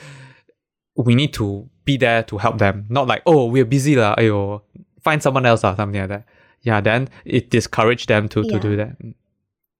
we 0.95 1.15
need 1.15 1.33
to 1.33 1.69
be 1.85 1.97
there 1.97 2.23
to 2.23 2.37
help 2.37 2.57
them. 2.57 2.85
Not 2.89 3.07
like, 3.07 3.21
oh, 3.25 3.45
we're 3.45 3.65
busy 3.65 3.95
lah, 3.95 4.15
ayo, 4.15 4.61
find 5.01 5.21
someone 5.21 5.45
else 5.45 5.63
or 5.63 5.75
something 5.75 5.99
like 6.01 6.09
that. 6.09 6.25
Yeah, 6.61 6.81
then 6.81 7.09
it 7.23 7.49
discourage 7.49 8.07
them 8.07 8.27
to, 8.29 8.43
to 8.43 8.59
do 8.59 8.75
that. 8.75 8.99
Mm. 8.99 9.13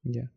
Yeah. 0.04 0.30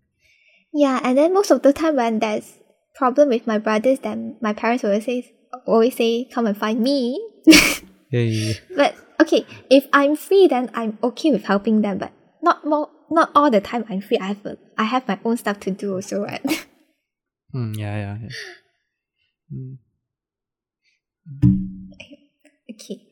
Yeah, 0.73 1.01
and 1.03 1.19
then 1.19 1.35
most 1.35 1.51
of 1.51 1.63
the 1.63 1.73
time 1.73 1.97
when 1.97 2.19
there's 2.19 2.55
problem 2.95 3.29
with 3.29 3.47
my 3.47 3.59
brothers, 3.59 4.01
then 4.01 4.37
my 4.41 4.53
parents 4.53 4.85
always 4.85 5.05
say 5.05 5.33
always 5.67 5.97
say 5.97 6.29
come 6.33 6.47
and 6.47 6.57
find 6.57 6.81
me. 6.81 7.21
Yeah, 8.13 8.23
yeah, 8.23 8.47
yeah. 8.47 8.55
but 8.75 8.97
okay, 9.21 9.47
if 9.71 9.87
I'm 9.93 10.17
free, 10.17 10.49
then 10.49 10.69
I'm 10.75 10.99
okay 11.01 11.31
with 11.31 11.45
helping 11.45 11.83
them. 11.83 11.99
But 11.99 12.11
not 12.43 12.67
more, 12.67 12.91
not 13.09 13.31
all 13.37 13.53
the 13.53 13.61
time 13.61 13.85
I'm 13.89 14.01
free. 14.01 14.19
I 14.19 14.35
have 14.35 14.57
I 14.77 14.83
have 14.83 15.07
my 15.07 15.21
own 15.25 15.37
stuff 15.37 15.61
to 15.61 15.71
do 15.71 15.95
also, 15.95 16.25
right? 16.25 16.43
Mm, 17.55 17.77
yeah, 17.77 17.97
yeah, 17.97 18.17
yeah. 18.23 18.29
Mm. 19.51 19.79
okay. 22.71 23.03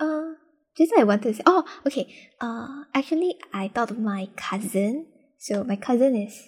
Uh, 0.00 0.32
just 0.76 0.92
I 0.96 1.04
wanted 1.04 1.24
to 1.28 1.34
say. 1.34 1.42
Oh, 1.44 1.64
okay. 1.86 2.08
Uh, 2.40 2.84
actually, 2.94 3.36
I 3.52 3.68
thought 3.68 3.90
of 3.90 3.98
my 3.98 4.28
cousin. 4.36 5.06
So 5.38 5.64
my 5.64 5.76
cousin 5.76 6.16
is 6.16 6.40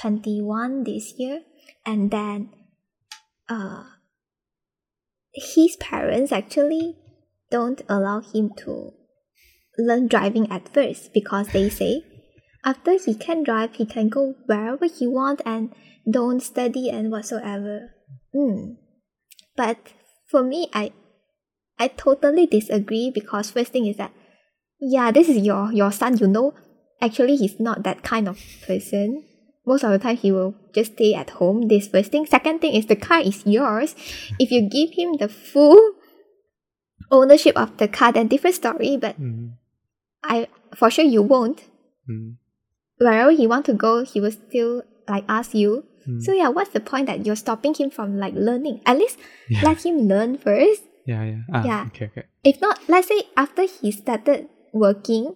twenty 0.00 0.40
one 0.40 0.84
this 0.84 1.14
year, 1.18 1.42
and 1.84 2.12
then, 2.12 2.50
uh, 3.48 3.82
his 5.34 5.76
parents 5.76 6.30
actually 6.30 6.96
don't 7.50 7.82
allow 7.88 8.20
him 8.20 8.52
to 8.58 8.92
learn 9.78 10.06
driving 10.06 10.50
at 10.50 10.72
first 10.72 11.12
because 11.12 11.48
they 11.48 11.68
say 11.68 12.04
after 12.64 12.92
he 12.98 13.14
can 13.14 13.42
drive, 13.42 13.74
he 13.76 13.86
can 13.86 14.08
go 14.08 14.34
wherever 14.46 14.86
he 14.86 15.06
want 15.06 15.40
and 15.46 15.74
don't 16.10 16.40
study 16.40 16.90
and 16.90 17.10
whatsoever. 17.10 17.90
Mm. 18.34 18.76
But 19.56 19.78
for 20.28 20.42
me, 20.42 20.68
I 20.72 20.92
I 21.78 21.88
totally 21.88 22.46
disagree 22.46 23.10
because 23.12 23.50
first 23.50 23.72
thing 23.72 23.86
is 23.86 23.96
that 23.96 24.12
yeah, 24.80 25.10
this 25.10 25.28
is 25.28 25.38
your 25.38 25.72
your 25.72 25.92
son. 25.92 26.16
You 26.18 26.26
know, 26.26 26.54
actually 27.00 27.36
he's 27.36 27.58
not 27.60 27.82
that 27.84 28.02
kind 28.02 28.28
of 28.28 28.38
person. 28.66 29.24
Most 29.66 29.84
of 29.84 29.90
the 29.92 29.98
time, 29.98 30.16
he 30.16 30.32
will 30.32 30.54
just 30.74 30.94
stay 30.94 31.12
at 31.14 31.30
home. 31.30 31.68
This 31.68 31.88
first 31.88 32.10
thing. 32.12 32.24
Second 32.26 32.60
thing 32.60 32.74
is 32.74 32.86
the 32.86 32.96
car 32.96 33.20
is 33.20 33.44
yours. 33.46 33.94
If 34.38 34.50
you 34.50 34.68
give 34.68 34.90
him 34.96 35.14
the 35.18 35.28
full 35.28 35.78
ownership 37.10 37.56
of 37.56 37.76
the 37.76 37.88
car, 37.88 38.12
then 38.12 38.28
different 38.28 38.56
story. 38.56 38.96
But 38.96 39.20
Mm, 39.20 39.52
I 40.24 40.48
for 40.74 40.90
sure 40.90 41.04
you 41.04 41.22
won't. 41.22 41.62
mm, 42.08 42.36
Wherever 43.00 43.32
he 43.32 43.46
want 43.48 43.64
to 43.66 43.74
go, 43.74 44.04
he 44.04 44.20
will 44.20 44.30
still 44.36 44.82
like 45.08 45.24
ask 45.28 45.54
you. 45.56 45.84
mm. 46.06 46.20
So 46.22 46.32
yeah, 46.36 46.48
what's 46.52 46.70
the 46.76 46.80
point 46.84 47.06
that 47.08 47.24
you're 47.26 47.36
stopping 47.40 47.74
him 47.74 47.88
from 47.90 48.18
like 48.20 48.34
learning? 48.36 48.80
At 48.86 48.98
least 49.00 49.18
Yeah. 49.48 49.62
let 49.64 49.84
him 49.84 50.06
learn 50.06 50.36
first. 50.38 50.84
yeah, 51.08 51.24
yeah. 51.24 51.40
Ah, 51.52 51.64
Yeah. 51.64 51.82
Okay, 51.90 52.06
okay. 52.12 52.24
If 52.44 52.60
not, 52.60 52.78
let's 52.88 53.08
say 53.08 53.24
after 53.36 53.64
he 53.64 53.90
started 53.90 54.48
working, 54.72 55.34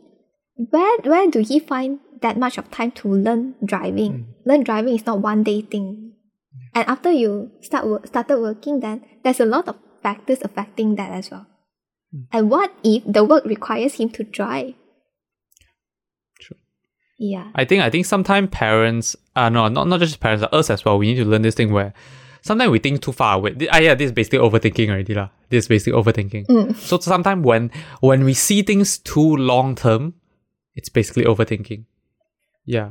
where 0.70 0.96
where 1.08 1.26
do 1.32 1.40
he 1.40 1.58
find 1.58 1.98
that 2.20 2.36
much 2.38 2.58
of 2.60 2.70
time 2.70 2.92
to 3.02 3.08
learn 3.08 3.56
driving? 3.64 4.28
Learn 4.44 4.62
driving 4.62 4.94
is 4.94 5.04
not 5.08 5.18
one 5.24 5.42
day 5.42 5.62
thing. 5.64 6.12
And 6.76 6.84
after 6.86 7.10
you 7.10 7.50
start 7.60 7.86
wo- 7.88 8.04
started 8.04 8.38
working, 8.38 8.80
then 8.80 9.02
there's 9.24 9.40
a 9.40 9.48
lot 9.48 9.66
of 9.68 9.76
factors 10.04 10.38
affecting 10.44 10.94
that 11.00 11.10
as 11.10 11.30
well. 11.32 11.46
And 12.30 12.50
what 12.50 12.70
if 12.84 13.02
the 13.08 13.24
work 13.24 13.44
requires 13.44 13.94
him 13.98 14.08
to 14.14 14.22
drive? 14.22 14.74
Yeah. 17.18 17.50
I 17.54 17.64
think 17.64 17.82
I 17.82 17.90
think 17.90 18.06
sometimes 18.06 18.48
parents 18.50 19.16
uh 19.36 19.48
no 19.48 19.68
not 19.68 19.88
not 19.88 20.00
just 20.00 20.20
parents 20.20 20.44
us 20.52 20.70
as 20.70 20.84
well 20.84 20.98
we 20.98 21.06
need 21.06 21.22
to 21.22 21.24
learn 21.24 21.42
this 21.42 21.54
thing 21.54 21.72
where 21.72 21.92
sometimes 22.42 22.70
we 22.70 22.78
think 22.78 23.02
too 23.02 23.12
far 23.12 23.36
away. 23.36 23.56
Ah 23.70 23.78
yeah, 23.78 23.94
this 23.94 24.06
is 24.06 24.12
basically 24.12 24.38
overthinking 24.38 24.90
already 24.90 25.14
lah. 25.14 25.30
This 25.48 25.64
is 25.64 25.68
basically 25.68 26.00
overthinking. 26.00 26.46
Mm. 26.46 26.76
So 26.76 26.98
sometimes 26.98 27.44
when 27.44 27.70
when 28.00 28.24
we 28.24 28.34
see 28.34 28.62
things 28.62 28.98
too 28.98 29.36
long 29.36 29.74
term, 29.74 30.14
it's 30.74 30.88
basically 30.88 31.24
overthinking. 31.24 31.84
Yeah. 32.64 32.90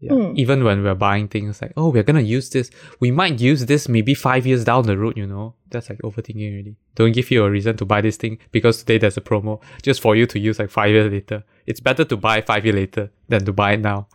Yeah. 0.00 0.12
Mm. 0.12 0.38
Even 0.38 0.62
when 0.62 0.84
we're 0.84 0.94
buying 0.94 1.26
things 1.26 1.60
like, 1.60 1.72
oh, 1.76 1.88
we're 1.90 2.04
gonna 2.04 2.20
use 2.20 2.50
this. 2.50 2.70
We 3.00 3.10
might 3.10 3.40
use 3.40 3.66
this 3.66 3.88
maybe 3.88 4.14
five 4.14 4.46
years 4.46 4.64
down 4.64 4.84
the 4.84 4.96
road, 4.96 5.16
you 5.16 5.26
know. 5.26 5.54
That's 5.70 5.90
like 5.90 5.98
overthinking 6.02 6.52
already. 6.52 6.76
Don't 6.94 7.12
give 7.12 7.30
you 7.30 7.44
a 7.44 7.50
reason 7.50 7.76
to 7.78 7.84
buy 7.84 8.00
this 8.00 8.16
thing 8.16 8.38
because 8.52 8.78
today 8.78 8.98
there's 8.98 9.16
a 9.16 9.20
promo 9.20 9.60
just 9.82 10.00
for 10.00 10.14
you 10.14 10.26
to 10.26 10.38
use 10.38 10.58
like 10.58 10.70
five 10.70 10.90
years 10.90 11.10
later. 11.10 11.42
It's 11.66 11.80
better 11.80 12.04
to 12.04 12.16
buy 12.16 12.40
five 12.42 12.64
years 12.64 12.76
later 12.76 13.10
than 13.28 13.44
to 13.44 13.52
buy 13.52 13.72
it 13.72 13.80
now. 13.80 14.06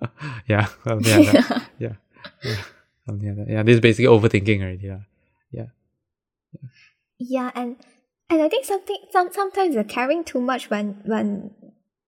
yeah. 0.48 0.66
something 0.84 1.24
like 1.24 1.32
that. 1.32 1.70
yeah. 1.78 1.92
Yeah. 2.42 2.56
Something 3.06 3.28
like 3.28 3.46
that. 3.46 3.52
Yeah. 3.52 3.62
This 3.62 3.74
is 3.74 3.80
basically 3.80 4.06
overthinking 4.06 4.60
already. 4.60 4.86
Yeah. 4.86 4.98
Yeah. 5.52 5.66
Yeah, 7.18 7.50
and 7.54 7.76
and 8.30 8.42
I 8.42 8.48
think 8.48 8.64
something 8.64 8.96
some 9.10 9.32
sometimes 9.32 9.74
you're 9.74 9.84
caring 9.84 10.24
too 10.24 10.40
much 10.40 10.70
when 10.70 11.00
when 11.04 11.52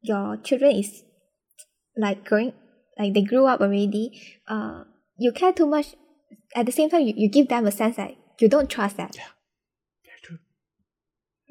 your 0.02 0.36
children 0.36 0.76
is 0.76 1.02
like 1.96 2.24
growing 2.24 2.52
like 3.00 3.14
they 3.14 3.22
grew 3.22 3.46
up 3.46 3.60
already. 3.60 4.20
Uh, 4.46 4.84
you 5.16 5.32
care 5.32 5.52
too 5.52 5.66
much. 5.66 5.94
At 6.54 6.66
the 6.66 6.72
same 6.72 6.90
time, 6.90 7.02
you, 7.02 7.14
you 7.16 7.28
give 7.30 7.48
them 7.48 7.66
a 7.66 7.72
sense 7.72 7.96
that 7.96 8.12
you 8.38 8.48
don't 8.48 8.68
trust 8.68 8.96
that. 8.96 9.16
Very 9.16 10.20
true. 10.22 10.38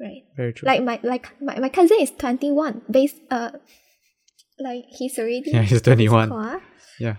right? 0.00 0.22
Very 0.36 0.52
true. 0.52 0.66
Like 0.66 0.82
my 0.84 1.00
like 1.02 1.40
my, 1.42 1.58
my 1.58 1.68
cousin 1.68 1.98
is 2.00 2.10
twenty 2.12 2.50
one. 2.52 2.82
Based 2.90 3.16
uh, 3.30 3.50
like 4.58 4.84
he's 4.88 5.18
already 5.18 5.42
yeah, 5.46 5.62
he's 5.62 5.82
21. 5.82 6.28
Car. 6.28 6.62
Yeah. 6.98 7.16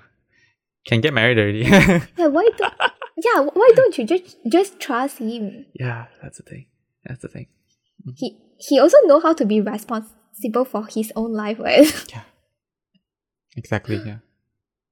Can 0.87 1.01
get 1.01 1.13
married 1.13 1.37
already. 1.37 1.63
Yeah, 2.17 2.27
why 2.27 2.49
don't 2.57 2.73
yeah 3.17 3.39
why 3.53 3.69
don't 3.75 3.97
you 3.97 4.05
just 4.05 4.37
just 4.47 4.79
trust 4.79 5.19
him? 5.19 5.65
yeah, 5.73 6.05
that's 6.21 6.37
the 6.37 6.43
thing. 6.43 6.67
That's 7.05 7.21
the 7.21 7.27
thing. 7.27 7.47
He 8.15 8.37
he 8.57 8.79
also 8.79 8.97
know 9.05 9.19
how 9.19 9.33
to 9.33 9.45
be 9.45 9.59
responsible 9.61 10.65
for 10.65 10.87
his 10.87 11.11
own 11.15 11.33
life, 11.33 11.59
right? 11.59 11.85
Yeah. 12.09 12.21
Exactly. 13.55 13.97
Yeah. 13.97 14.17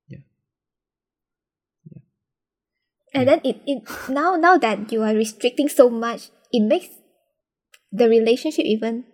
Yeah. 0.07 0.19
yeah. 1.91 2.01
And 3.13 3.27
then 3.29 3.41
it, 3.43 3.61
it 3.65 3.83
now 4.09 4.35
now 4.35 4.57
that 4.57 4.91
you 4.91 5.03
are 5.03 5.13
restricting 5.13 5.69
so 5.69 5.89
much, 5.89 6.29
it 6.51 6.61
makes 6.61 6.89
the 7.91 8.09
relationship 8.09 8.65
even 8.65 9.05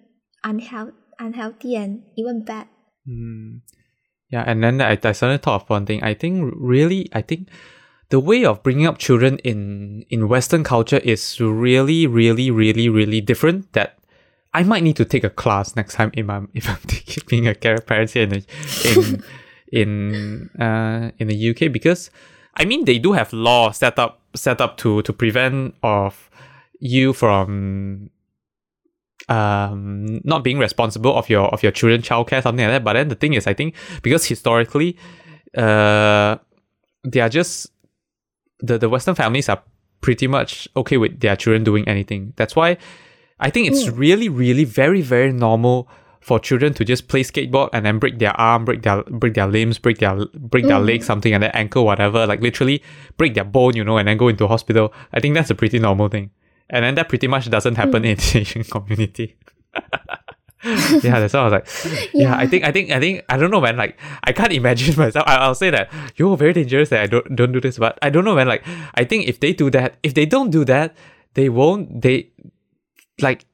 unhealthy 0.43 0.95
unhealthy 1.19 1.75
and 1.75 2.03
even 2.15 2.43
bad. 2.43 2.67
Mm. 3.07 3.61
Yeah, 4.29 4.43
and 4.45 4.63
then 4.63 4.81
I, 4.81 4.97
I 5.01 5.11
suddenly 5.11 5.37
thought 5.37 5.63
of 5.63 5.69
one 5.69 5.85
thing. 5.85 6.03
I 6.03 6.13
think 6.13 6.53
really, 6.57 7.09
I 7.13 7.21
think 7.21 7.49
the 8.09 8.19
way 8.19 8.43
of 8.45 8.63
bringing 8.63 8.87
up 8.87 8.97
children 8.97 9.37
in 9.39 10.03
in 10.09 10.27
Western 10.27 10.63
culture 10.63 10.97
is 10.97 11.39
really, 11.39 12.07
really, 12.07 12.51
really, 12.51 12.89
really 12.89 13.21
different. 13.21 13.71
That 13.73 13.97
I 14.55 14.63
might 14.63 14.83
need 14.83 14.95
to 14.95 15.05
take 15.05 15.25
a 15.25 15.29
class 15.29 15.75
next 15.75 15.95
time 15.95 16.11
if 16.13 16.29
I'm 16.29 16.47
if 16.53 16.69
I'm 16.69 16.79
being 17.27 17.45
a 17.45 17.53
care 17.53 17.77
parent 17.79 18.11
here 18.11 18.23
in 18.23 18.29
the, 18.29 18.41
in 18.89 19.23
in 19.71 20.49
uh 20.61 21.11
in 21.19 21.27
the 21.27 21.49
UK 21.49 21.73
because 21.73 22.09
I 22.55 22.63
mean 22.63 22.85
they 22.85 22.97
do 22.97 23.11
have 23.11 23.33
law 23.33 23.71
set 23.71 23.99
up 23.99 24.21
set 24.33 24.61
up 24.61 24.77
to 24.77 25.01
to 25.01 25.11
prevent 25.11 25.75
of 25.83 26.29
you 26.79 27.11
from 27.11 28.09
um 29.27 30.21
not 30.23 30.43
being 30.45 30.57
responsible 30.57 31.13
of 31.17 31.29
your 31.29 31.47
of 31.53 31.61
your 31.61 31.73
children 31.73 32.01
childcare 32.01 32.41
something 32.41 32.63
like 32.65 32.75
that. 32.75 32.83
But 32.85 32.93
then 32.93 33.09
the 33.09 33.15
thing 33.15 33.33
is 33.33 33.47
i 33.47 33.53
think 33.53 33.75
because 34.03 34.23
historically 34.25 34.95
uh 35.57 36.37
they 37.03 37.19
are 37.19 37.29
just 37.29 37.71
the 38.59 38.77
the 38.77 38.87
western 38.87 39.15
families 39.15 39.49
are 39.49 39.61
pretty 39.99 40.27
much 40.27 40.69
okay 40.77 40.97
with 40.97 41.19
their 41.19 41.35
children 41.35 41.63
doing 41.63 41.85
anything. 41.87 42.31
That's 42.37 42.55
why 42.55 42.77
i 43.39 43.49
think 43.49 43.67
it's 43.67 43.87
hmm. 43.87 43.95
really 43.95 44.29
really 44.29 44.63
very 44.63 45.01
very 45.01 45.31
normal 45.31 45.87
for 46.19 46.39
children 46.39 46.73
to 46.73 46.83
just 46.83 47.07
play 47.07 47.21
skateboard 47.21 47.69
and 47.71 47.85
then 47.85 47.99
break 47.99 48.17
their 48.19 48.39
arm 48.39 48.65
break 48.65 48.81
their 48.81 49.03
break 49.03 49.35
their 49.35 49.47
limbs 49.47 49.77
break 49.77 49.99
their 49.99 50.25
break 50.33 50.65
their 50.65 50.79
hmm. 50.79 50.85
leg 50.85 51.03
something 51.03 51.33
and 51.33 51.43
their 51.43 51.55
ankle 51.55 51.85
whatever 51.85 52.25
like 52.25 52.41
literally 52.41 52.81
break 53.17 53.35
their 53.35 53.43
bone 53.43 53.75
you 53.75 53.83
know 53.83 53.97
and 53.97 54.07
then 54.07 54.17
go 54.17 54.27
into 54.27 54.47
hospital 54.47 54.91
i 55.13 55.19
think 55.19 55.35
that's 55.35 55.49
a 55.49 55.55
pretty 55.55 55.79
normal 55.79 56.09
thing 56.09 56.31
and 56.69 56.83
then 56.83 56.95
that 56.95 57.09
pretty 57.09 57.27
much 57.27 57.49
doesn't 57.49 57.75
happen 57.75 58.03
hmm. 58.03 58.09
in 58.09 58.17
the 58.17 58.37
Asian 58.39 58.63
community. 58.75 59.37
yeah, 60.63 61.19
that's 61.19 61.33
why 61.33 61.41
I 61.41 61.43
was 61.43 61.53
like, 61.53 61.67
yeah. 62.13 62.29
Yeah. 62.29 62.37
I 62.37 62.47
think, 62.47 62.63
I 62.63 62.71
think, 62.71 62.91
I 62.91 62.99
think, 62.99 63.23
I 63.29 63.37
don't 63.37 63.51
know, 63.51 63.61
man. 63.61 63.77
Like, 63.77 63.99
I 64.23 64.31
can't 64.31 64.51
imagine 64.51 64.95
myself. 64.99 65.25
I, 65.27 65.35
I'll 65.35 65.55
say 65.55 65.69
that 65.69 65.91
you're 66.15 66.35
very 66.37 66.53
dangerous 66.53 66.89
that 66.89 67.01
I 67.01 67.07
don't 67.07 67.35
don't 67.35 67.51
do 67.51 67.61
this, 67.61 67.77
but 67.77 67.99
I 68.01 68.09
don't 68.09 68.25
know, 68.25 68.35
man. 68.35 68.47
Like, 68.47 68.65
I 68.95 69.03
think 69.03 69.27
if 69.27 69.39
they 69.39 69.53
do 69.53 69.69
that, 69.71 69.97
if 70.01 70.13
they 70.13 70.25
don't 70.25 70.49
do 70.49 70.65
that, 70.65 70.95
they 71.35 71.49
won't. 71.49 72.01
They 72.01 72.31
like. 73.21 73.45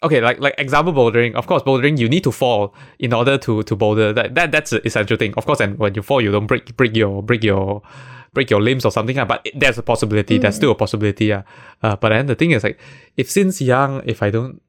Okay, 0.00 0.20
like 0.20 0.38
like 0.38 0.54
example 0.58 0.92
bouldering. 0.92 1.34
Of 1.34 1.48
course, 1.48 1.64
bouldering 1.64 1.98
you 1.98 2.08
need 2.08 2.22
to 2.22 2.30
fall 2.30 2.72
in 3.00 3.12
order 3.12 3.36
to 3.38 3.64
to 3.64 3.74
boulder. 3.74 4.12
That 4.12 4.32
that 4.36 4.52
that's 4.52 4.70
the 4.70 4.80
essential 4.86 5.16
thing. 5.16 5.34
Of 5.36 5.44
course, 5.44 5.58
and 5.58 5.76
when 5.76 5.92
you 5.96 6.02
fall, 6.02 6.20
you 6.20 6.30
don't 6.30 6.46
break 6.46 6.76
break 6.76 6.94
your 6.96 7.20
break 7.20 7.42
your 7.42 7.82
break 8.32 8.48
your 8.48 8.60
limbs 8.62 8.84
or 8.84 8.92
something. 8.92 9.18
ah, 9.18 9.24
But 9.24 9.40
it- 9.44 9.58
there's 9.58 9.76
a 9.76 9.82
possibility. 9.82 10.38
There's 10.38 10.54
still 10.54 10.70
a 10.70 10.76
possibility. 10.76 11.24
Yeah. 11.26 11.42
Uh, 11.82 11.96
but 11.96 12.10
then 12.10 12.26
the 12.26 12.36
thing 12.36 12.52
is 12.52 12.62
like, 12.62 12.78
if 13.16 13.28
since 13.28 13.60
young, 13.60 14.02
if 14.06 14.22
I 14.22 14.30
don't 14.30 14.62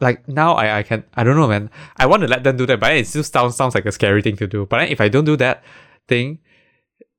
like 0.00 0.26
now, 0.26 0.54
I 0.54 0.78
I 0.78 0.82
can 0.82 1.04
I 1.14 1.22
don't 1.22 1.36
know, 1.36 1.46
man. 1.46 1.70
I 1.96 2.06
want 2.06 2.22
to 2.22 2.28
let 2.28 2.42
them 2.42 2.56
do 2.56 2.66
that, 2.66 2.80
but 2.80 2.90
it 2.96 3.06
still 3.06 3.22
sounds 3.22 3.54
sounds 3.54 3.76
like 3.76 3.86
a 3.86 3.92
scary 3.92 4.20
thing 4.20 4.34
to 4.38 4.48
do. 4.48 4.66
But 4.66 4.78
then 4.78 4.88
if 4.88 5.00
I 5.00 5.06
don't 5.08 5.26
do 5.26 5.36
that 5.36 5.62
thing, 6.08 6.40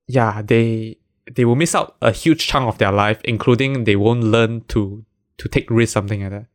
yeah, 0.06 0.42
they 0.42 0.98
they 1.32 1.46
will 1.46 1.56
miss 1.56 1.74
out 1.76 1.96
a 2.02 2.12
huge 2.12 2.46
chunk 2.46 2.68
of 2.68 2.78
their 2.78 2.92
life, 2.92 3.22
including 3.24 3.86
they 3.86 3.96
won't 3.96 4.24
learn 4.24 4.66
to 4.76 5.06
to 5.38 5.48
take 5.50 5.70
risks, 5.70 5.94
something 5.94 6.22
like 6.22 6.32
that. 6.32 6.46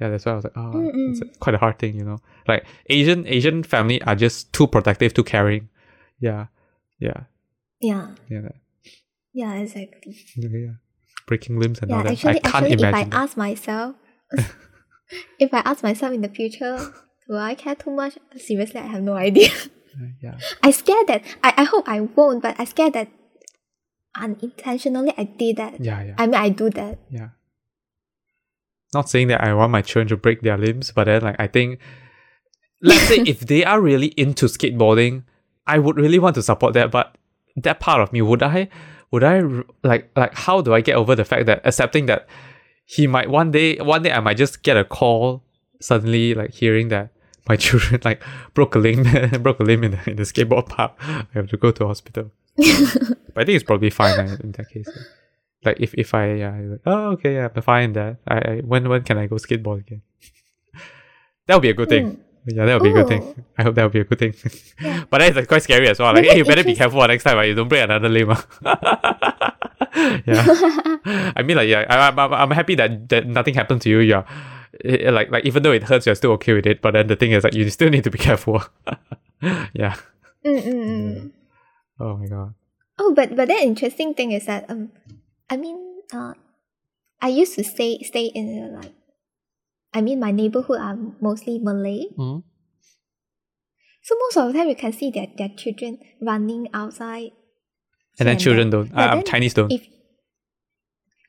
Yeah, 0.00 0.08
that's 0.08 0.26
why 0.26 0.32
I 0.32 0.34
was 0.34 0.44
like, 0.44 0.56
oh, 0.56 0.90
it's 0.94 1.20
quite 1.38 1.54
a 1.54 1.58
hard 1.58 1.78
thing, 1.78 1.94
you 1.94 2.04
know. 2.04 2.18
Like 2.48 2.64
Asian 2.90 3.26
Asian 3.26 3.62
family 3.62 4.02
are 4.02 4.16
just 4.16 4.52
too 4.52 4.66
protective, 4.66 5.14
too 5.14 5.22
caring. 5.24 5.68
Yeah, 6.18 6.46
yeah, 6.98 7.24
Yeah, 7.80 8.08
yeah, 8.28 8.48
yeah, 9.32 9.54
exactly. 9.54 10.16
yeah. 10.36 10.72
Breaking 11.26 11.58
limbs 11.60 11.80
and 11.82 11.92
all 11.92 12.02
that. 12.02 12.12
actually, 12.12 12.36
I 12.36 12.38
can't 12.40 12.66
actually, 12.66 12.88
if 12.88 12.94
I 12.94 13.08
ask 13.12 13.36
myself, 13.36 13.94
if 15.38 15.54
I 15.54 15.60
ask 15.60 15.82
myself 15.82 16.12
in 16.12 16.20
the 16.22 16.28
future, 16.28 16.92
will 17.28 17.38
I 17.38 17.54
care 17.54 17.76
too 17.76 17.90
much? 17.90 18.18
Seriously, 18.36 18.80
I 18.80 18.86
have 18.86 19.02
no 19.02 19.14
idea. 19.14 19.50
yeah, 20.22 20.38
I 20.62 20.70
scared 20.72 21.06
that 21.08 21.22
I, 21.44 21.54
I 21.58 21.64
hope 21.64 21.88
I 21.88 22.00
won't, 22.00 22.42
but 22.42 22.58
I 22.58 22.64
scared 22.64 22.94
that 22.94 23.08
unintentionally 24.16 25.14
I 25.16 25.24
did 25.24 25.56
that. 25.56 25.80
yeah, 25.80 26.02
yeah. 26.02 26.14
I 26.18 26.26
mean, 26.26 26.34
I 26.34 26.48
do 26.48 26.70
that. 26.70 26.98
Yeah. 27.10 27.28
Not 28.94 29.08
saying 29.08 29.28
that 29.28 29.42
I 29.42 29.54
want 29.54 29.72
my 29.72 29.82
children 29.82 30.08
to 30.08 30.16
break 30.16 30.42
their 30.42 30.58
limbs, 30.58 30.92
but 30.92 31.04
then 31.04 31.22
like 31.22 31.36
I 31.38 31.46
think 31.46 31.78
let's 32.82 33.02
say 33.08 33.22
if 33.26 33.40
they 33.40 33.64
are 33.64 33.80
really 33.80 34.08
into 34.08 34.46
skateboarding, 34.46 35.24
I 35.66 35.78
would 35.78 35.96
really 35.96 36.18
want 36.18 36.34
to 36.34 36.42
support 36.42 36.74
that. 36.74 36.90
But 36.90 37.16
that 37.56 37.80
part 37.80 38.00
of 38.00 38.12
me, 38.12 38.22
would 38.22 38.42
I 38.42 38.68
would 39.10 39.24
I 39.24 39.42
like 39.82 40.10
like 40.16 40.34
how 40.34 40.60
do 40.60 40.74
I 40.74 40.80
get 40.80 40.96
over 40.96 41.14
the 41.14 41.24
fact 41.24 41.46
that 41.46 41.60
accepting 41.64 42.06
that 42.06 42.26
he 42.84 43.06
might 43.06 43.30
one 43.30 43.50
day 43.50 43.76
one 43.76 44.02
day 44.02 44.12
I 44.12 44.20
might 44.20 44.36
just 44.36 44.62
get 44.62 44.76
a 44.76 44.84
call 44.84 45.44
suddenly 45.80 46.34
like 46.34 46.52
hearing 46.52 46.88
that 46.88 47.10
my 47.48 47.56
children 47.64 48.00
like 48.04 48.22
broke 48.54 48.74
a 48.74 48.78
limb 48.78 49.04
broke 49.42 49.60
a 49.60 49.64
limb 49.64 49.84
in 49.84 49.92
the, 49.92 50.10
in 50.10 50.16
the 50.16 50.24
skateboard 50.24 50.68
park. 50.68 50.92
I 51.00 51.26
have 51.34 51.48
to 51.48 51.56
go 51.56 51.70
to 51.70 51.86
hospital. 51.86 52.30
but 52.56 52.66
I 53.36 53.44
think 53.44 53.56
it's 53.56 53.64
probably 53.64 53.90
fine 53.90 54.18
uh, 54.18 54.36
in 54.42 54.52
that 54.52 54.68
case. 54.68 54.88
Like 55.64 55.78
if, 55.80 55.94
if 55.94 56.14
I 56.14 56.34
yeah 56.34 56.58
like, 56.58 56.80
oh 56.86 57.12
okay 57.12 57.34
yeah 57.34 57.48
I'm 57.54 57.62
fine 57.62 57.92
that 57.92 58.16
I, 58.26 58.36
I 58.38 58.60
when 58.66 58.88
when 58.88 59.02
can 59.02 59.18
I 59.18 59.26
go 59.26 59.36
skateboard 59.36 59.80
again? 59.80 60.02
that 61.46 61.54
would 61.54 61.62
be 61.62 61.70
a 61.70 61.74
good 61.74 61.88
thing. 61.88 62.18
Yeah, 62.46 62.66
that 62.66 62.74
would 62.74 62.82
be 62.82 62.90
a 62.90 62.92
good 62.92 63.08
thing. 63.08 63.44
I 63.56 63.62
hope 63.62 63.76
that 63.76 63.84
would 63.84 63.92
be 63.92 64.00
a 64.00 64.04
good 64.04 64.18
thing. 64.18 64.34
Yeah. 64.82 65.04
but 65.08 65.18
that 65.18 65.30
is 65.30 65.36
like, 65.36 65.46
quite 65.46 65.62
scary 65.62 65.88
as 65.88 66.00
well. 66.00 66.12
Like, 66.12 66.24
hey, 66.24 66.38
you 66.38 66.44
better 66.44 66.64
be 66.64 66.74
careful 66.74 67.06
next 67.06 67.22
time. 67.22 67.36
Right? 67.36 67.48
You 67.48 67.54
don't 67.54 67.68
break 67.68 67.84
another 67.84 68.08
limb. 68.08 68.30
ah. 68.32 69.54
yeah. 70.26 70.42
I 71.36 71.42
mean, 71.44 71.56
like, 71.56 71.68
yeah, 71.68 71.86
I, 71.88 72.08
I'm, 72.08 72.18
I'm 72.18 72.34
I'm 72.34 72.50
happy 72.50 72.74
that, 72.74 73.08
that 73.10 73.28
nothing 73.28 73.54
happened 73.54 73.82
to 73.82 73.90
you. 73.90 74.00
Yeah. 74.00 74.24
Eh, 74.84 75.10
like, 75.10 75.30
like 75.30 75.44
even 75.44 75.62
though 75.62 75.70
it 75.70 75.84
hurts, 75.84 76.06
you're 76.06 76.16
still 76.16 76.32
okay 76.32 76.54
with 76.54 76.66
it. 76.66 76.82
But 76.82 76.94
then 76.94 77.06
the 77.06 77.14
thing 77.14 77.30
is, 77.30 77.44
like, 77.44 77.54
you 77.54 77.68
still 77.70 77.90
need 77.90 78.02
to 78.04 78.10
be 78.10 78.18
careful. 78.18 78.64
yeah. 79.72 79.94
Mm-mm. 80.44 81.30
Oh 82.00 82.16
my 82.16 82.26
god. 82.26 82.54
Oh, 82.98 83.14
but 83.14 83.36
but 83.36 83.46
the 83.46 83.54
interesting 83.54 84.14
thing 84.14 84.32
is 84.32 84.46
that 84.46 84.68
um, 84.68 84.90
I 85.50 85.56
mean 85.56 85.78
uh, 86.12 86.34
I 87.20 87.28
used 87.28 87.54
to 87.56 87.64
stay 87.64 87.98
stay 88.02 88.26
in 88.34 88.74
like, 88.74 88.92
I 89.94 90.00
mean 90.00 90.20
my 90.20 90.30
neighborhood 90.30 90.80
are 90.80 90.96
mostly 91.20 91.58
Malay, 91.58 92.06
Mhm. 92.18 92.42
so 94.02 94.14
most 94.18 94.36
of 94.36 94.52
the 94.52 94.58
time 94.58 94.68
you 94.68 94.76
can 94.76 94.92
see 94.92 95.10
their 95.10 95.26
their 95.36 95.50
children 95.56 95.98
running 96.20 96.68
outside. 96.74 97.30
And 98.18 98.28
then 98.28 98.38
children 98.38 98.70
there. 98.70 98.84
don't. 98.84 98.92
Uh, 98.96 99.14
then 99.16 99.24
Chinese 99.24 99.54
don't. 99.54 99.72
If 99.72 99.86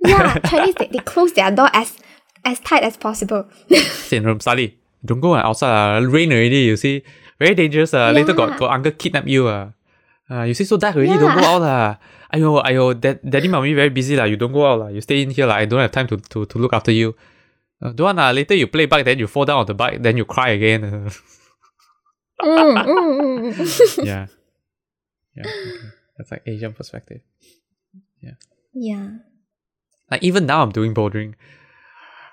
yeah, 0.06 0.38
Chinese 0.50 0.76
they, 0.76 0.88
they 0.88 1.00
close 1.00 1.32
their 1.34 1.52
door 1.52 1.70
as 1.74 1.98
as 2.44 2.60
tight 2.60 2.84
as 2.84 2.98
possible. 2.98 3.48
Room, 4.12 4.40
study. 4.40 4.78
Don't 5.06 5.20
go 5.22 5.36
outside. 5.36 6.04
Uh. 6.04 6.08
Rain 6.08 6.32
already, 6.32 6.60
you 6.72 6.78
see. 6.78 7.04
Very 7.40 7.56
dangerous. 7.56 7.94
Uh. 7.94 8.12
Later 8.12 8.34
got, 8.34 8.58
got 8.60 8.72
uncle 8.72 8.92
kidnap 8.92 9.28
you. 9.28 9.48
Uh. 9.48 9.72
Uh, 10.30 10.44
you 10.44 10.54
see 10.54 10.64
so 10.64 10.78
dark 10.78 10.96
already, 10.96 11.12
don't 11.20 11.36
go 11.36 11.42
Yeah. 11.42 11.56
out. 11.56 11.62
Uh. 11.62 11.96
Ayo, 12.34 12.64
ayo, 12.66 12.94
dad, 13.00 13.20
daddy, 13.24 13.48
mommy 13.48 13.74
very 13.74 13.90
busy. 13.90 14.16
lah. 14.16 14.26
You 14.26 14.38
don't 14.38 14.52
go 14.52 14.66
out. 14.66 14.80
lah. 14.80 14.90
You 14.90 15.02
stay 15.02 15.22
in 15.22 15.30
here. 15.30 15.46
lah. 15.46 15.62
I 15.62 15.66
don't 15.66 15.80
have 15.80 15.92
time 15.92 16.08
to, 16.08 16.18
to, 16.18 16.46
to 16.46 16.58
look 16.58 16.74
after 16.74 16.92
you. 16.92 17.16
Uh, 17.82 17.92
don't 17.92 18.16
want, 18.16 18.36
later 18.36 18.56
you 18.56 18.68
play 18.68 18.86
bike, 18.88 19.06
then 19.06 19.20
you 19.20 19.28
fall 19.28 19.46
down 19.46 19.60
on 19.60 19.66
the 19.66 19.74
bike, 19.74 20.02
then 20.02 20.18
you 20.18 20.26
cry 20.26 20.50
again. 20.50 21.12
Mm, 22.44 22.76
mm, 22.76 23.54
mm, 23.56 24.06
yeah. 24.06 24.28
Yeah. 25.36 25.44
Okay. 25.48 25.88
That's 26.18 26.32
like 26.32 26.44
Asian 26.46 26.74
perspective. 26.74 27.22
yeah. 28.20 28.36
Yeah. 28.74 29.08
Like 30.12 30.24
even 30.24 30.46
now 30.46 30.62
I'm 30.62 30.72
doing 30.72 30.94
bouldering. 30.94 31.36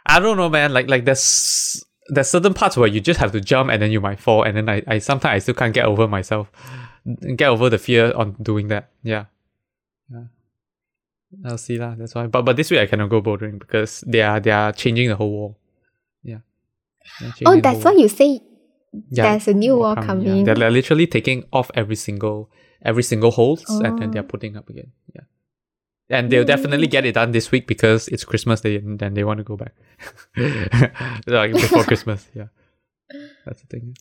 I 0.07 0.19
don't 0.19 0.37
know, 0.37 0.49
man. 0.49 0.73
Like 0.73 0.89
like 0.89 1.05
there's 1.05 1.85
there's 2.09 2.29
certain 2.29 2.55
parts 2.55 2.77
where 2.77 2.89
you 2.89 3.01
just 3.01 3.21
have 3.21 3.31
to 3.33 3.41
jump 3.41 3.71
and 3.71 3.81
then 3.81 3.93
you 3.93 4.01
might 4.01 4.19
fall, 4.19 4.43
and 4.43 4.57
then 4.57 4.69
I, 4.69 4.83
I 4.89 4.99
sometimes 4.99 5.33
I 5.33 5.39
still 5.39 5.55
can't 5.55 5.73
get 5.75 5.85
over 5.85 6.09
myself, 6.09 6.51
get 7.37 7.49
over 7.49 7.71
the 7.71 7.79
fear 7.79 8.13
on 8.17 8.35
doing 8.43 8.69
that. 8.69 8.91
Yeah. 9.05 9.27
I'll 11.45 11.59
see 11.59 11.79
lah. 11.79 11.95
That's 11.95 12.15
why. 12.15 12.27
But 12.27 12.43
but 12.43 12.57
this 12.57 12.71
week 12.71 12.81
I 12.81 12.87
cannot 12.87 13.09
go 13.11 13.21
bouldering 13.23 13.59
because 13.59 14.03
they 14.07 14.23
are 14.23 14.41
they 14.41 14.51
are 14.51 14.73
changing 14.73 15.09
the 15.09 15.17
whole 15.17 15.31
wall. 15.31 15.59
Yeah. 16.23 16.41
Oh, 17.47 17.61
that's 17.61 17.85
why 17.85 17.93
you 17.93 18.09
say 18.09 18.41
yeah, 19.11 19.31
there's 19.31 19.49
a 19.49 19.55
new 19.55 19.77
wall 19.79 19.95
yeah. 19.97 20.07
coming. 20.07 20.45
They're 20.45 20.57
literally 20.57 21.07
taking 21.07 21.45
off 21.53 21.71
every 21.75 21.97
single 21.97 22.51
every 22.83 23.03
single 23.03 23.31
holes 23.31 23.65
and 23.69 23.99
then 23.99 24.11
they're 24.11 24.23
Oh. 24.23 24.33
putting 24.35 24.57
up 24.57 24.69
again. 24.69 24.93
Yeah. 25.15 25.27
And 26.11 26.31
they'll 26.31 26.45
definitely 26.45 26.89
get 26.89 27.07
it 27.07 27.15
done 27.15 27.31
this 27.31 27.53
week 27.53 27.69
because 27.69 28.09
it's 28.09 28.25
Christmas 28.25 28.61
Day 28.63 28.77
and 28.77 28.99
then 28.99 29.15
they 29.15 29.23
want 29.23 29.39
to 29.39 29.45
go 29.45 29.57
back. 29.57 29.75
like 31.27 31.53
before 31.53 31.85
Christmas, 31.91 32.27
yeah. 32.35 32.49
That's 33.47 33.63
the 33.63 33.67
thing. 33.71 33.97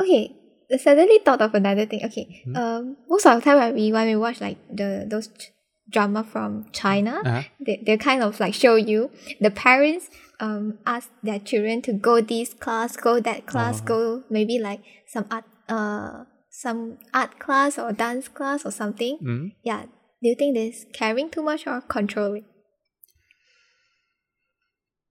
Okay, 0.00 0.36
suddenly 0.78 1.18
thought 1.24 1.40
of 1.42 1.54
another 1.54 1.86
thing. 1.86 2.04
Okay, 2.04 2.42
Hmm? 2.44 2.56
um, 2.56 2.96
most 3.08 3.26
of 3.26 3.34
the 3.36 3.40
time 3.42 3.58
when 3.58 3.74
we 3.74 3.92
when 3.92 4.06
we 4.08 4.16
watch 4.16 4.40
like 4.40 4.58
the 4.70 5.06
those 5.08 5.28
ch- 5.28 5.52
drama 5.90 6.22
from 6.24 6.66
China, 6.72 7.20
Uh-huh. 7.24 7.42
they 7.64 7.82
they 7.84 7.96
kind 7.96 8.22
of 8.22 8.38
like 8.40 8.54
show 8.54 8.76
you 8.76 9.10
the 9.40 9.50
parents 9.50 10.08
um 10.40 10.78
ask 10.86 11.10
their 11.22 11.38
children 11.38 11.82
to 11.82 11.92
go 11.92 12.20
this 12.20 12.54
class, 12.54 12.96
go 12.96 13.20
that 13.20 13.46
class, 13.46 13.80
Oh. 13.82 13.84
go 13.84 14.22
maybe 14.30 14.58
like 14.58 14.80
some 15.06 15.26
art 15.30 15.44
uh 15.68 16.24
some 16.50 16.98
art 17.14 17.38
class 17.38 17.78
or 17.78 17.92
dance 17.92 18.28
class 18.28 18.64
or 18.64 18.70
something. 18.72 19.18
Mm. 19.22 19.52
Yeah, 19.64 19.82
do 20.22 20.28
you 20.28 20.34
think 20.34 20.54
this 20.56 20.86
caring 20.92 21.30
too 21.30 21.42
much 21.42 21.66
or 21.66 21.80
controlling? 21.82 22.44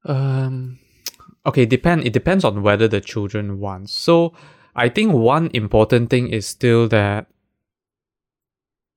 Um, 0.06 0.80
okay, 1.46 1.66
depend. 1.66 2.06
It 2.06 2.14
depends 2.14 2.44
on 2.44 2.62
whether 2.64 2.88
the 2.88 3.02
children 3.02 3.60
want. 3.60 3.90
So, 3.90 4.34
I 4.80 4.90
think 4.90 5.14
one 5.14 5.50
important 5.54 6.10
thing 6.10 6.30
is 6.30 6.48
still 6.48 6.88
that. 6.88 7.28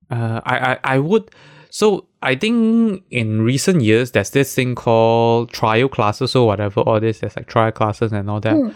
Uh, 0.09 0.39
I, 0.45 0.55
I 0.57 0.79
I 0.95 0.99
would. 0.99 1.29
So 1.69 2.07
I 2.21 2.35
think 2.35 3.03
in 3.09 3.41
recent 3.41 3.81
years 3.81 4.11
there's 4.11 4.29
this 4.29 4.55
thing 4.55 4.75
called 4.75 5.51
trial 5.51 5.89
classes 5.89 6.35
or 6.35 6.47
whatever. 6.47 6.81
All 6.81 6.99
this 6.99 7.19
there's 7.19 7.35
like 7.35 7.47
trial 7.47 7.71
classes 7.71 8.13
and 8.13 8.29
all 8.29 8.39
that. 8.41 8.55
Hmm. 8.55 8.69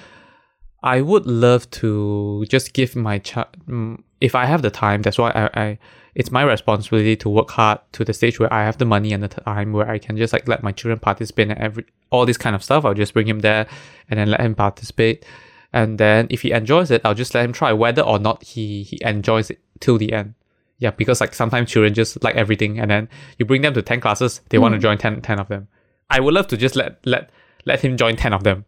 I 0.84 1.01
would 1.01 1.26
love 1.26 1.70
to 1.72 2.45
just 2.49 2.74
give 2.74 2.95
my 2.95 3.20
child, 3.20 3.47
mm, 3.68 4.01
if 4.22 4.36
I 4.36 4.45
have 4.45 4.62
the 4.62 4.70
time, 4.70 5.01
that's 5.01 5.18
why 5.18 5.32
I, 5.32 5.49
I, 5.62 5.80
it's 6.14 6.32
my 6.32 6.43
responsibility 6.43 7.16
to 7.18 7.30
work 7.30 7.49
hard 7.49 7.80
to 7.93 8.05
the 8.05 8.14
stage 8.14 8.39
where 8.39 8.51
I 8.53 8.64
have 8.64 8.78
the 8.78 8.86
money 8.86 9.12
and 9.12 9.24
the 9.24 9.28
time 9.28 9.74
where 9.74 9.89
I 9.89 9.97
can 9.97 10.18
just 10.18 10.34
like 10.34 10.47
let 10.47 10.64
my 10.64 10.72
children 10.72 10.99
participate 10.99 11.49
in 11.49 11.58
every, 11.58 11.86
all 12.12 12.26
this 12.26 12.38
kind 12.38 12.55
of 12.55 12.64
stuff. 12.64 12.86
I'll 12.86 12.93
just 12.93 13.14
bring 13.14 13.28
him 13.28 13.39
there 13.39 13.68
and 14.10 14.20
then 14.20 14.30
let 14.30 14.39
him 14.39 14.55
participate. 14.55 15.26
And 15.74 15.97
then 15.97 16.28
if 16.30 16.41
he 16.41 16.51
enjoys 16.51 16.91
it, 16.91 17.01
I'll 17.03 17.13
just 17.13 17.36
let 17.36 17.45
him 17.45 17.53
try 17.53 17.74
whether 17.74 18.01
or 18.01 18.20
not 18.20 18.43
he, 18.43 18.84
he 18.84 18.99
enjoys 19.01 19.49
it 19.49 19.59
till 19.80 19.97
the 19.97 20.13
end. 20.13 20.34
Yeah, 20.80 20.91
because 20.91 21.22
like 21.22 21.34
sometimes 21.34 21.72
children 21.72 21.93
just 21.93 22.24
like 22.24 22.36
everything 22.36 22.80
and 22.80 22.91
then 22.91 23.09
you 23.38 23.45
bring 23.45 23.63
them 23.63 23.74
to 23.74 23.82
10 23.82 23.99
classes, 23.99 24.41
they 24.49 24.59
want 24.59 24.74
to 24.74 24.78
hmm. 24.78 24.84
join 24.84 24.97
10, 24.97 25.22
10 25.22 25.39
of 25.39 25.47
them. 25.47 25.68
I 26.09 26.20
would 26.20 26.34
love 26.34 26.47
to 26.47 26.57
just 26.57 26.76
let, 26.76 27.05
let, 27.05 27.30
let 27.65 27.82
him 27.82 27.97
join 27.97 28.15
10 28.15 28.34
of 28.34 28.43
them 28.43 28.65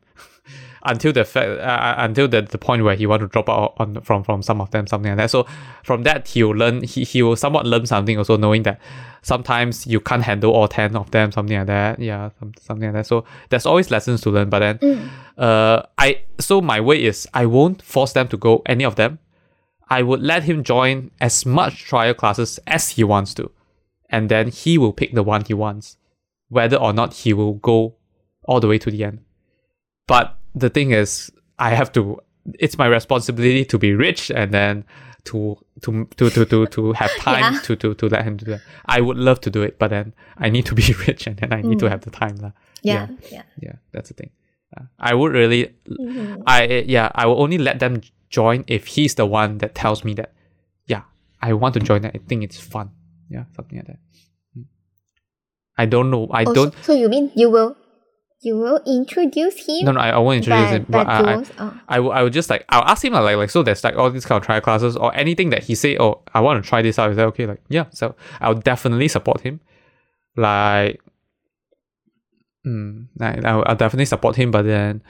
until 0.83 1.11
the 1.11 1.25
fa- 1.25 1.59
uh, 1.59 1.95
until 1.97 2.27
the, 2.27 2.41
the 2.41 2.57
point 2.57 2.83
where 2.83 2.95
he 2.95 3.05
want 3.05 3.21
to 3.21 3.27
drop 3.27 3.49
out 3.49 3.73
on 3.77 4.01
from 4.01 4.23
from 4.23 4.41
some 4.41 4.61
of 4.61 4.71
them 4.71 4.87
something 4.87 5.11
like 5.11 5.17
that. 5.17 5.31
So 5.31 5.45
from 5.83 6.03
that 6.03 6.27
he 6.27 6.43
will 6.43 6.55
learn 6.55 6.83
he, 6.83 7.03
he 7.03 7.21
will 7.21 7.35
somewhat 7.35 7.65
learn 7.65 7.85
something 7.85 8.17
also 8.17 8.37
knowing 8.37 8.63
that 8.63 8.79
sometimes 9.21 9.85
you 9.85 9.99
can't 9.99 10.23
handle 10.23 10.51
all 10.51 10.67
10 10.67 10.95
of 10.95 11.11
them 11.11 11.31
something 11.31 11.57
like 11.57 11.67
that. 11.67 11.99
Yeah 11.99 12.29
some, 12.39 12.53
something 12.59 12.87
like 12.87 12.93
that. 12.93 13.07
So 13.07 13.25
there's 13.49 13.65
always 13.65 13.91
lessons 13.91 14.21
to 14.21 14.29
learn 14.29 14.49
but 14.49 14.59
then 14.59 15.11
uh 15.37 15.83
i 15.97 16.21
so 16.39 16.59
my 16.59 16.81
way 16.81 17.01
is 17.01 17.25
i 17.33 17.45
won't 17.45 17.81
force 17.81 18.11
them 18.13 18.27
to 18.27 18.37
go 18.37 18.61
any 18.65 18.83
of 18.83 18.95
them. 18.95 19.19
I 19.91 20.03
would 20.03 20.21
let 20.21 20.43
him 20.43 20.63
join 20.63 21.09
as 21.19 21.45
much 21.45 21.83
trial 21.83 22.13
classes 22.13 22.59
as 22.67 22.89
he 22.89 23.03
wants 23.03 23.33
to. 23.33 23.51
And 24.07 24.29
then 24.29 24.49
he 24.49 24.77
will 24.77 24.93
pick 24.93 25.13
the 25.13 25.23
one 25.23 25.43
he 25.45 25.53
wants 25.53 25.97
whether 26.49 26.77
or 26.77 26.91
not 26.91 27.13
he 27.13 27.31
will 27.31 27.53
go 27.53 27.95
all 28.43 28.59
the 28.59 28.67
way 28.67 28.77
to 28.79 28.91
the 28.91 29.03
end. 29.03 29.19
But 30.07 30.38
the 30.55 30.69
thing 30.69 30.91
is, 30.91 31.31
I 31.57 31.69
have 31.71 31.91
to. 31.93 32.19
It's 32.59 32.77
my 32.77 32.87
responsibility 32.87 33.65
to 33.65 33.77
be 33.77 33.93
rich 33.93 34.31
and 34.31 34.51
then 34.51 34.85
to 35.25 35.57
to 35.81 36.05
to 36.17 36.29
to 36.29 36.45
to, 36.45 36.65
to 36.67 36.93
have 36.93 37.11
time 37.19 37.53
Yeah. 37.53 37.59
to, 37.63 37.75
to 37.75 37.93
to 37.93 38.07
let 38.07 38.23
him 38.23 38.37
do 38.37 38.45
that. 38.45 38.61
I 38.85 39.01
would 39.01 39.17
love 39.17 39.39
to 39.41 39.49
do 39.49 39.61
it, 39.61 39.77
but 39.77 39.89
then 39.89 40.13
I 40.37 40.49
need 40.49 40.65
to 40.67 40.75
be 40.75 40.93
rich 41.07 41.27
and 41.27 41.37
then 41.37 41.53
I 41.53 41.61
need 41.61 41.79
to 41.79 41.89
have 41.89 42.01
the 42.01 42.11
time, 42.11 42.37
lah. 42.37 42.51
Yeah, 42.81 43.07
yeah. 43.31 43.43
Yeah, 43.61 43.75
that's 43.91 44.09
the 44.09 44.15
thing. 44.15 44.31
Uh, 44.75 44.85
I 44.99 45.13
would 45.13 45.33
really, 45.33 45.73
Mhm. 45.89 46.43
I 46.47 46.85
yeah, 46.87 47.11
I 47.13 47.25
will 47.27 47.41
only 47.41 47.57
let 47.57 47.79
them 47.79 48.01
join 48.29 48.63
if 48.67 48.87
he's 48.87 49.15
the 49.15 49.25
one 49.25 49.57
that 49.59 49.75
tells 49.75 50.03
me 50.05 50.13
that, 50.15 50.31
yeah, 50.87 51.03
I 51.41 51.53
want 51.53 51.73
to 51.73 51.79
join 51.81 52.01
that. 52.03 52.15
I 52.15 52.19
think 52.27 52.43
it's 52.43 52.59
fun. 52.59 52.91
Yeah, 53.29 53.45
something 53.55 53.77
like 53.77 53.87
that. 53.87 53.99
Mm. 54.57 54.65
I 55.77 55.85
don't 55.85 56.09
know. 56.09 56.27
I 56.31 56.43
Oh, 56.45 56.53
don't. 56.53 56.73
So 56.83 56.93
you 56.93 57.09
mean 57.09 57.31
you 57.35 57.49
will 57.49 57.75
you 58.41 58.57
will 58.57 58.81
introduce 58.85 59.65
him? 59.65 59.85
No, 59.85 59.91
no, 59.91 59.99
I, 59.99 60.09
I 60.11 60.17
won't 60.17 60.37
introduce 60.37 60.69
by, 60.69 60.75
him. 60.75 60.85
But 60.87 61.07
I, 61.07 61.33
I. 61.33 61.43
Oh. 61.59 61.81
I 61.87 61.99
would 61.99 62.11
I 62.11 62.23
would 62.23 62.33
just 62.33 62.49
like 62.49 62.65
I'll 62.69 62.83
ask 62.83 63.03
him 63.03 63.13
like, 63.13 63.23
like 63.23 63.37
like 63.37 63.49
so 63.49 63.63
there's 63.63 63.83
like 63.83 63.95
all 63.95 64.09
these 64.09 64.25
kind 64.25 64.41
of 64.41 64.45
trial 64.45 64.61
classes 64.61 64.95
or 64.95 65.13
anything 65.15 65.49
that 65.49 65.63
he 65.63 65.75
say 65.75 65.97
oh 65.97 66.21
I 66.33 66.39
want 66.39 66.63
to 66.63 66.67
try 66.67 66.81
this 66.81 66.97
out 66.97 67.09
is 67.09 67.17
that 67.17 67.25
okay 67.27 67.45
like 67.45 67.61
yeah 67.67 67.85
so 67.91 68.15
I'll 68.39 68.55
definitely 68.55 69.09
support 69.09 69.41
him 69.41 69.59
like 70.37 71.01
mm, 72.65 73.07
I, 73.19 73.39
I'll, 73.45 73.63
I'll 73.67 73.75
definitely 73.75 74.05
support 74.05 74.35
him 74.37 74.51
but 74.51 74.63
then 74.63 75.03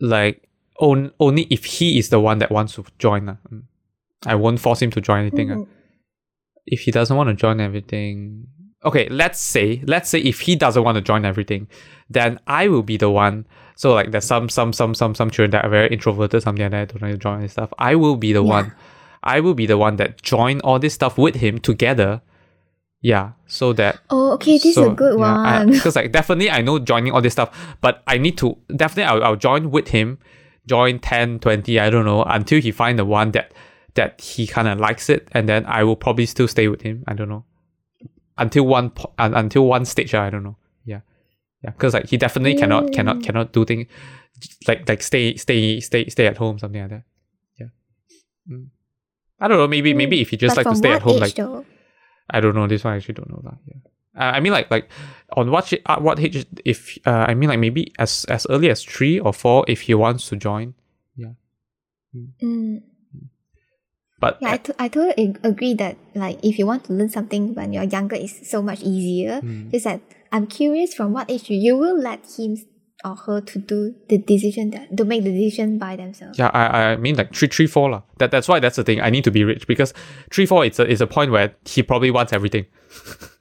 like 0.00 0.46
on, 0.78 1.10
only 1.18 1.42
if 1.50 1.64
he 1.64 1.98
is 1.98 2.10
the 2.10 2.20
one 2.20 2.38
that 2.38 2.50
wants 2.50 2.74
to 2.74 2.84
join. 2.98 3.38
Mm. 3.52 3.62
I 4.24 4.34
won't 4.34 4.60
force 4.60 4.82
him 4.82 4.90
to 4.92 5.00
join 5.00 5.20
anything 5.20 5.52
ah. 5.52 5.54
Mhm. 5.56 5.68
if 6.66 6.80
he 6.80 6.90
doesn't 6.90 7.16
want 7.16 7.28
to 7.28 7.34
join 7.34 7.60
everything 7.60 8.46
okay 8.86 9.08
let's 9.10 9.38
say 9.40 9.82
let's 9.86 10.08
say 10.08 10.18
if 10.20 10.40
he 10.40 10.56
doesn't 10.56 10.84
want 10.84 10.94
to 10.96 11.02
join 11.02 11.24
everything 11.24 11.66
then 12.08 12.38
i 12.46 12.68
will 12.68 12.82
be 12.82 12.96
the 12.96 13.10
one 13.10 13.44
so 13.74 13.92
like 13.92 14.10
there's 14.12 14.24
some 14.24 14.48
some 14.48 14.72
some 14.72 14.94
some 14.94 15.14
some 15.14 15.30
children 15.30 15.50
that 15.50 15.64
are 15.64 15.70
very 15.70 15.88
introverted 15.88 16.42
something 16.42 16.62
like 16.62 16.70
that 16.70 16.88
don't 16.88 17.02
want 17.02 17.12
to 17.12 17.18
join 17.18 17.40
and 17.40 17.50
stuff 17.50 17.70
i 17.78 17.94
will 17.94 18.16
be 18.16 18.32
the 18.32 18.42
Yeah. 18.44 18.50
one 18.58 18.72
i 19.22 19.40
will 19.40 19.54
be 19.54 19.66
the 19.66 19.76
one 19.76 19.96
that 19.96 20.22
join 20.22 20.60
all 20.60 20.78
this 20.78 20.94
stuff 20.94 21.18
with 21.18 21.34
him 21.36 21.58
together 21.58 22.22
yeah 23.02 23.32
so 23.46 23.72
that 23.74 23.98
Oh, 24.10 24.32
okay, 24.32 24.54
this 24.58 24.76
is 24.76 24.78
a 24.78 24.90
good 24.90 25.18
one. 25.18 25.70
because 25.76 25.94
like 25.96 26.10
definitely 26.12 26.50
I 26.50 26.62
know 26.62 26.78
joining 26.78 27.12
all 27.12 27.20
this 27.20 27.34
stuff, 27.34 27.50
but 27.80 28.02
I 28.06 28.18
need 28.18 28.36
to 28.38 28.56
definitely 28.74 29.04
I'll, 29.04 29.22
I'll 29.22 29.36
join 29.36 29.70
with 29.70 29.88
him, 29.88 30.18
join 30.66 30.98
10, 30.98 31.38
20, 31.40 31.78
I 31.78 31.90
don't 31.90 32.04
know, 32.04 32.24
until 32.24 32.60
he 32.60 32.72
find 32.72 32.98
the 32.98 33.04
one 33.04 33.30
that 33.32 33.52
that 33.94 34.20
he 34.20 34.46
kind 34.46 34.66
of 34.66 34.80
likes 34.80 35.08
it, 35.08 35.28
and 35.32 35.48
then 35.48 35.64
I 35.66 35.84
will 35.84 35.94
probably 35.94 36.26
still 36.26 36.48
stay 36.48 36.66
with 36.68 36.82
him. 36.82 37.04
I 37.06 37.14
don't 37.14 37.28
know 37.28 37.44
until 38.38 38.66
one 38.66 38.90
po- 38.90 39.12
un- 39.18 39.34
until 39.34 39.66
one 39.66 39.84
stage. 39.84 40.14
ah, 40.14 40.24
I 40.24 40.30
don't 40.30 40.42
know. 40.44 40.56
Yeah, 40.84 41.00
yeah, 41.62 41.70
because 41.70 41.94
like 41.94 42.06
he 42.08 42.16
definitely 42.16 42.54
cannot 42.56 42.92
cannot 42.92 43.16
Mm. 43.18 43.24
cannot 43.24 43.52
do 43.52 43.64
things 43.64 43.86
like 44.68 44.88
like 44.88 45.02
stay 45.02 45.36
stay 45.36 45.80
stay 45.80 46.08
stay 46.08 46.26
at 46.26 46.36
home 46.36 46.58
something 46.58 46.80
like 46.80 46.90
that. 46.90 47.02
Yeah. 47.58 47.68
Mm. 48.50 48.68
I 49.40 49.48
don't 49.48 49.58
know. 49.58 49.68
Maybe 49.68 49.94
maybe 49.94 50.20
if 50.20 50.30
he 50.30 50.36
just 50.36 50.54
But 50.56 50.64
like 50.66 50.72
to 50.74 50.78
stay 50.78 50.92
at 50.92 51.02
home, 51.02 51.18
like 51.20 51.34
though? 51.34 51.64
I 52.30 52.40
don't 52.40 52.54
know. 52.54 52.66
This 52.66 52.84
one 52.84 52.94
I 52.94 52.96
actually 52.96 53.14
don't 53.14 53.30
know 53.30 53.40
that. 53.44 53.58
Yeah. 53.66 53.80
Uh, 54.18 54.32
I 54.36 54.40
mean, 54.40 54.52
like, 54.52 54.70
like 54.70 54.88
on 55.36 55.50
what 55.50 55.66
shi- 55.66 55.82
uh, 55.84 56.00
what 56.00 56.18
age? 56.18 56.46
If 56.64 56.96
uh, 57.06 57.26
I 57.28 57.34
mean, 57.34 57.50
like 57.50 57.58
maybe 57.60 57.92
as 57.98 58.24
as 58.28 58.46
early 58.48 58.70
as 58.70 58.82
three 58.82 59.18
or 59.20 59.32
four, 59.34 59.64
if 59.68 59.82
he 59.82 59.94
wants 59.94 60.28
to 60.30 60.36
join. 60.36 60.74
yeah. 61.16 61.32
Mm. 62.42 62.80
But 64.26 64.38
Yeah, 64.40 64.52
I, 64.52 64.56
t- 64.58 64.78
I 64.78 64.88
totally 64.88 65.36
agree 65.42 65.74
that 65.74 65.96
like 66.14 66.38
if 66.42 66.58
you 66.58 66.66
want 66.66 66.84
to 66.84 66.92
learn 66.92 67.08
something 67.08 67.54
when 67.54 67.72
you're 67.72 67.84
younger, 67.84 68.16
it's 68.16 68.48
so 68.48 68.62
much 68.62 68.82
easier. 68.82 69.40
Mm. 69.40 69.70
Just 69.70 69.84
that 69.84 70.00
I'm 70.32 70.46
curious 70.46 70.94
from 70.94 71.12
what 71.12 71.30
age 71.30 71.48
you 71.50 71.76
will 71.76 71.98
let 71.98 72.26
him 72.38 72.56
or 73.04 73.14
her 73.14 73.40
to 73.40 73.58
do 73.58 73.94
the 74.08 74.18
decision 74.18 74.70
that 74.70 74.96
to 74.96 75.04
make 75.04 75.22
the 75.22 75.30
decision 75.30 75.78
by 75.78 75.96
themselves. 75.96 76.38
yeah, 76.38 76.50
I 76.52 76.92
I 76.92 76.96
mean 76.96 77.16
like 77.16 77.34
three 77.34 77.48
three 77.48 77.66
four 77.66 77.90
lah. 77.90 78.02
That 78.18 78.30
that's 78.30 78.48
why 78.48 78.58
that's 78.58 78.76
the 78.76 78.84
thing. 78.84 79.00
I 79.00 79.10
need 79.10 79.24
to 79.24 79.30
be 79.30 79.44
rich 79.44 79.66
because 79.66 79.92
three 80.32 80.46
four 80.46 80.64
it's 80.64 80.78
a 80.78 80.86
is 80.86 81.00
a 81.00 81.06
point 81.06 81.30
where 81.30 81.54
he 81.64 81.82
probably 81.82 82.10
wants 82.10 82.32
everything. 82.32 82.66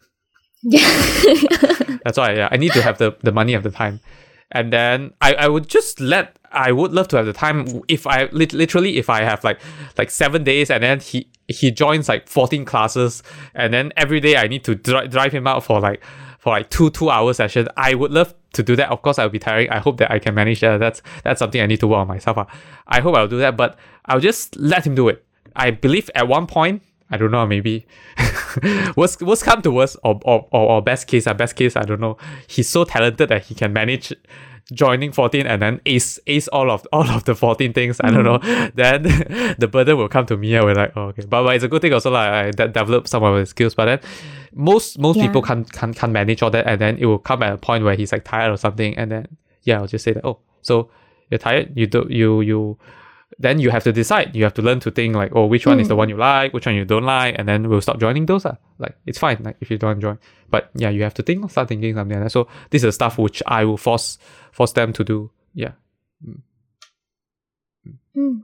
Yeah. 0.66 0.82
That's 2.04 2.18
why 2.18 2.34
yeah, 2.34 2.50
I 2.52 2.58
need 2.58 2.74
to 2.74 2.82
have 2.82 2.98
the, 2.98 3.16
the 3.22 3.32
money 3.32 3.54
at 3.54 3.62
the 3.62 3.70
time. 3.70 4.00
And 4.52 4.72
then 4.72 5.14
I, 5.22 5.34
I 5.34 5.48
would 5.48 5.68
just 5.68 6.00
let 6.00 6.38
I 6.52 6.72
would 6.72 6.94
love 6.94 7.08
to 7.10 7.18
have 7.18 7.26
the 7.26 7.34
time 7.34 7.82
if 7.88 8.08
I 8.08 8.26
literally 8.32 8.98
if 8.98 9.10
I 9.10 9.24
have 9.24 9.44
like 9.44 9.60
like 9.98 10.10
seven 10.10 10.44
days 10.44 10.70
and 10.72 10.84
then 10.84 11.00
he 11.00 11.28
he 11.48 11.70
joins 11.72 12.08
like 12.08 12.28
14 12.28 12.66
classes 12.66 13.22
and 13.54 13.74
then 13.74 13.92
every 13.98 14.20
day 14.20 14.38
I 14.38 14.48
need 14.48 14.64
to 14.64 14.76
dri- 14.76 15.08
drive 15.08 15.32
him 15.34 15.48
out 15.48 15.64
for 15.64 15.80
like 15.80 16.02
for 16.40 16.52
like 16.52 16.70
two 16.70 16.90
two 16.92 17.10
hour 17.10 17.34
sessions. 17.34 17.68
I 17.76 17.96
would 17.96 18.12
love 18.12 18.34
to 18.54 18.64
do 18.64 18.76
that. 18.76 18.90
Of 18.92 19.02
course 19.02 19.20
I'll 19.20 19.30
be 19.30 19.40
tiring. 19.40 19.70
I 19.70 19.80
hope 19.80 19.98
that 19.98 20.12
I 20.12 20.20
can 20.20 20.36
manage 20.36 20.62
that. 20.62 20.78
That's 20.78 21.02
that's 21.24 21.40
something 21.40 21.60
I 21.60 21.66
need 21.66 21.80
to 21.80 21.88
work 21.88 22.00
on 22.00 22.08
myself. 22.08 22.38
I 22.88 23.02
hope 23.02 23.16
I'll 23.16 23.28
do 23.28 23.40
that, 23.40 23.58
but 23.58 23.78
I'll 24.06 24.20
just 24.20 24.56
let 24.56 24.86
him 24.86 24.96
do 24.96 25.10
it. 25.10 25.26
I 25.56 25.72
believe 25.72 26.10
at 26.16 26.28
one 26.28 26.48
point, 26.48 26.84
I 27.16 27.18
don't 27.18 27.32
know, 27.32 27.46
maybe 27.48 27.86
worst 28.96 29.22
worst 29.22 29.44
come 29.46 29.62
to 29.62 29.72
worst 29.72 29.98
or 30.04 30.20
or, 30.24 30.48
or, 30.52 30.70
or 30.72 30.82
best 30.82 31.08
case, 31.08 31.28
uh, 31.28 31.34
best 31.34 31.56
case, 31.56 31.76
I 31.76 31.84
don't 31.84 32.00
know. 32.02 32.18
He's 32.48 32.70
so 32.70 32.84
talented 32.84 33.30
that 33.30 33.46
he 33.46 33.56
can 33.56 33.74
manage 33.74 34.14
joining 34.74 35.12
14 35.12 35.46
and 35.46 35.62
then 35.62 35.80
ace 35.86 36.20
ace 36.28 36.48
all 36.48 36.72
of 36.72 36.88
all 36.92 37.08
of 37.10 37.24
the 37.26 37.36
14 37.36 37.74
things. 37.74 38.02
I 38.04 38.10
don't 38.12 38.24
know. 38.24 38.40
Then 38.76 39.04
the 39.60 39.68
burden 39.72 39.98
will 39.98 40.10
come 40.10 40.26
to 40.28 40.38
me. 40.38 40.56
I 40.58 40.64
will 40.64 40.76
like, 40.76 40.94
oh, 40.96 41.08
okay. 41.10 41.24
But, 41.26 41.44
but 41.44 41.56
it's 41.56 41.64
a 41.64 41.68
good 41.68 41.82
thing 41.82 41.94
also 41.94 42.12
like 42.12 42.30
I 42.30 42.52
de- 42.52 42.68
develop 42.70 43.08
some 43.08 43.24
of 43.24 43.38
his 43.38 43.50
skills. 43.50 43.76
But 43.76 43.86
then 43.86 44.00
most 44.54 44.98
most 45.00 45.18
Yeah. 45.18 45.28
people 45.28 45.42
can't, 45.42 45.72
can't 45.72 45.96
can't 45.96 46.12
manage 46.12 46.42
all 46.42 46.50
that 46.52 46.66
and 46.68 46.80
then 46.82 46.98
it 46.98 47.06
will 47.06 47.20
come 47.20 47.44
at 47.44 47.54
a 47.54 47.58
point 47.58 47.84
where 47.84 47.96
he's 47.96 48.12
like 48.12 48.24
tired 48.24 48.52
or 48.52 48.58
something 48.58 48.98
and 48.98 49.12
then 49.12 49.28
yeah, 49.64 49.80
I'll 49.80 49.88
just 49.88 50.04
say 50.06 50.14
that, 50.14 50.26
oh, 50.26 50.40
so 50.62 50.90
you're 51.30 51.40
tired, 51.40 51.72
you 51.76 51.88
do 51.88 52.06
you 52.10 52.42
you 52.42 52.78
then 53.40 53.60
you 53.60 53.70
have 53.70 53.84
to 53.84 53.92
decide. 53.92 54.36
You 54.36 54.44
have 54.44 54.54
to 54.56 54.62
learn 54.62 54.80
to 54.82 54.92
think 54.92 55.16
like, 55.16 55.32
oh, 55.36 55.46
which 55.46 55.66
one 55.68 55.80
is 55.80 55.88
the 55.88 55.94
Mm. 55.94 55.98
one 55.98 56.10
you 56.10 56.18
like, 56.18 56.54
which 56.54 56.66
one 56.66 56.76
you 56.76 56.86
don't 56.86 57.04
like, 57.04 57.36
and 57.38 57.48
then 57.48 57.68
we'll 57.70 57.82
stop 57.82 58.00
joining 58.00 58.26
those. 58.26 58.46
Uh. 58.46 58.56
Like 58.80 58.96
it's 59.06 59.20
fine, 59.20 59.38
like 59.44 59.58
if 59.60 59.70
you 59.70 59.78
don't 59.78 60.00
join. 60.00 60.18
But 60.50 60.70
yeah, 60.76 60.90
you 60.90 61.04
have 61.04 61.14
to 61.16 61.24
think, 61.24 61.50
start 61.52 61.68
thinking 61.70 61.96
something 61.96 62.16
like 62.18 62.26
that. 62.26 62.32
So 62.32 62.48
this 62.70 62.84
is 62.84 62.96
stuff 62.96 63.18
which 63.18 63.44
I 63.48 63.66
will 63.66 63.78
force 63.78 64.18
force 64.52 64.72
them 64.74 64.94
to 64.94 65.04
do. 65.04 65.32
Yeah. 65.54 65.72
Mm. 66.26 66.42
Mm, 68.18 68.42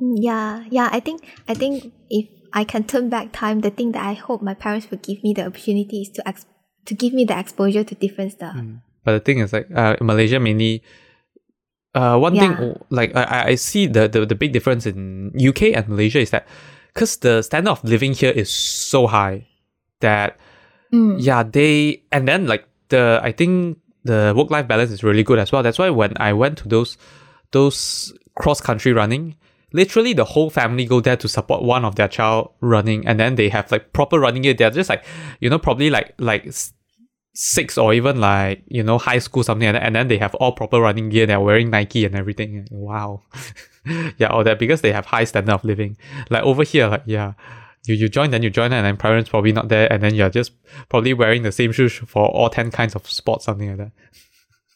Yeah, 0.00 0.64
yeah. 0.70 0.88
I 0.90 1.00
think 1.00 1.22
I 1.48 1.54
think 1.54 1.92
if 2.10 2.26
I 2.52 2.64
can 2.64 2.84
turn 2.84 3.08
back 3.08 3.32
time, 3.32 3.60
the 3.60 3.70
thing 3.70 3.92
that 3.92 4.04
I 4.04 4.14
hope 4.14 4.42
my 4.42 4.54
parents 4.54 4.90
would 4.90 5.02
give 5.02 5.22
me 5.22 5.32
the 5.32 5.46
opportunity 5.46 6.02
is 6.02 6.10
to 6.16 6.26
ex- 6.28 6.46
to 6.86 6.94
give 6.94 7.12
me 7.12 7.24
the 7.24 7.38
exposure 7.38 7.84
to 7.84 7.94
different 7.94 8.32
stuff. 8.32 8.56
But 9.04 9.12
the 9.12 9.20
thing 9.20 9.38
is 9.38 9.52
like 9.52 9.68
uh, 9.74 9.96
Malaysia 10.00 10.40
mainly 10.40 10.82
uh 11.94 12.16
one 12.18 12.34
Yeah. 12.34 12.56
thing 12.56 12.80
like 12.90 13.14
I 13.14 13.52
I- 13.52 13.54
see 13.56 13.86
the, 13.86 14.08
the 14.08 14.24
the 14.26 14.34
big 14.34 14.52
difference 14.52 14.86
in 14.86 15.30
UK 15.36 15.74
and 15.76 15.88
Malaysia 15.88 16.20
is 16.20 16.30
that 16.30 16.46
because 16.94 17.16
the 17.18 17.42
standard 17.42 17.70
of 17.70 17.84
living 17.84 18.12
here 18.14 18.30
is 18.32 18.50
so 18.50 19.06
high 19.06 19.46
that 20.00 20.36
Mm. 20.92 21.16
yeah 21.18 21.42
they 21.42 22.02
and 22.12 22.28
then 22.28 22.46
like 22.46 22.64
the 22.88 23.18
I 23.22 23.32
think 23.32 23.78
the 24.04 24.34
work 24.36 24.50
life 24.50 24.68
balance 24.68 24.90
is 24.90 25.02
really 25.02 25.22
good 25.22 25.38
as 25.38 25.50
well. 25.52 25.62
That's 25.62 25.78
why 25.78 25.88
when 25.88 26.12
I 26.20 26.34
went 26.34 26.58
to 26.58 26.68
those 26.68 26.98
those 27.52 28.12
cross 28.36 28.60
country 28.60 28.92
running, 28.92 29.36
literally 29.72 30.12
the 30.12 30.24
whole 30.24 30.50
family 30.50 30.84
go 30.84 31.00
there 31.00 31.16
to 31.16 31.28
support 31.28 31.62
one 31.62 31.84
of 31.86 31.94
their 31.96 32.08
child 32.08 32.50
running, 32.60 33.06
and 33.06 33.18
then 33.18 33.36
they 33.36 33.48
have 33.48 33.72
like 33.72 33.92
proper 33.94 34.20
running 34.20 34.42
gear. 34.42 34.52
They're 34.52 34.70
just 34.70 34.90
like 34.90 35.02
you 35.40 35.48
know 35.48 35.58
probably 35.58 35.88
like 35.88 36.12
like 36.18 36.44
six 37.34 37.78
or 37.78 37.94
even 37.94 38.20
like 38.20 38.62
you 38.66 38.82
know 38.82 38.98
high 38.98 39.18
school 39.18 39.42
something 39.42 39.66
like 39.66 39.74
that, 39.74 39.82
and 39.86 39.94
then 39.96 40.08
they 40.08 40.18
have 40.18 40.34
all 40.36 40.52
proper 40.52 40.80
running 40.80 41.08
gear. 41.08 41.26
They're 41.26 41.40
wearing 41.40 41.70
Nike 41.70 42.04
and 42.04 42.14
everything. 42.14 42.66
Wow, 42.70 43.22
yeah, 44.18 44.28
all 44.28 44.44
that 44.44 44.58
because 44.58 44.80
they 44.82 44.92
have 44.92 45.06
high 45.06 45.24
standard 45.24 45.52
of 45.54 45.64
living. 45.64 45.96
Like 46.30 46.42
over 46.44 46.62
here, 46.64 46.88
like 46.88 47.02
yeah. 47.06 47.32
You, 47.84 47.96
you 47.96 48.08
join 48.08 48.30
then 48.30 48.44
you 48.44 48.50
join 48.50 48.72
and 48.72 48.86
then 48.86 48.96
parents 48.96 49.28
probably 49.28 49.50
not 49.50 49.66
there 49.66 49.92
and 49.92 50.00
then 50.00 50.14
you're 50.14 50.30
just 50.30 50.52
probably 50.88 51.14
wearing 51.14 51.42
the 51.42 51.50
same 51.50 51.72
shoes 51.72 51.92
for 52.06 52.28
all 52.28 52.48
10 52.48 52.70
kinds 52.70 52.94
of 52.94 53.10
sports 53.10 53.46
something 53.46 53.70
like 53.70 53.78
that 53.78 53.90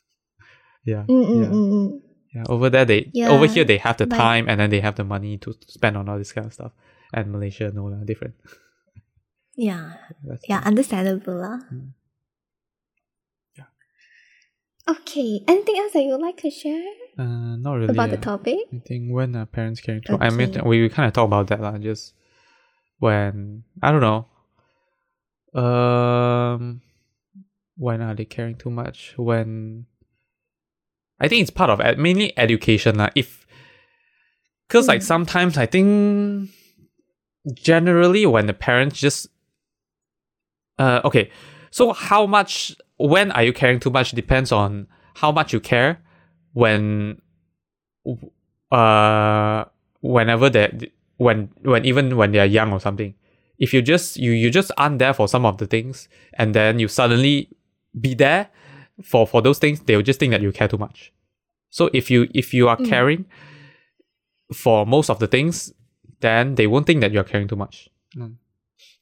yeah 0.84 1.04
Mm, 1.08 1.24
mm, 1.24 1.40
yeah 1.40 1.46
mm, 1.46 1.70
mm. 1.72 2.00
yeah, 2.34 2.44
over 2.48 2.68
there 2.68 2.84
they 2.84 3.08
Yeah, 3.14 3.28
over 3.28 3.46
here 3.46 3.62
they 3.64 3.78
have 3.78 3.96
the 3.96 4.08
but- 4.08 4.16
time 4.16 4.48
and 4.48 4.58
then 4.58 4.70
they 4.70 4.80
have 4.80 4.96
the 4.96 5.04
money 5.04 5.38
to 5.38 5.54
spend 5.68 5.96
on 5.96 6.08
all 6.08 6.18
this 6.18 6.32
kind 6.32 6.48
of 6.48 6.52
stuff. 6.52 6.72
And 7.14 7.30
Malaysia 7.30 7.70
no 7.72 7.88
different. 8.04 8.34
Yeah, 9.54 9.92
That's 10.24 10.42
yeah. 10.48 10.62
Understandable. 10.64 11.60
Mm. 11.72 11.92
Okay. 14.88 15.42
Anything 15.48 15.76
else 15.78 15.92
that 15.92 16.02
you 16.02 16.12
would 16.12 16.20
like 16.20 16.36
to 16.38 16.50
share 16.50 16.84
Uh, 17.18 17.56
not 17.56 17.74
really. 17.74 17.90
about 17.92 18.10
the 18.10 18.16
topic? 18.18 18.58
I 18.72 18.78
think 18.86 19.10
when 19.12 19.34
are 19.36 19.46
parents 19.46 19.80
caring 19.80 20.02
too. 20.02 20.18
I 20.20 20.30
mean, 20.30 20.52
we, 20.64 20.82
we 20.82 20.88
kind 20.88 21.06
of 21.08 21.12
talk 21.14 21.26
about 21.26 21.48
that 21.48 21.60
lah. 21.60 21.78
Just 21.78 22.14
when 22.98 23.64
I 23.82 23.90
don't 23.90 24.00
know. 24.04 24.26
Um, 25.56 26.82
when 27.76 28.02
are 28.02 28.14
they 28.14 28.26
caring 28.26 28.56
too 28.56 28.70
much? 28.70 29.14
When 29.16 29.86
I 31.18 31.28
think 31.28 31.40
it's 31.42 31.50
part 31.50 31.70
of 31.70 31.80
ed- 31.80 31.98
mainly 31.98 32.36
education 32.38 32.98
lah. 32.98 33.08
If 33.14 33.46
because 34.68 34.86
like 34.88 35.00
Mm. 35.00 35.04
sometimes 35.08 35.56
I 35.56 35.64
think 35.66 36.50
generally 37.54 38.26
when 38.26 38.46
the 38.46 38.52
parents 38.54 39.00
just 39.00 39.28
uh 40.78 41.00
okay, 41.04 41.30
so 41.70 41.92
how 41.94 42.26
much 42.26 42.76
when 42.98 43.30
are 43.32 43.42
you 43.42 43.52
caring 43.52 43.78
too 43.80 43.90
much 43.90 44.12
depends 44.12 44.52
on 44.52 44.86
how 45.16 45.30
much 45.32 45.52
you 45.52 45.60
care 45.60 46.00
when 46.52 47.20
uh 48.72 49.64
whenever 50.00 50.50
they 50.50 50.90
when 51.16 51.48
when 51.62 51.84
even 51.84 52.16
when 52.16 52.32
they're 52.32 52.46
young 52.46 52.72
or 52.72 52.80
something. 52.80 53.14
If 53.58 53.72
you 53.72 53.80
just 53.82 54.16
you 54.16 54.32
you 54.32 54.50
just 54.50 54.70
aren't 54.76 54.98
there 54.98 55.14
for 55.14 55.28
some 55.28 55.46
of 55.46 55.58
the 55.58 55.66
things 55.66 56.08
and 56.34 56.54
then 56.54 56.78
you 56.78 56.88
suddenly 56.88 57.48
be 57.98 58.14
there 58.14 58.48
for 59.02 59.26
for 59.26 59.40
those 59.42 59.58
things 59.58 59.80
they'll 59.80 60.02
just 60.02 60.20
think 60.20 60.32
that 60.32 60.42
you 60.42 60.52
care 60.52 60.68
too 60.68 60.78
much. 60.78 61.12
So 61.70 61.90
if 61.92 62.10
you 62.10 62.28
if 62.34 62.52
you 62.54 62.68
are 62.68 62.76
Mm. 62.76 62.88
caring 62.88 63.24
for 64.54 64.86
most 64.86 65.10
of 65.10 65.18
the 65.18 65.26
things 65.26 65.72
then 66.20 66.54
they 66.54 66.66
won't 66.66 66.86
think 66.86 67.00
that 67.00 67.12
you're 67.12 67.24
caring 67.24 67.48
too 67.48 67.56
much 67.56 67.88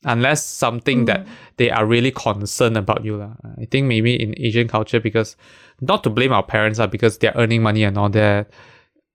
unless 0.05 0.45
something 0.45 1.05
that 1.07 1.21
Mm. 1.25 1.29
they 1.57 1.71
are 1.71 1.87
really 1.87 2.11
concerned 2.11 2.77
about 2.77 3.05
you 3.05 3.17
lah. 3.17 3.33
i 3.59 3.65
think 3.71 3.87
maybe 3.87 4.15
in 4.15 4.35
asian 4.39 4.69
culture 4.69 5.01
because 5.01 5.37
not 5.81 6.03
to 6.05 6.11
blame 6.11 6.33
our 6.33 6.43
parents 6.43 6.79
lah, 6.79 6.87
because 6.87 7.19
they're 7.19 7.35
earning 7.37 7.63
money 7.63 7.83
and 7.85 7.97
all 7.99 8.09
that 8.11 8.47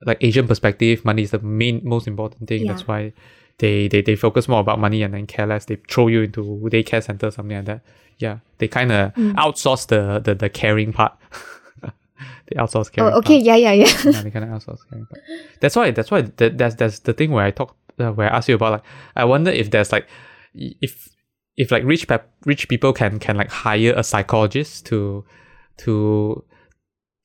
like 0.05 0.17
asian 0.23 0.47
perspective 0.47 1.03
money 1.05 1.21
is 1.23 1.31
the 1.31 1.39
main 1.39 1.81
most 1.83 2.07
important 2.07 2.47
thing 2.47 2.65
that's 2.67 2.87
why 2.87 3.11
they, 3.59 3.87
they 3.91 4.01
they 4.01 4.15
focus 4.15 4.47
more 4.47 4.61
about 4.61 4.79
money 4.79 5.03
and 5.03 5.13
then 5.13 5.27
care 5.27 5.45
less 5.47 5.65
they 5.65 5.75
throw 5.91 6.07
you 6.07 6.21
into 6.23 6.41
daycare 6.71 7.03
center 7.03 7.29
something 7.31 7.57
like 7.57 7.65
that 7.65 7.81
yeah 8.17 8.37
they 8.59 8.67
kind 8.67 8.91
of 8.91 9.13
Mm. 9.15 9.35
outsource 9.35 9.87
the, 9.87 10.19
the 10.23 10.33
the 10.35 10.49
caring 10.49 10.93
part 10.93 11.13
they 12.47 12.55
outsource 12.55 12.91
caring 12.91 13.13
Oh, 13.13 13.17
okay. 13.19 13.37
part. 13.37 13.45
Yeah, 13.45 13.55
yeah, 13.55 13.73
yeah. 13.73 13.91
yeah, 14.15 14.21
they 14.23 14.31
kind 14.31 14.45
of 14.45 14.51
outsource 14.51 14.79
caring 14.89 15.05
part. 15.05 15.21
that's 15.61 15.75
why 15.75 15.91
that's 15.91 16.11
why 16.11 16.21
that, 16.39 16.57
that's 16.57 16.75
that's 16.75 16.99
the 16.99 17.13
thing 17.13 17.31
where 17.31 17.45
i 17.45 17.51
talk 17.51 17.75
uh, 17.99 18.11
where 18.11 18.31
i 18.31 18.37
ask 18.37 18.47
you 18.49 18.55
about 18.55 18.71
like 18.79 18.83
i 19.15 19.23
wonder 19.25 19.51
if 19.51 19.71
there's 19.71 19.91
like 19.91 20.07
if 20.53 21.09
if 21.57 21.71
like 21.71 21.83
rich 21.83 22.07
pep- 22.07 22.31
rich 22.45 22.67
people 22.69 22.93
can 22.93 23.19
can 23.19 23.35
like 23.35 23.49
hire 23.49 23.93
a 23.95 24.03
psychologist 24.03 24.85
to 24.85 25.25
to 25.77 26.43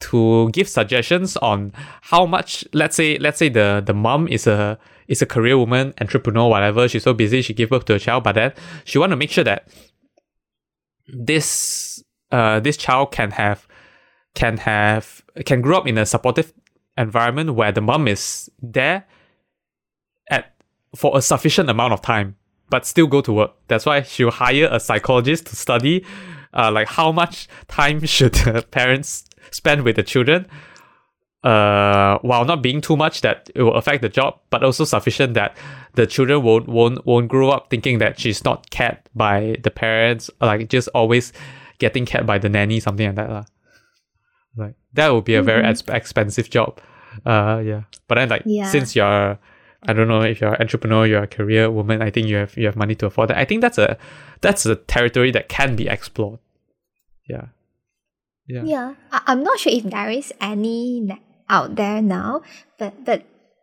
to 0.01 0.51
give 0.51 0.69
suggestions 0.69 1.37
on 1.39 1.73
how 2.03 2.27
much 2.27 2.65
let's 2.73 2.97
say 2.97 3.17
let's 3.19 3.39
say 3.39 3.49
the 3.49 3.83
the 3.85 3.95
mom 3.95 4.29
is 4.29 4.47
a 4.47 4.79
is 5.09 5.23
a 5.23 5.27
career 5.27 5.57
woman 5.57 5.95
entrepreneur 6.01 6.49
whatever 6.49 6.89
she's 6.89 7.03
so 7.03 7.15
busy 7.15 7.41
she 7.41 7.55
give 7.55 7.71
birth 7.71 7.85
to 7.85 7.95
a 7.95 7.99
child 7.99 8.25
but 8.25 8.35
then 8.35 8.53
she 8.85 8.99
want 8.99 9.11
to 9.11 9.17
make 9.17 9.31
sure 9.31 9.45
that 9.45 9.69
this 11.07 12.03
uh 12.33 12.61
this 12.61 12.77
child 12.77 13.13
can 13.13 13.31
have 13.31 13.67
can 14.35 14.57
have 14.59 15.23
can 15.47 15.61
grow 15.61 15.79
up 15.79 15.87
in 15.87 15.97
a 15.97 16.05
supportive 16.05 16.53
environment 16.99 17.55
where 17.55 17.73
the 17.73 17.81
mom 17.81 18.09
is 18.09 18.51
there 18.61 19.07
at 20.29 20.55
for 20.95 21.17
a 21.17 21.23
sufficient 21.23 21.71
amount 21.71 21.93
of 21.93 22.03
time 22.03 22.37
but 22.71 22.87
still 22.87 23.07
go 23.07 23.21
to 23.21 23.33
work 23.33 23.53
that's 23.69 23.87
why 23.87 24.03
she'll 24.03 24.31
hire 24.31 24.69
a 24.71 24.81
psychologist 24.81 25.47
to 25.47 25.57
study 25.57 26.05
uh, 26.55 26.71
like 26.71 26.89
how 26.89 27.11
much 27.13 27.49
time 27.69 28.05
should 28.15 28.35
the 28.35 28.63
parents 28.71 29.25
spend 29.51 29.83
with 29.83 29.97
the 29.97 30.03
children 30.03 30.47
uh, 31.43 32.19
while 32.23 32.45
not 32.45 32.63
being 32.63 32.81
too 32.81 32.97
much 32.97 33.21
that 33.21 33.51
it 33.55 33.63
will 33.63 33.75
affect 33.75 34.01
the 34.01 34.09
job, 34.09 34.39
but 34.49 34.65
also 34.65 34.85
sufficient 34.85 35.35
that 35.35 35.55
the 35.93 36.07
children 36.07 36.43
won't 36.43 36.67
won't 36.69 37.05
won't 37.05 37.29
grow 37.29 37.51
up 37.51 37.69
thinking 37.69 37.99
that 37.99 38.19
she's 38.19 38.45
not 38.45 38.71
cared 38.71 38.97
by 39.15 39.55
the 39.63 39.71
parents, 39.71 40.31
like 40.41 40.69
just 40.71 40.89
always 40.95 41.33
getting 41.79 42.07
cared 42.07 42.27
by 42.27 42.39
the 42.39 42.49
nanny, 42.49 42.81
something 42.81 43.07
like 43.09 43.17
that. 43.17 43.29
lah. 43.31 43.45
Like 44.57 44.75
that 44.95 45.13
would 45.13 45.25
be 45.25 45.35
a 45.35 45.43
very 45.43 45.63
Mhm. 45.63 45.69
ex- 45.69 45.83
expensive 45.89 46.49
job. 46.49 46.81
Uh 47.27 47.61
yeah. 47.63 47.83
But 48.09 48.15
then 48.15 48.29
like 48.31 48.43
Yeah. 48.47 48.67
since 48.71 48.97
you're 48.97 49.39
I 49.87 49.93
don't 49.93 50.09
know 50.09 50.23
if 50.23 50.41
you're 50.41 50.53
an 50.55 50.61
entrepreneur, 50.61 51.07
you're 51.07 51.23
a 51.23 51.27
career 51.27 51.71
woman, 51.71 52.03
I 52.03 52.11
think 52.11 52.29
you 52.29 52.37
have 52.37 52.57
you 52.57 52.67
have 52.67 52.77
money 52.77 52.95
to 52.97 53.07
afford 53.07 53.29
that. 53.31 53.39
I 53.39 53.45
think 53.45 53.61
that's 53.61 53.79
a 53.79 53.97
that's 54.41 54.65
a 54.67 54.77
territory 54.77 55.31
that 55.33 55.49
can 55.49 55.77
be 55.77 55.89
explored. 55.89 56.39
Yeah. 57.29 57.47
Yeah. 58.47 58.63
Yeah, 58.65 58.95
I- 59.13 59.23
I'm 59.27 59.43
not 59.43 59.59
sure 59.59 59.73
if 59.73 59.85
there 59.85 60.11
is 60.11 60.33
any 60.41 61.09
out 61.49 61.77
there 61.77 62.03
now, 62.03 62.43
but 62.79 62.93
but 63.05 63.23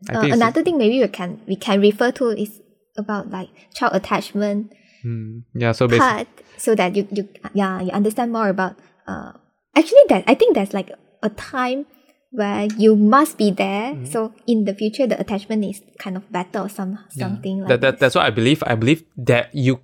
uh, 0.10 0.22
another 0.34 0.64
thing 0.64 0.78
maybe 0.78 1.00
we 1.00 1.08
can 1.08 1.40
we 1.48 1.56
can 1.56 1.80
refer 1.82 2.12
to 2.12 2.30
is 2.30 2.62
about 2.98 3.30
like 3.30 3.50
child 3.74 3.94
attachment 3.96 4.74
Mm, 5.06 5.42
yeah, 5.56 5.72
so 5.72 5.88
basically 5.88 6.28
so 6.58 6.76
that 6.76 6.96
you 6.96 7.08
you 7.12 7.28
yeah 7.58 7.82
you 7.82 7.90
understand 7.90 8.32
more 8.32 8.50
about 8.50 8.76
uh 9.08 9.34
actually 9.76 10.06
that 10.10 10.24
I 10.28 10.36
think 10.36 10.54
there's 10.54 10.76
like 10.76 10.92
a 11.24 11.30
time 11.30 11.88
where 12.32 12.68
you 12.78 12.96
must 12.96 13.38
be 13.38 13.52
there. 13.52 13.94
Mm-hmm. 13.94 14.06
So 14.06 14.34
in 14.48 14.66
the 14.66 14.74
future, 14.74 15.06
the 15.06 15.20
attachment 15.20 15.66
is 15.66 15.82
kind 16.00 16.18
of 16.18 16.30
better 16.32 16.60
or 16.60 16.70
some 16.70 16.98
something 17.10 17.60
like 17.60 17.68
that, 17.70 17.82
that 17.82 18.00
that's 18.00 18.16
what 18.16 18.26
I 18.26 18.30
believe. 18.32 18.64
I 18.66 18.76
believe 18.76 19.04
that 19.18 19.54
you 19.54 19.80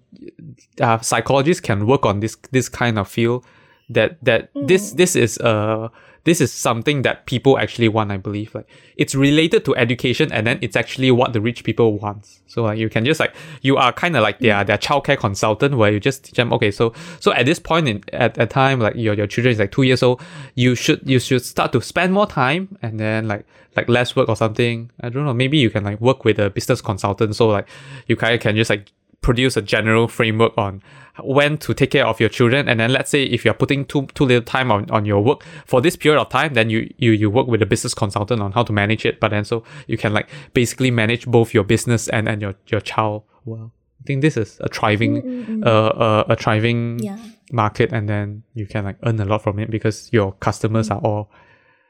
uh, 0.82 1.00
psychologists 1.00 1.62
can 1.62 1.86
work 1.86 2.06
on 2.06 2.20
this 2.20 2.36
this 2.52 2.70
kind 2.70 2.98
of 2.98 3.08
feel 3.08 3.44
That 3.90 4.20
that 4.20 4.52
this 4.68 4.92
this 4.92 5.16
is 5.16 5.40
uh 5.40 5.88
this 6.28 6.42
is 6.42 6.52
something 6.52 7.04
that 7.04 7.26
people 7.26 7.58
actually 7.58 7.88
want. 7.88 8.12
I 8.12 8.18
believe 8.18 8.54
like 8.54 8.68
it's 8.98 9.16
related 9.16 9.64
to 9.64 9.76
education, 9.78 10.30
and 10.32 10.46
then 10.46 10.60
it's 10.62 10.76
actually 10.76 11.10
what 11.10 11.32
the 11.32 11.40
rich 11.40 11.64
people 11.64 11.98
want. 11.98 12.42
So 12.48 12.64
like 12.64 12.78
you 12.78 12.90
can 12.90 13.06
just 13.06 13.22
like 13.22 13.34
you 13.62 13.78
are 13.78 13.94
kind 13.94 14.16
of 14.18 14.24
like 14.24 14.40
their 14.40 14.62
their 14.66 14.78
childcare 14.78 15.18
consultant, 15.18 15.78
where 15.78 15.90
you 15.90 16.02
just 16.02 16.26
teach 16.26 16.36
them. 16.36 16.52
Okay, 16.52 16.70
so 16.70 16.94
so 17.22 17.32
at 17.32 17.46
this 17.46 17.60
point 17.60 17.88
in 17.88 18.04
at 18.12 18.38
a 18.38 18.46
time 18.46 18.82
like 18.82 18.96
your 18.96 19.14
your 19.14 19.26
children 19.26 19.54
is 19.54 19.60
like 19.60 19.72
two 19.72 19.84
years 19.84 20.04
old, 20.04 20.22
you 20.56 20.76
should 20.76 21.02
you 21.10 21.18
should 21.18 21.46
start 21.46 21.72
to 21.72 21.82
spend 21.82 22.12
more 22.14 22.28
time, 22.28 22.78
and 22.82 23.00
then 23.00 23.30
like 23.30 23.46
like 23.78 23.88
less 23.88 24.14
work 24.14 24.28
or 24.28 24.36
something. 24.36 24.92
I 25.00 25.08
don't 25.08 25.24
know. 25.24 25.34
Maybe 25.34 25.58
you 25.58 25.70
can 25.70 25.86
like 25.86 26.02
work 26.02 26.26
with 26.26 26.40
a 26.40 26.50
business 26.50 26.82
consultant. 26.82 27.38
So 27.38 27.48
like 27.48 27.70
you 28.08 28.18
kind 28.18 28.36
of 28.36 28.42
can 28.42 28.58
just 28.58 28.70
like 28.70 28.92
produce 29.22 29.58
a 29.58 29.62
general 29.62 30.08
framework 30.08 30.58
on 30.58 30.82
when 31.24 31.58
to 31.58 31.74
take 31.74 31.92
care 31.92 32.06
of 32.06 32.20
your 32.20 32.30
children. 32.30 32.70
And 32.70 32.80
then 32.80 32.92
let's 32.94 33.10
say 33.10 33.24
if 33.24 33.44
you're 33.44 33.54
putting 33.56 33.86
too 33.86 34.06
too 34.14 34.26
little 34.26 34.44
time 34.44 34.72
on, 34.72 34.90
on 34.92 35.06
your 35.06 35.24
work 35.24 35.44
for 35.66 35.82
this 35.82 35.96
period 35.96 36.20
of 36.22 36.30
time 36.30 36.54
then 36.54 36.70
you, 36.70 36.94
you 36.98 37.12
you 37.12 37.30
work 37.30 37.48
with 37.48 37.62
a 37.62 37.66
business 37.66 37.94
consultant 37.96 38.42
on 38.42 38.52
how 38.52 38.64
to 38.64 38.72
manage 38.72 39.06
it. 39.06 39.20
But 39.20 39.30
then 39.32 39.44
so 39.44 39.64
you 39.88 39.98
can 39.98 40.14
like 40.14 40.30
basically 40.54 40.92
manage 40.92 41.26
both 41.26 41.54
your 41.54 41.64
business 41.64 42.08
and, 42.10 42.30
and 42.30 42.42
your, 42.42 42.56
your 42.68 42.82
child 42.82 43.24
well. 43.46 43.74
I 44.00 44.04
think 44.06 44.22
this 44.22 44.38
is 44.38 44.58
a 44.62 44.70
thriving 44.70 45.64
uh, 45.66 45.70
uh, 45.88 46.24
a 46.30 46.36
thriving 46.36 47.00
Yeah. 47.00 47.18
market. 47.52 47.92
And 47.92 48.08
then 48.08 48.44
you 48.54 48.68
can 48.68 48.86
like 48.86 48.98
earn 49.04 49.20
a 49.20 49.26
lot 49.26 49.42
from 49.42 49.58
it 49.60 49.72
because 49.72 50.10
your 50.14 50.34
customers 50.34 50.90
are 50.92 51.00
all 51.00 51.32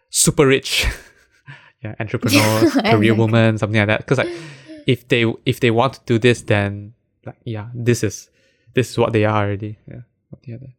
super 0.10 0.48
rich. 0.48 0.86
Yeah 1.84 1.94
entrepreneurs 2.00 2.74
career 2.92 3.14
women 3.14 3.60
something 3.60 3.78
like 3.78 3.88
that. 3.88 4.00
Because 4.00 4.18
like 4.18 4.30
if 4.88 5.08
they 5.10 5.32
if 5.46 5.60
they 5.60 5.70
want 5.70 5.94
to 5.94 6.00
do 6.08 6.18
this 6.18 6.42
then 6.42 6.94
like 7.28 7.38
yeah 7.46 7.68
this 7.74 8.04
is 8.04 8.30
this 8.74 8.90
is 8.90 8.98
what 8.98 9.14
they 9.14 9.26
are 9.26 9.46
already 9.46 9.78
yeah 9.88 10.02
that. 10.46 10.74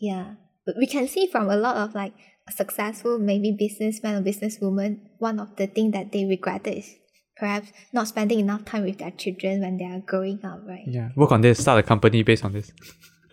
Yeah. 0.00 0.34
But 0.64 0.76
we 0.78 0.86
can 0.86 1.08
see 1.08 1.26
from 1.26 1.50
a 1.50 1.56
lot 1.56 1.76
of 1.76 1.94
like 1.94 2.12
successful 2.50 3.18
maybe 3.18 3.52
businessmen 3.52 4.16
or 4.16 4.22
businesswomen, 4.22 5.00
one 5.18 5.38
of 5.38 5.56
the 5.56 5.66
things 5.66 5.92
that 5.92 6.12
they 6.12 6.24
regretted 6.24 6.78
is 6.78 6.96
perhaps 7.36 7.72
not 7.92 8.08
spending 8.08 8.40
enough 8.40 8.64
time 8.64 8.84
with 8.84 8.98
their 8.98 9.10
children 9.12 9.60
when 9.60 9.76
they 9.78 9.84
are 9.84 10.00
growing 10.00 10.44
up, 10.44 10.60
right? 10.66 10.84
yeah 10.86 11.08
work 11.16 11.32
on 11.32 11.40
this 11.40 11.60
start 11.60 11.78
a 11.78 11.82
company 11.82 12.22
based 12.22 12.44
on 12.44 12.52
this 12.52 12.70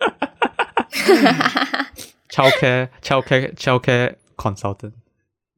childcare 2.32 2.88
childcare 3.02 3.54
childcare 3.54 4.16
consultant 4.38 4.94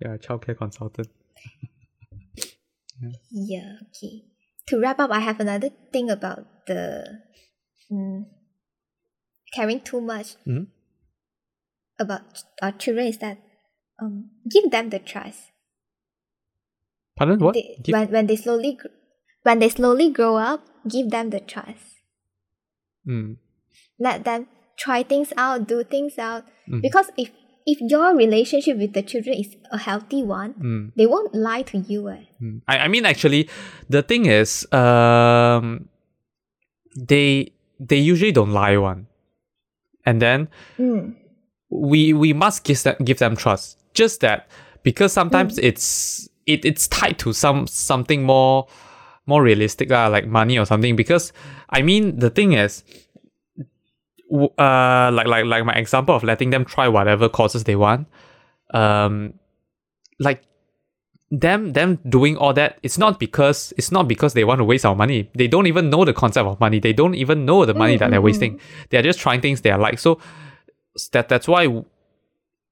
yeah 0.00 0.16
childcare 0.16 0.56
consultant 0.58 1.08
Yeah, 3.30 3.76
okay. 3.88 4.24
To 4.68 4.80
wrap 4.80 4.98
up, 5.00 5.10
I 5.10 5.20
have 5.20 5.40
another 5.40 5.70
thing 5.92 6.10
about 6.10 6.46
the 6.66 7.20
mm, 7.90 8.24
caring 9.54 9.80
too 9.80 10.00
much 10.00 10.36
Mhm. 10.46 10.66
about 11.98 12.22
our 12.62 12.72
children 12.72 13.06
is 13.08 13.18
that 13.18 13.38
um, 14.00 14.30
give 14.48 14.70
them 14.70 14.90
the 14.90 14.98
trust. 14.98 15.50
pardon 17.16 17.38
what 17.40 17.54
They, 17.54 17.76
Give- 17.82 17.92
when, 17.92 18.08
when 18.10 18.26
they 18.26 18.36
slowly 18.36 18.72
gr- 18.80 18.88
when 19.42 19.58
they 19.58 19.68
slowly 19.68 20.10
grow 20.10 20.36
up, 20.36 20.64
give 20.88 21.10
them 21.10 21.30
the 21.30 21.40
trust. 21.40 22.00
Mm, 23.06 23.36
Let 23.98 24.24
them 24.24 24.46
try 24.78 25.02
things 25.02 25.32
out, 25.36 25.66
do 25.68 25.84
things 25.84 26.18
out. 26.18 26.44
Mhm. 26.68 26.80
Because 26.82 27.10
if 27.16 27.30
if 27.66 27.80
your 27.80 28.16
relationship 28.16 28.76
with 28.78 28.92
the 28.92 29.02
children 29.02 29.36
is 29.38 29.56
a 29.70 29.78
healthy 29.78 30.22
one, 30.22 30.54
mm. 30.54 30.92
they 30.96 31.06
won't 31.06 31.34
lie 31.34 31.62
to 31.62 31.78
you. 31.78 32.08
Eh. 32.08 32.24
Mm. 32.40 32.62
I, 32.68 32.78
I 32.78 32.88
mean 32.88 33.06
actually 33.06 33.48
the 33.88 34.02
thing 34.02 34.26
is 34.26 34.66
um 34.72 35.88
they 36.96 37.52
they 37.78 37.98
usually 37.98 38.32
don't 38.32 38.52
lie 38.52 38.76
one 38.76 39.06
and 40.04 40.20
then 40.20 40.48
Mm. 40.78 41.14
we 41.70 42.12
we 42.12 42.32
must 42.32 42.64
give 42.64 42.82
them 42.82 42.96
give 43.04 43.18
them 43.18 43.36
trust 43.36 43.78
just 43.94 44.20
that 44.20 44.48
because 44.82 45.12
sometimes 45.12 45.58
it's 45.58 46.28
it, 46.46 46.64
it's 46.64 46.88
tied 46.88 47.18
to 47.18 47.32
some 47.32 47.66
something 47.66 48.22
more 48.24 48.66
more 49.26 49.42
realistic 49.42 49.90
lah, 49.90 50.08
like 50.08 50.26
money 50.26 50.58
or 50.58 50.66
something 50.66 50.96
because 50.96 51.32
I 51.70 51.82
mean 51.82 52.18
the 52.18 52.30
thing 52.30 52.52
is 52.52 52.82
uh 54.32 55.10
like 55.12 55.26
like 55.26 55.44
like 55.44 55.64
my 55.64 55.74
example 55.74 56.14
of 56.14 56.22
letting 56.24 56.50
them 56.50 56.64
try 56.64 56.88
whatever 56.88 57.28
courses 57.28 57.64
they 57.64 57.76
want. 57.76 58.06
Um 58.72 59.34
like 60.18 60.42
them 61.30 61.72
them 61.72 61.98
doing 62.08 62.36
all 62.36 62.52
that 62.52 62.78
it's 62.82 62.98
not 62.98 63.18
because 63.18 63.72
it's 63.78 63.90
not 63.90 64.06
because 64.08 64.34
they 64.34 64.44
want 64.44 64.58
to 64.58 64.64
waste 64.64 64.84
our 64.86 64.94
money. 64.94 65.30
They 65.34 65.48
don't 65.48 65.66
even 65.66 65.90
know 65.90 66.04
the 66.04 66.12
concept 66.12 66.46
of 66.46 66.60
money. 66.60 66.78
They 66.80 66.92
don't 66.92 67.14
even 67.14 67.44
know 67.44 67.64
the 67.64 67.74
money 67.74 67.96
that 67.96 68.10
they're 68.10 68.22
wasting. 68.22 68.60
they're 68.90 69.02
just 69.02 69.18
trying 69.18 69.40
things 69.40 69.60
they 69.62 69.70
are 69.70 69.78
like. 69.78 69.98
So 69.98 70.18
that 71.12 71.28
that's 71.28 71.48
why 71.48 71.82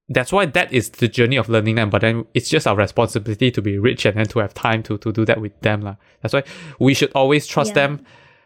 that's 0.09 0.31
why 0.31 0.45
that 0.45 0.73
is 0.73 0.89
the 0.89 1.07
journey 1.07 1.37
of 1.37 1.47
learning 1.49 1.75
them. 1.75 1.89
But 1.89 2.01
then 2.01 2.25
it's 2.33 2.49
just 2.49 2.67
our 2.67 2.75
responsibility 2.75 3.49
to 3.51 3.61
be 3.61 3.77
rich 3.77 4.05
and 4.05 4.17
then 4.17 4.25
to 4.27 4.39
have 4.39 4.53
time 4.53 4.83
to 4.83 4.97
to 4.97 5.11
do 5.11 5.25
that 5.25 5.39
with 5.41 5.59
them 5.61 5.81
lah. 5.81 5.95
that's 6.21 6.33
why 6.33 6.43
we 6.79 6.93
should 6.93 7.11
always 7.13 7.45
trust 7.47 7.69
Yeah. 7.71 7.87
them 7.87 8.05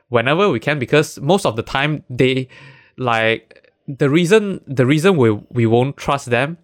whenever 0.09 0.49
we 0.49 0.59
can 0.59 0.80
because 0.80 1.20
most 1.20 1.45
of 1.45 1.55
the 1.55 1.63
time 1.63 2.03
they 2.09 2.47
like 2.98 3.72
the 3.88 4.10
reason 4.10 4.62
the 4.68 4.86
reason 4.86 5.18
we 5.18 5.32
we 5.50 5.66
won't 5.66 5.98
trust 5.98 6.30
them 6.30 6.58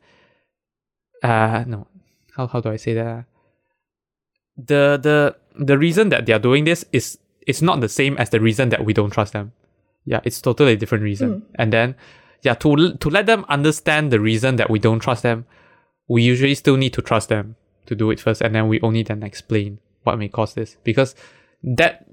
uh 1.23 1.63
no 1.67 1.87
how 2.35 2.47
how 2.47 2.59
do 2.59 2.69
i 2.69 2.77
say 2.77 2.93
that? 2.93 3.25
The 4.57 4.99
the 5.01 5.35
the 5.55 5.77
reason 5.77 6.09
that 6.09 6.25
they 6.25 6.33
are 6.33 6.39
doing 6.39 6.63
this 6.63 6.85
is 6.91 7.17
it's 7.47 7.61
not 7.61 7.81
the 7.81 7.89
same 7.89 8.17
as 8.17 8.29
the 8.29 8.39
reason 8.39 8.69
that 8.69 8.85
we 8.85 8.93
don't 8.93 9.11
trust 9.11 9.33
them. 9.33 9.51
Yeah 10.05 10.21
it's 10.23 10.41
totally 10.41 10.75
different 10.75 11.03
reason. 11.03 11.43
And 11.55 11.73
then 11.73 11.95
yeah 12.41 12.53
to 12.55 12.93
to 12.93 13.09
let 13.09 13.25
them 13.25 13.45
understand 13.49 14.11
the 14.11 14.19
reason 14.19 14.55
that 14.55 14.69
we 14.69 14.79
don't 14.79 14.99
trust 14.99 15.23
them 15.23 15.45
we 16.07 16.21
usually 16.23 16.55
still 16.55 16.77
need 16.77 16.93
to 16.93 17.01
trust 17.01 17.29
them 17.29 17.55
to 17.85 17.95
do 17.95 18.11
it 18.11 18.19
first 18.19 18.41
and 18.41 18.53
then 18.55 18.67
we 18.67 18.79
only 18.81 19.03
then 19.03 19.23
explain 19.23 19.79
what 20.03 20.17
may 20.17 20.27
cause 20.27 20.53
this. 20.53 20.77
Because 20.83 21.15
that 21.63 22.05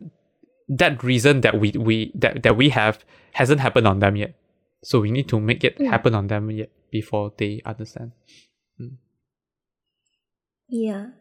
that 0.69 1.03
reason 1.03 1.41
that 1.41 1.59
we 1.59 1.73
we 1.73 2.13
that, 2.15 2.43
that 2.43 2.57
we 2.57 2.69
have 2.71 3.05
hasn't 3.39 3.61
happened 3.61 3.87
on 3.87 3.99
them 3.99 4.17
yet 4.17 4.35
so 4.83 5.01
we 5.01 5.11
need 5.11 5.29
to 5.29 5.41
make 5.41 5.65
it 5.65 5.81
happen 5.95 6.15
on 6.15 6.27
them 6.27 6.51
yet 6.51 6.71
before 6.91 7.33
they 7.39 7.61
understand 7.65 8.13
Yeah. 10.69 11.17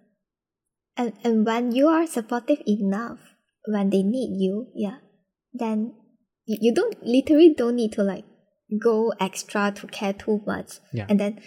And 0.95 1.13
and 1.23 1.45
when 1.45 1.71
you 1.71 1.87
are 1.87 2.05
supportive 2.05 2.61
enough 2.67 3.19
when 3.65 3.89
they 3.89 4.03
need 4.03 4.39
you, 4.39 4.67
yeah, 4.75 4.97
then 5.53 5.93
you, 6.45 6.73
don't 6.73 6.95
literally 7.03 7.53
don't 7.57 7.75
need 7.75 7.91
to 7.93 8.03
like 8.03 8.23
go 8.81 9.13
extra 9.19 9.71
to 9.71 9.87
care 9.87 10.13
too 10.13 10.41
much. 10.45 10.79
Yeah. 10.93 11.05
And 11.09 11.19
then 11.19 11.41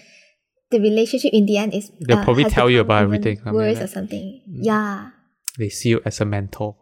the 0.71 0.81
relationship 0.81 1.33
in 1.33 1.47
the 1.47 1.57
end 1.57 1.75
is 1.75 1.91
They'll 2.01 2.19
uh, 2.19 2.25
probably 2.25 2.45
tell 2.45 2.71
you 2.71 2.81
about 2.81 3.03
everything, 3.03 3.41
Worse 3.47 3.77
like 3.77 3.85
or 3.85 3.87
something. 3.87 4.43
Yeah. 4.47 5.11
they 5.59 5.69
see 5.69 5.91
you 5.91 6.01
as 6.05 6.21
a 6.21 6.25
mentor 6.25 6.77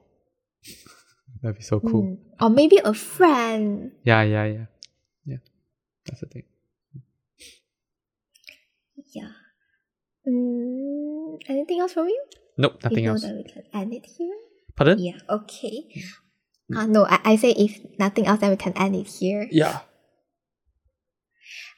that'd 1.42 1.56
be 1.56 1.62
so 1.62 1.80
cool 1.80 2.02
Mm. 2.02 2.18
Or 2.40 2.50
maybe 2.50 2.78
a 2.84 2.94
friend. 2.94 3.92
yeah 4.04 4.22
yeah 4.22 4.44
yeah 4.44 4.66
yeah 5.26 5.40
that's 6.06 6.20
the 6.20 6.26
thing 6.26 6.44
Yeah. 9.14 9.32
Mm, 10.28 11.38
anything 11.48 11.80
else 11.80 11.92
from 11.94 12.08
you? 12.08 12.22
nope 12.58 12.82
nothing 12.84 12.98
you 13.04 13.04
know 13.06 13.12
else 13.12 13.22
that 13.22 13.34
we 13.36 13.44
can 13.44 13.62
end 13.72 13.94
it 13.94 14.06
here. 14.06 14.36
pardon 14.76 14.98
Yeah. 14.98 15.18
Okay. 15.28 15.88
Uh, 16.76 16.84
no, 16.86 17.06
I, 17.06 17.18
I 17.24 17.36
say 17.36 17.52
if 17.56 17.80
nothing 17.98 18.26
else, 18.26 18.40
then 18.40 18.50
we 18.50 18.56
can 18.56 18.76
end 18.76 18.94
it 18.94 19.06
here. 19.08 19.48
yeah 19.50 19.80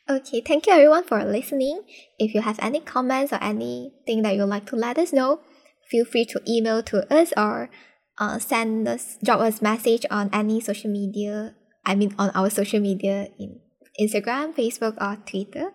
Okay, 0.08 0.40
thank 0.40 0.66
you 0.66 0.72
everyone 0.72 1.04
for 1.04 1.22
listening. 1.24 1.82
If 2.18 2.34
you 2.34 2.40
have 2.42 2.58
any 2.61 2.80
comments 2.80 3.32
or 3.32 3.38
anything 3.40 4.22
that 4.22 4.34
you'd 4.34 4.46
like 4.50 4.66
to 4.66 4.76
let 4.76 4.98
us 4.98 5.12
know, 5.12 5.40
feel 5.88 6.04
free 6.04 6.24
to 6.24 6.40
email 6.48 6.82
to 6.90 7.06
us 7.14 7.32
or 7.36 7.70
uh, 8.20 8.38
send 8.38 8.86
us, 8.86 9.18
drop 9.24 9.40
us 9.40 9.62
message 9.62 10.06
on 10.10 10.30
any 10.32 10.60
social 10.60 10.90
media. 10.90 11.56
I 11.84 11.94
mean, 11.94 12.14
on 12.18 12.30
our 12.34 12.50
social 12.50 12.78
media 12.78 13.28
in 13.38 13.58
Instagram, 13.98 14.54
Facebook, 14.54 14.94
or 15.00 15.16
Twitter. 15.26 15.72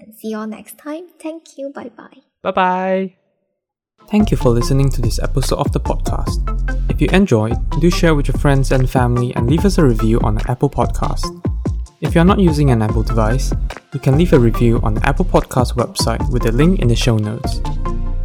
And 0.00 0.14
see 0.16 0.28
you 0.28 0.38
all 0.38 0.46
next 0.46 0.78
time. 0.78 1.08
Thank 1.22 1.56
you. 1.56 1.70
Bye 1.72 1.90
bye. 1.96 2.24
Bye 2.42 2.50
bye. 2.50 3.14
Thank 4.08 4.30
you 4.30 4.36
for 4.36 4.50
listening 4.50 4.90
to 4.90 5.00
this 5.00 5.18
episode 5.18 5.58
of 5.58 5.72
the 5.72 5.80
podcast. 5.80 6.40
If 6.90 7.00
you 7.00 7.08
enjoyed, 7.12 7.56
do 7.80 7.90
share 7.90 8.14
with 8.14 8.28
your 8.28 8.38
friends 8.38 8.72
and 8.72 8.88
family 8.88 9.34
and 9.36 9.48
leave 9.48 9.64
us 9.64 9.78
a 9.78 9.84
review 9.84 10.20
on 10.20 10.34
the 10.34 10.50
Apple 10.50 10.68
Podcast. 10.68 11.24
If 12.00 12.14
you're 12.14 12.24
not 12.24 12.38
using 12.38 12.70
an 12.70 12.82
Apple 12.82 13.02
device, 13.02 13.52
you 13.92 14.00
can 14.00 14.18
leave 14.18 14.32
a 14.32 14.38
review 14.38 14.80
on 14.82 14.94
the 14.94 15.06
Apple 15.06 15.24
Podcast 15.24 15.74
website 15.76 16.30
with 16.30 16.42
the 16.42 16.52
link 16.52 16.80
in 16.80 16.88
the 16.88 16.96
show 16.96 17.16
notes. 17.16 17.60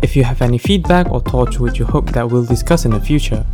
If 0.02 0.16
you 0.16 0.24
have 0.24 0.42
any 0.42 0.58
feedback 0.58 1.10
or 1.12 1.20
thoughts 1.20 1.60
which 1.60 1.78
you 1.78 1.86
hope 1.86 2.12
that 2.14 2.30
we'll 2.30 2.46
discuss 2.46 2.86
in 2.86 2.92
the 2.92 3.00
future, 3.02 3.46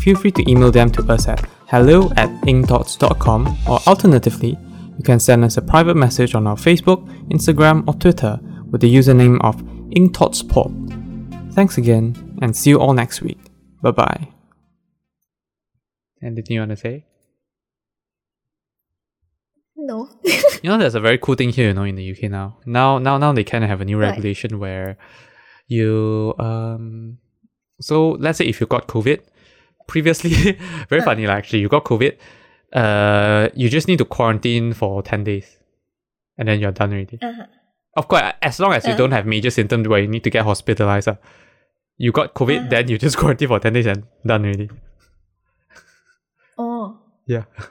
feel 0.00 0.16
free 0.16 0.30
to 0.32 0.48
email 0.50 0.70
them 0.70 0.90
to 0.92 1.02
us 1.12 1.26
at 1.28 1.44
hello 1.66 2.10
at 2.16 2.30
ingthoughts.com 2.42 3.58
or 3.68 3.78
alternatively, 3.86 4.56
you 4.96 5.04
can 5.04 5.18
send 5.20 5.44
us 5.44 5.56
a 5.56 5.62
private 5.62 5.96
message 5.96 6.34
on 6.34 6.46
our 6.46 6.56
Facebook, 6.56 7.04
Instagram, 7.30 7.86
or 7.88 7.94
Twitter 7.94 8.38
with 8.70 8.80
the 8.80 8.94
username 8.94 9.40
of 9.42 9.56
ingthoughtspod. 9.90 11.52
Thanks 11.54 11.78
again, 11.78 12.38
and 12.42 12.56
see 12.56 12.70
you 12.70 12.78
all 12.80 12.92
next 12.94 13.20
week. 13.22 13.38
Bye 13.82 13.90
bye. 13.90 14.28
Anything 16.22 16.54
you 16.54 16.60
want 16.60 16.70
to 16.70 16.76
say? 16.76 17.04
No. 19.76 20.08
You 20.60 20.70
know, 20.70 20.76
there's 20.78 20.96
a 20.96 21.00
very 21.00 21.18
cool 21.18 21.36
thing 21.36 21.50
here, 21.50 21.68
you 21.68 21.74
know, 21.74 21.84
in 21.84 21.94
the 21.94 22.10
UK 22.10 22.28
now. 22.28 22.56
Now, 22.66 22.98
now, 22.98 23.16
now 23.16 23.32
they 23.32 23.44
kind 23.44 23.62
of 23.62 23.70
have 23.70 23.80
a 23.80 23.84
new 23.84 23.96
Right. 23.96 24.08
regulation 24.10 24.58
where 24.58 24.98
you, 25.68 26.34
um, 26.38 27.18
so 27.80 28.10
let's 28.18 28.38
say 28.38 28.46
if 28.46 28.60
you 28.60 28.66
got 28.66 28.88
COVID, 28.88 29.20
previously, 29.86 30.52
very 30.88 31.02
funny, 31.02 31.26
like, 31.26 31.38
actually, 31.38 31.60
you 31.60 31.68
got 31.68 31.84
COVID, 31.84 32.16
uh, 32.72 33.48
you 33.54 33.68
just 33.68 33.86
need 33.88 33.98
to 33.98 34.04
quarantine 34.04 34.72
for 34.72 35.02
10 35.02 35.24
days 35.24 35.56
and 36.36 36.48
then 36.48 36.60
you're 36.60 36.72
done 36.72 36.92
already. 36.92 37.18
uh-huh. 37.22 37.46
Of 37.96 38.06
course, 38.08 38.22
as 38.42 38.60
long 38.60 38.72
as 38.74 38.84
you 38.86 38.92
Uh. 38.92 38.96
don't 38.96 39.10
have 39.12 39.26
major 39.26 39.50
symptoms 39.50 39.88
where 39.88 40.00
you 40.00 40.06
need 40.08 40.22
to 40.24 40.30
get 40.30 40.44
hospitalized, 40.44 41.08
uh, 41.08 41.16
you 41.96 42.12
got 42.12 42.34
COVID, 42.34 42.66
Uh. 42.66 42.68
then 42.68 42.88
you 42.88 42.98
just 42.98 43.16
quarantine 43.20 43.48
for 43.48 43.58
10 43.60 43.72
days 43.72 43.86
and 43.86 44.04
done 44.26 44.44
already. 44.44 44.68
Oh. 46.56 46.98
Yeah. 47.26 47.44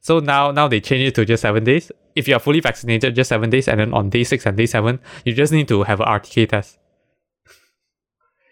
So 0.00 0.20
now 0.20 0.52
now 0.52 0.68
they 0.68 0.80
change 0.80 1.08
it 1.08 1.16
to 1.16 1.24
just 1.24 1.40
seven 1.42 1.64
days. 1.64 1.90
If 2.14 2.28
you 2.28 2.36
are 2.36 2.38
fully 2.38 2.60
vaccinated, 2.60 3.16
just 3.16 3.28
seven 3.28 3.50
days, 3.50 3.66
and 3.66 3.80
then 3.80 3.92
on 3.92 4.08
day 4.08 4.22
six 4.22 4.46
and 4.46 4.56
day 4.56 4.66
seven, 4.66 5.00
you 5.24 5.32
just 5.32 5.52
need 5.52 5.66
to 5.66 5.82
have 5.82 5.98
an 5.98 6.06
RTK 6.06 6.48
test. 6.48 6.78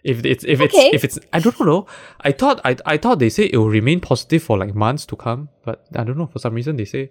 If 0.04 0.24
it's 0.24 0.44
if 0.44 0.60
Okay. 0.60 0.86
it's 0.92 0.94
if 0.96 1.04
it's 1.04 1.18
I 1.32 1.40
don't 1.40 1.58
know. 1.60 1.86
I 2.20 2.32
thought 2.32 2.60
I 2.64 2.76
I 2.84 2.96
thought 2.98 3.18
they 3.18 3.30
say 3.30 3.44
it 3.52 3.56
will 3.56 3.70
remain 3.70 4.00
positive 4.00 4.42
for 4.42 4.58
like 4.58 4.74
months 4.74 5.06
to 5.06 5.16
come, 5.16 5.48
but 5.64 5.86
I 5.96 6.04
don't 6.04 6.18
know 6.18 6.26
for 6.26 6.38
some 6.38 6.52
reason 6.54 6.76
they 6.76 6.84
say 6.84 7.10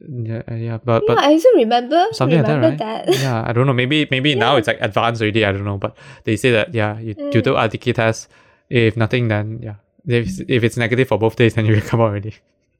yeah 0.00 0.42
yeah 0.54 0.78
but 0.78 1.02
yeah, 1.02 1.14
but 1.14 1.18
I 1.18 1.32
also 1.34 1.48
remember 1.56 2.06
something 2.12 2.38
like 2.38 2.46
that, 2.46 2.60
right? 2.62 2.78
that. 2.78 3.08
yeah, 3.20 3.42
I 3.44 3.52
don't 3.52 3.66
know. 3.66 3.72
Maybe 3.74 4.06
maybe 4.10 4.34
now 4.36 4.54
it's 4.56 4.68
like 4.68 4.78
advanced 4.80 5.20
already. 5.20 5.44
I 5.44 5.50
don't 5.50 5.64
know, 5.64 5.78
but 5.78 5.96
they 6.24 6.36
say 6.36 6.52
that 6.52 6.72
yeah, 6.72 6.98
you, 7.00 7.14
you 7.18 7.40
Mm. 7.40 7.42
do 7.42 7.54
RTK 7.54 7.92
test. 7.94 8.28
If 8.70 8.96
nothing, 8.96 9.26
then 9.26 9.58
yeah, 9.60 9.82
if 10.06 10.38
if 10.48 10.62
it's 10.62 10.76
negative 10.78 11.08
for 11.08 11.18
both 11.18 11.34
days, 11.34 11.54
then 11.58 11.66
you 11.66 11.74
come 11.82 12.00
out 12.00 12.10
already. 12.14 12.34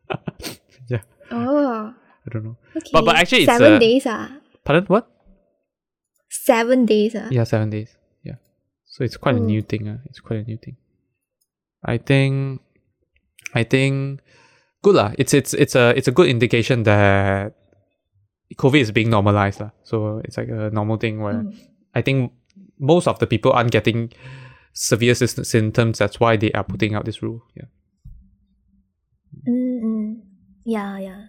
yeah, 0.89 1.03
Oh, 1.33 1.93
I 2.27 2.29
don't 2.31 2.45
know. 2.45 2.57
okay. 2.77 2.91
But- 2.93 3.05
but 3.05 3.17
actually 3.17 3.43
it's, 3.43 3.53
seven 3.59 3.73
uh, 3.75 3.79
days 3.83 4.07
ah, 4.07 4.31
Pardon? 4.65 4.87
What? 4.87 5.11
seven 6.31 6.87
days 6.87 7.15
ah. 7.19 7.27
Yeah, 7.31 7.43
seven 7.45 7.71
days. 7.71 7.97
So 8.91 9.05
it's 9.07 9.17
quite 9.17 9.39
a 9.39 9.41
Mm. 9.41 9.47
new 9.47 9.63
thing. 9.63 9.87
Uh. 9.89 9.99
It's 10.11 10.19
quite 10.19 10.43
a 10.43 10.47
new 10.51 10.59
thing. 10.59 10.77
I 11.87 11.97
think, 11.97 12.61
I 13.55 13.63
think, 13.65 14.21
good 14.83 14.99
lah. 14.99 15.15
It's 15.17 15.33
it's 15.33 15.55
it's 15.55 15.79
a 15.79 15.95
it's 15.97 16.11
a 16.11 16.13
good 16.13 16.29
indication 16.29 16.83
that 16.85 17.55
COVID 18.59 18.83
is 18.83 18.91
being 18.91 19.09
normalized 19.15 19.63
lah. 19.63 19.71
So 19.87 20.19
it's 20.27 20.37
like 20.37 20.51
a 20.51 20.69
normal 20.75 20.99
thing 20.99 21.23
where 21.23 21.47
Mm. 21.47 21.55
I 21.95 22.03
think 22.03 22.35
most 22.79 23.07
of 23.07 23.19
the 23.23 23.27
people 23.31 23.55
aren't 23.55 23.71
getting 23.71 24.11
severe 24.75 25.15
symptoms. 25.15 25.99
That's 26.03 26.19
why 26.19 26.37
they 26.37 26.51
are 26.53 26.65
putting 26.67 26.95
out 26.99 27.05
this 27.07 27.23
rule. 27.23 27.47
Yeah. 27.55 27.71
Mm-mm. 29.47 30.21
Yeah, 30.65 30.99
yeah. 30.99 31.23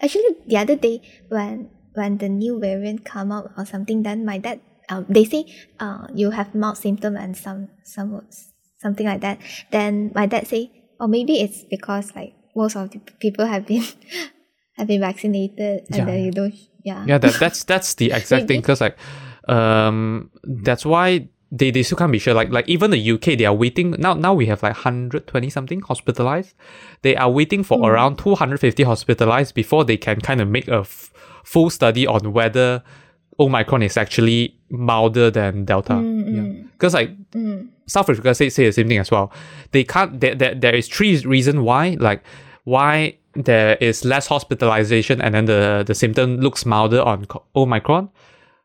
Actually, 0.00 0.36
the 0.46 0.56
other 0.58 0.76
day 0.76 1.02
when 1.28 1.70
when 1.94 2.18
the 2.18 2.28
new 2.28 2.58
variant 2.58 3.04
come 3.04 3.32
out 3.32 3.50
or 3.56 3.64
something, 3.66 4.02
then 4.02 4.24
my 4.24 4.38
dad, 4.38 4.60
um, 4.88 5.06
they 5.08 5.24
say, 5.24 5.44
uh, 5.80 6.06
you 6.14 6.30
have 6.30 6.54
mild 6.54 6.78
symptom 6.78 7.16
and 7.16 7.36
some 7.36 7.68
some 7.84 8.22
something 8.78 9.06
like 9.06 9.20
that. 9.20 9.38
Then 9.70 10.12
my 10.14 10.26
dad 10.26 10.46
say, 10.46 10.70
oh, 11.00 11.06
maybe 11.06 11.40
it's 11.40 11.64
because 11.64 12.14
like 12.14 12.34
most 12.56 12.76
of 12.76 12.90
the 12.90 12.98
people 13.20 13.46
have 13.46 13.66
been 13.66 13.82
have 14.76 14.86
been 14.86 15.00
vaccinated 15.00 15.86
and 15.90 15.96
Yeah, 15.96 16.04
then 16.04 16.24
you 16.24 16.30
don't. 16.32 16.54
Yeah. 16.84 17.04
yeah 17.06 17.18
that, 17.18 17.34
that's 17.38 17.64
that's 17.64 17.94
the 17.94 18.12
exact 18.18 18.46
thing 18.48 18.60
because 18.60 18.80
like 18.80 18.96
um 19.48 20.30
that's 20.44 20.84
why 20.86 21.28
they, 21.50 21.70
they 21.70 21.82
still 21.82 21.96
can't 21.98 22.12
be 22.12 22.18
sure 22.18 22.34
like 22.34 22.50
like 22.50 22.68
even 22.68 22.90
the 22.90 23.10
uk 23.12 23.22
they 23.24 23.44
are 23.44 23.54
waiting 23.54 23.90
now 23.98 24.14
now 24.14 24.32
we 24.34 24.46
have 24.46 24.62
like 24.62 24.72
120 24.74 25.50
something 25.50 25.80
hospitalized 25.80 26.54
they 27.02 27.16
are 27.16 27.30
waiting 27.30 27.62
for 27.62 27.78
Mm. 27.78 27.88
around 27.88 28.16
250 28.18 28.82
hospitalized 28.84 29.54
before 29.54 29.84
they 29.84 29.96
can 29.96 30.20
kind 30.20 30.40
of 30.40 30.48
make 30.48 30.68
a 30.68 30.80
f- 30.80 31.10
full 31.44 31.70
study 31.70 32.06
on 32.06 32.32
whether 32.32 32.82
omicron 33.38 33.82
is 33.82 33.96
actually 33.96 34.54
milder 34.70 35.30
than 35.30 35.64
delta 35.64 35.94
Mm, 35.94 36.28
mm, 36.28 36.62
because 36.72 36.94
like 36.94 37.10
mm. 37.30 37.68
South 37.88 38.10
Africa 38.10 38.34
say, 38.34 38.50
say 38.50 38.66
the 38.66 38.72
same 38.72 38.88
thing 38.88 38.98
as 38.98 39.10
well. 39.10 39.32
They 39.72 39.82
can't. 39.82 40.20
There, 40.20 40.34
there, 40.34 40.54
there 40.54 40.74
is 40.74 40.88
three 40.88 41.18
reason 41.20 41.64
why, 41.64 41.96
like 41.98 42.22
why 42.64 43.16
there 43.34 43.76
is 43.76 44.04
less 44.04 44.26
hospitalization 44.26 45.20
and 45.20 45.34
then 45.34 45.46
the 45.46 45.84
the 45.86 45.94
symptom 45.94 46.36
looks 46.36 46.66
milder 46.66 47.00
on 47.02 47.26
Omicron. 47.56 48.10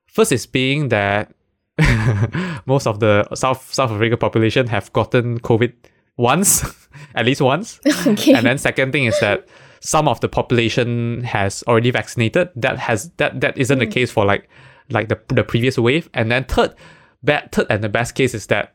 First 0.07 0.31
is 0.31 0.45
being 0.45 0.89
that 0.89 1.33
most 2.65 2.85
of 2.85 2.99
the 2.99 3.25
South 3.33 3.73
South 3.73 3.91
Africa 3.91 4.17
population 4.17 4.67
have 4.67 4.91
gotten 4.93 5.39
COVID 5.39 5.73
once, 6.17 6.63
at 7.15 7.25
least 7.25 7.41
once. 7.41 7.79
Okay. 8.07 8.33
And 8.33 8.45
then 8.45 8.57
second 8.57 8.91
thing 8.91 9.05
is 9.05 9.19
that 9.21 9.47
some 9.83 10.07
of 10.07 10.19
the 10.21 10.29
population 10.29 11.23
has 11.27 11.61
already 11.67 11.91
vaccinated. 11.91 12.49
That 12.55 12.79
has 12.79 13.09
that 13.17 13.41
that 13.41 13.57
isn't 13.57 13.79
the 13.79 13.87
case 13.87 14.09
for 14.11 14.23
like 14.25 14.47
like 14.89 15.09
the 15.09 15.19
the 15.27 15.43
previous 15.43 15.77
wave. 15.77 16.09
And 16.13 16.31
then 16.31 16.45
third, 16.45 16.73
bad 17.21 17.51
third 17.51 17.67
and 17.69 17.83
the 17.83 17.89
best 17.89 18.15
case 18.15 18.33
is 18.33 18.47
that 18.47 18.73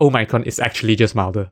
Omicron 0.00 0.44
is 0.44 0.60
actually 0.60 0.94
just 0.96 1.14
milder. 1.14 1.50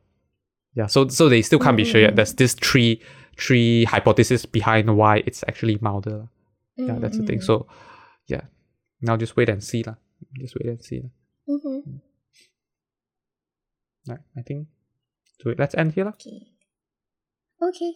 Yeah. 0.77 0.87
So 0.87 1.09
so 1.09 1.29
they 1.29 1.41
still 1.43 1.59
can't 1.59 1.77
be 1.77 1.85
sure 1.85 2.01
yet. 2.01 2.15
There's 2.17 2.35
this 2.35 2.53
three 2.55 3.01
three 3.41 3.85
hypotheses 3.85 4.45
behind 4.45 4.95
why 4.97 5.23
it's 5.27 5.43
actually 5.49 5.79
milder. 5.81 6.29
Yeah, 6.77 6.99
that's 7.01 7.17
the 7.17 7.25
thing. 7.25 7.39
Mm, 7.41 7.45
So 7.45 7.67
yeah. 8.29 8.43
Now 9.01 9.17
just 9.17 9.35
wait 9.37 9.49
and 9.49 9.65
see 9.65 9.83
lah. 9.83 9.95
Just 10.37 10.55
wait 10.61 10.69
and 10.69 10.83
see. 10.85 11.01
lah. 11.01 11.11
mhm. 11.57 12.01
Right. 14.09 14.21
I 14.37 14.43
think 14.43 14.69
so 15.41 15.55
let's 15.57 15.75
end 15.75 15.93
here. 15.97 16.05
lah. 16.05 16.13
Okay. 16.21 16.53
Okay. 17.65 17.93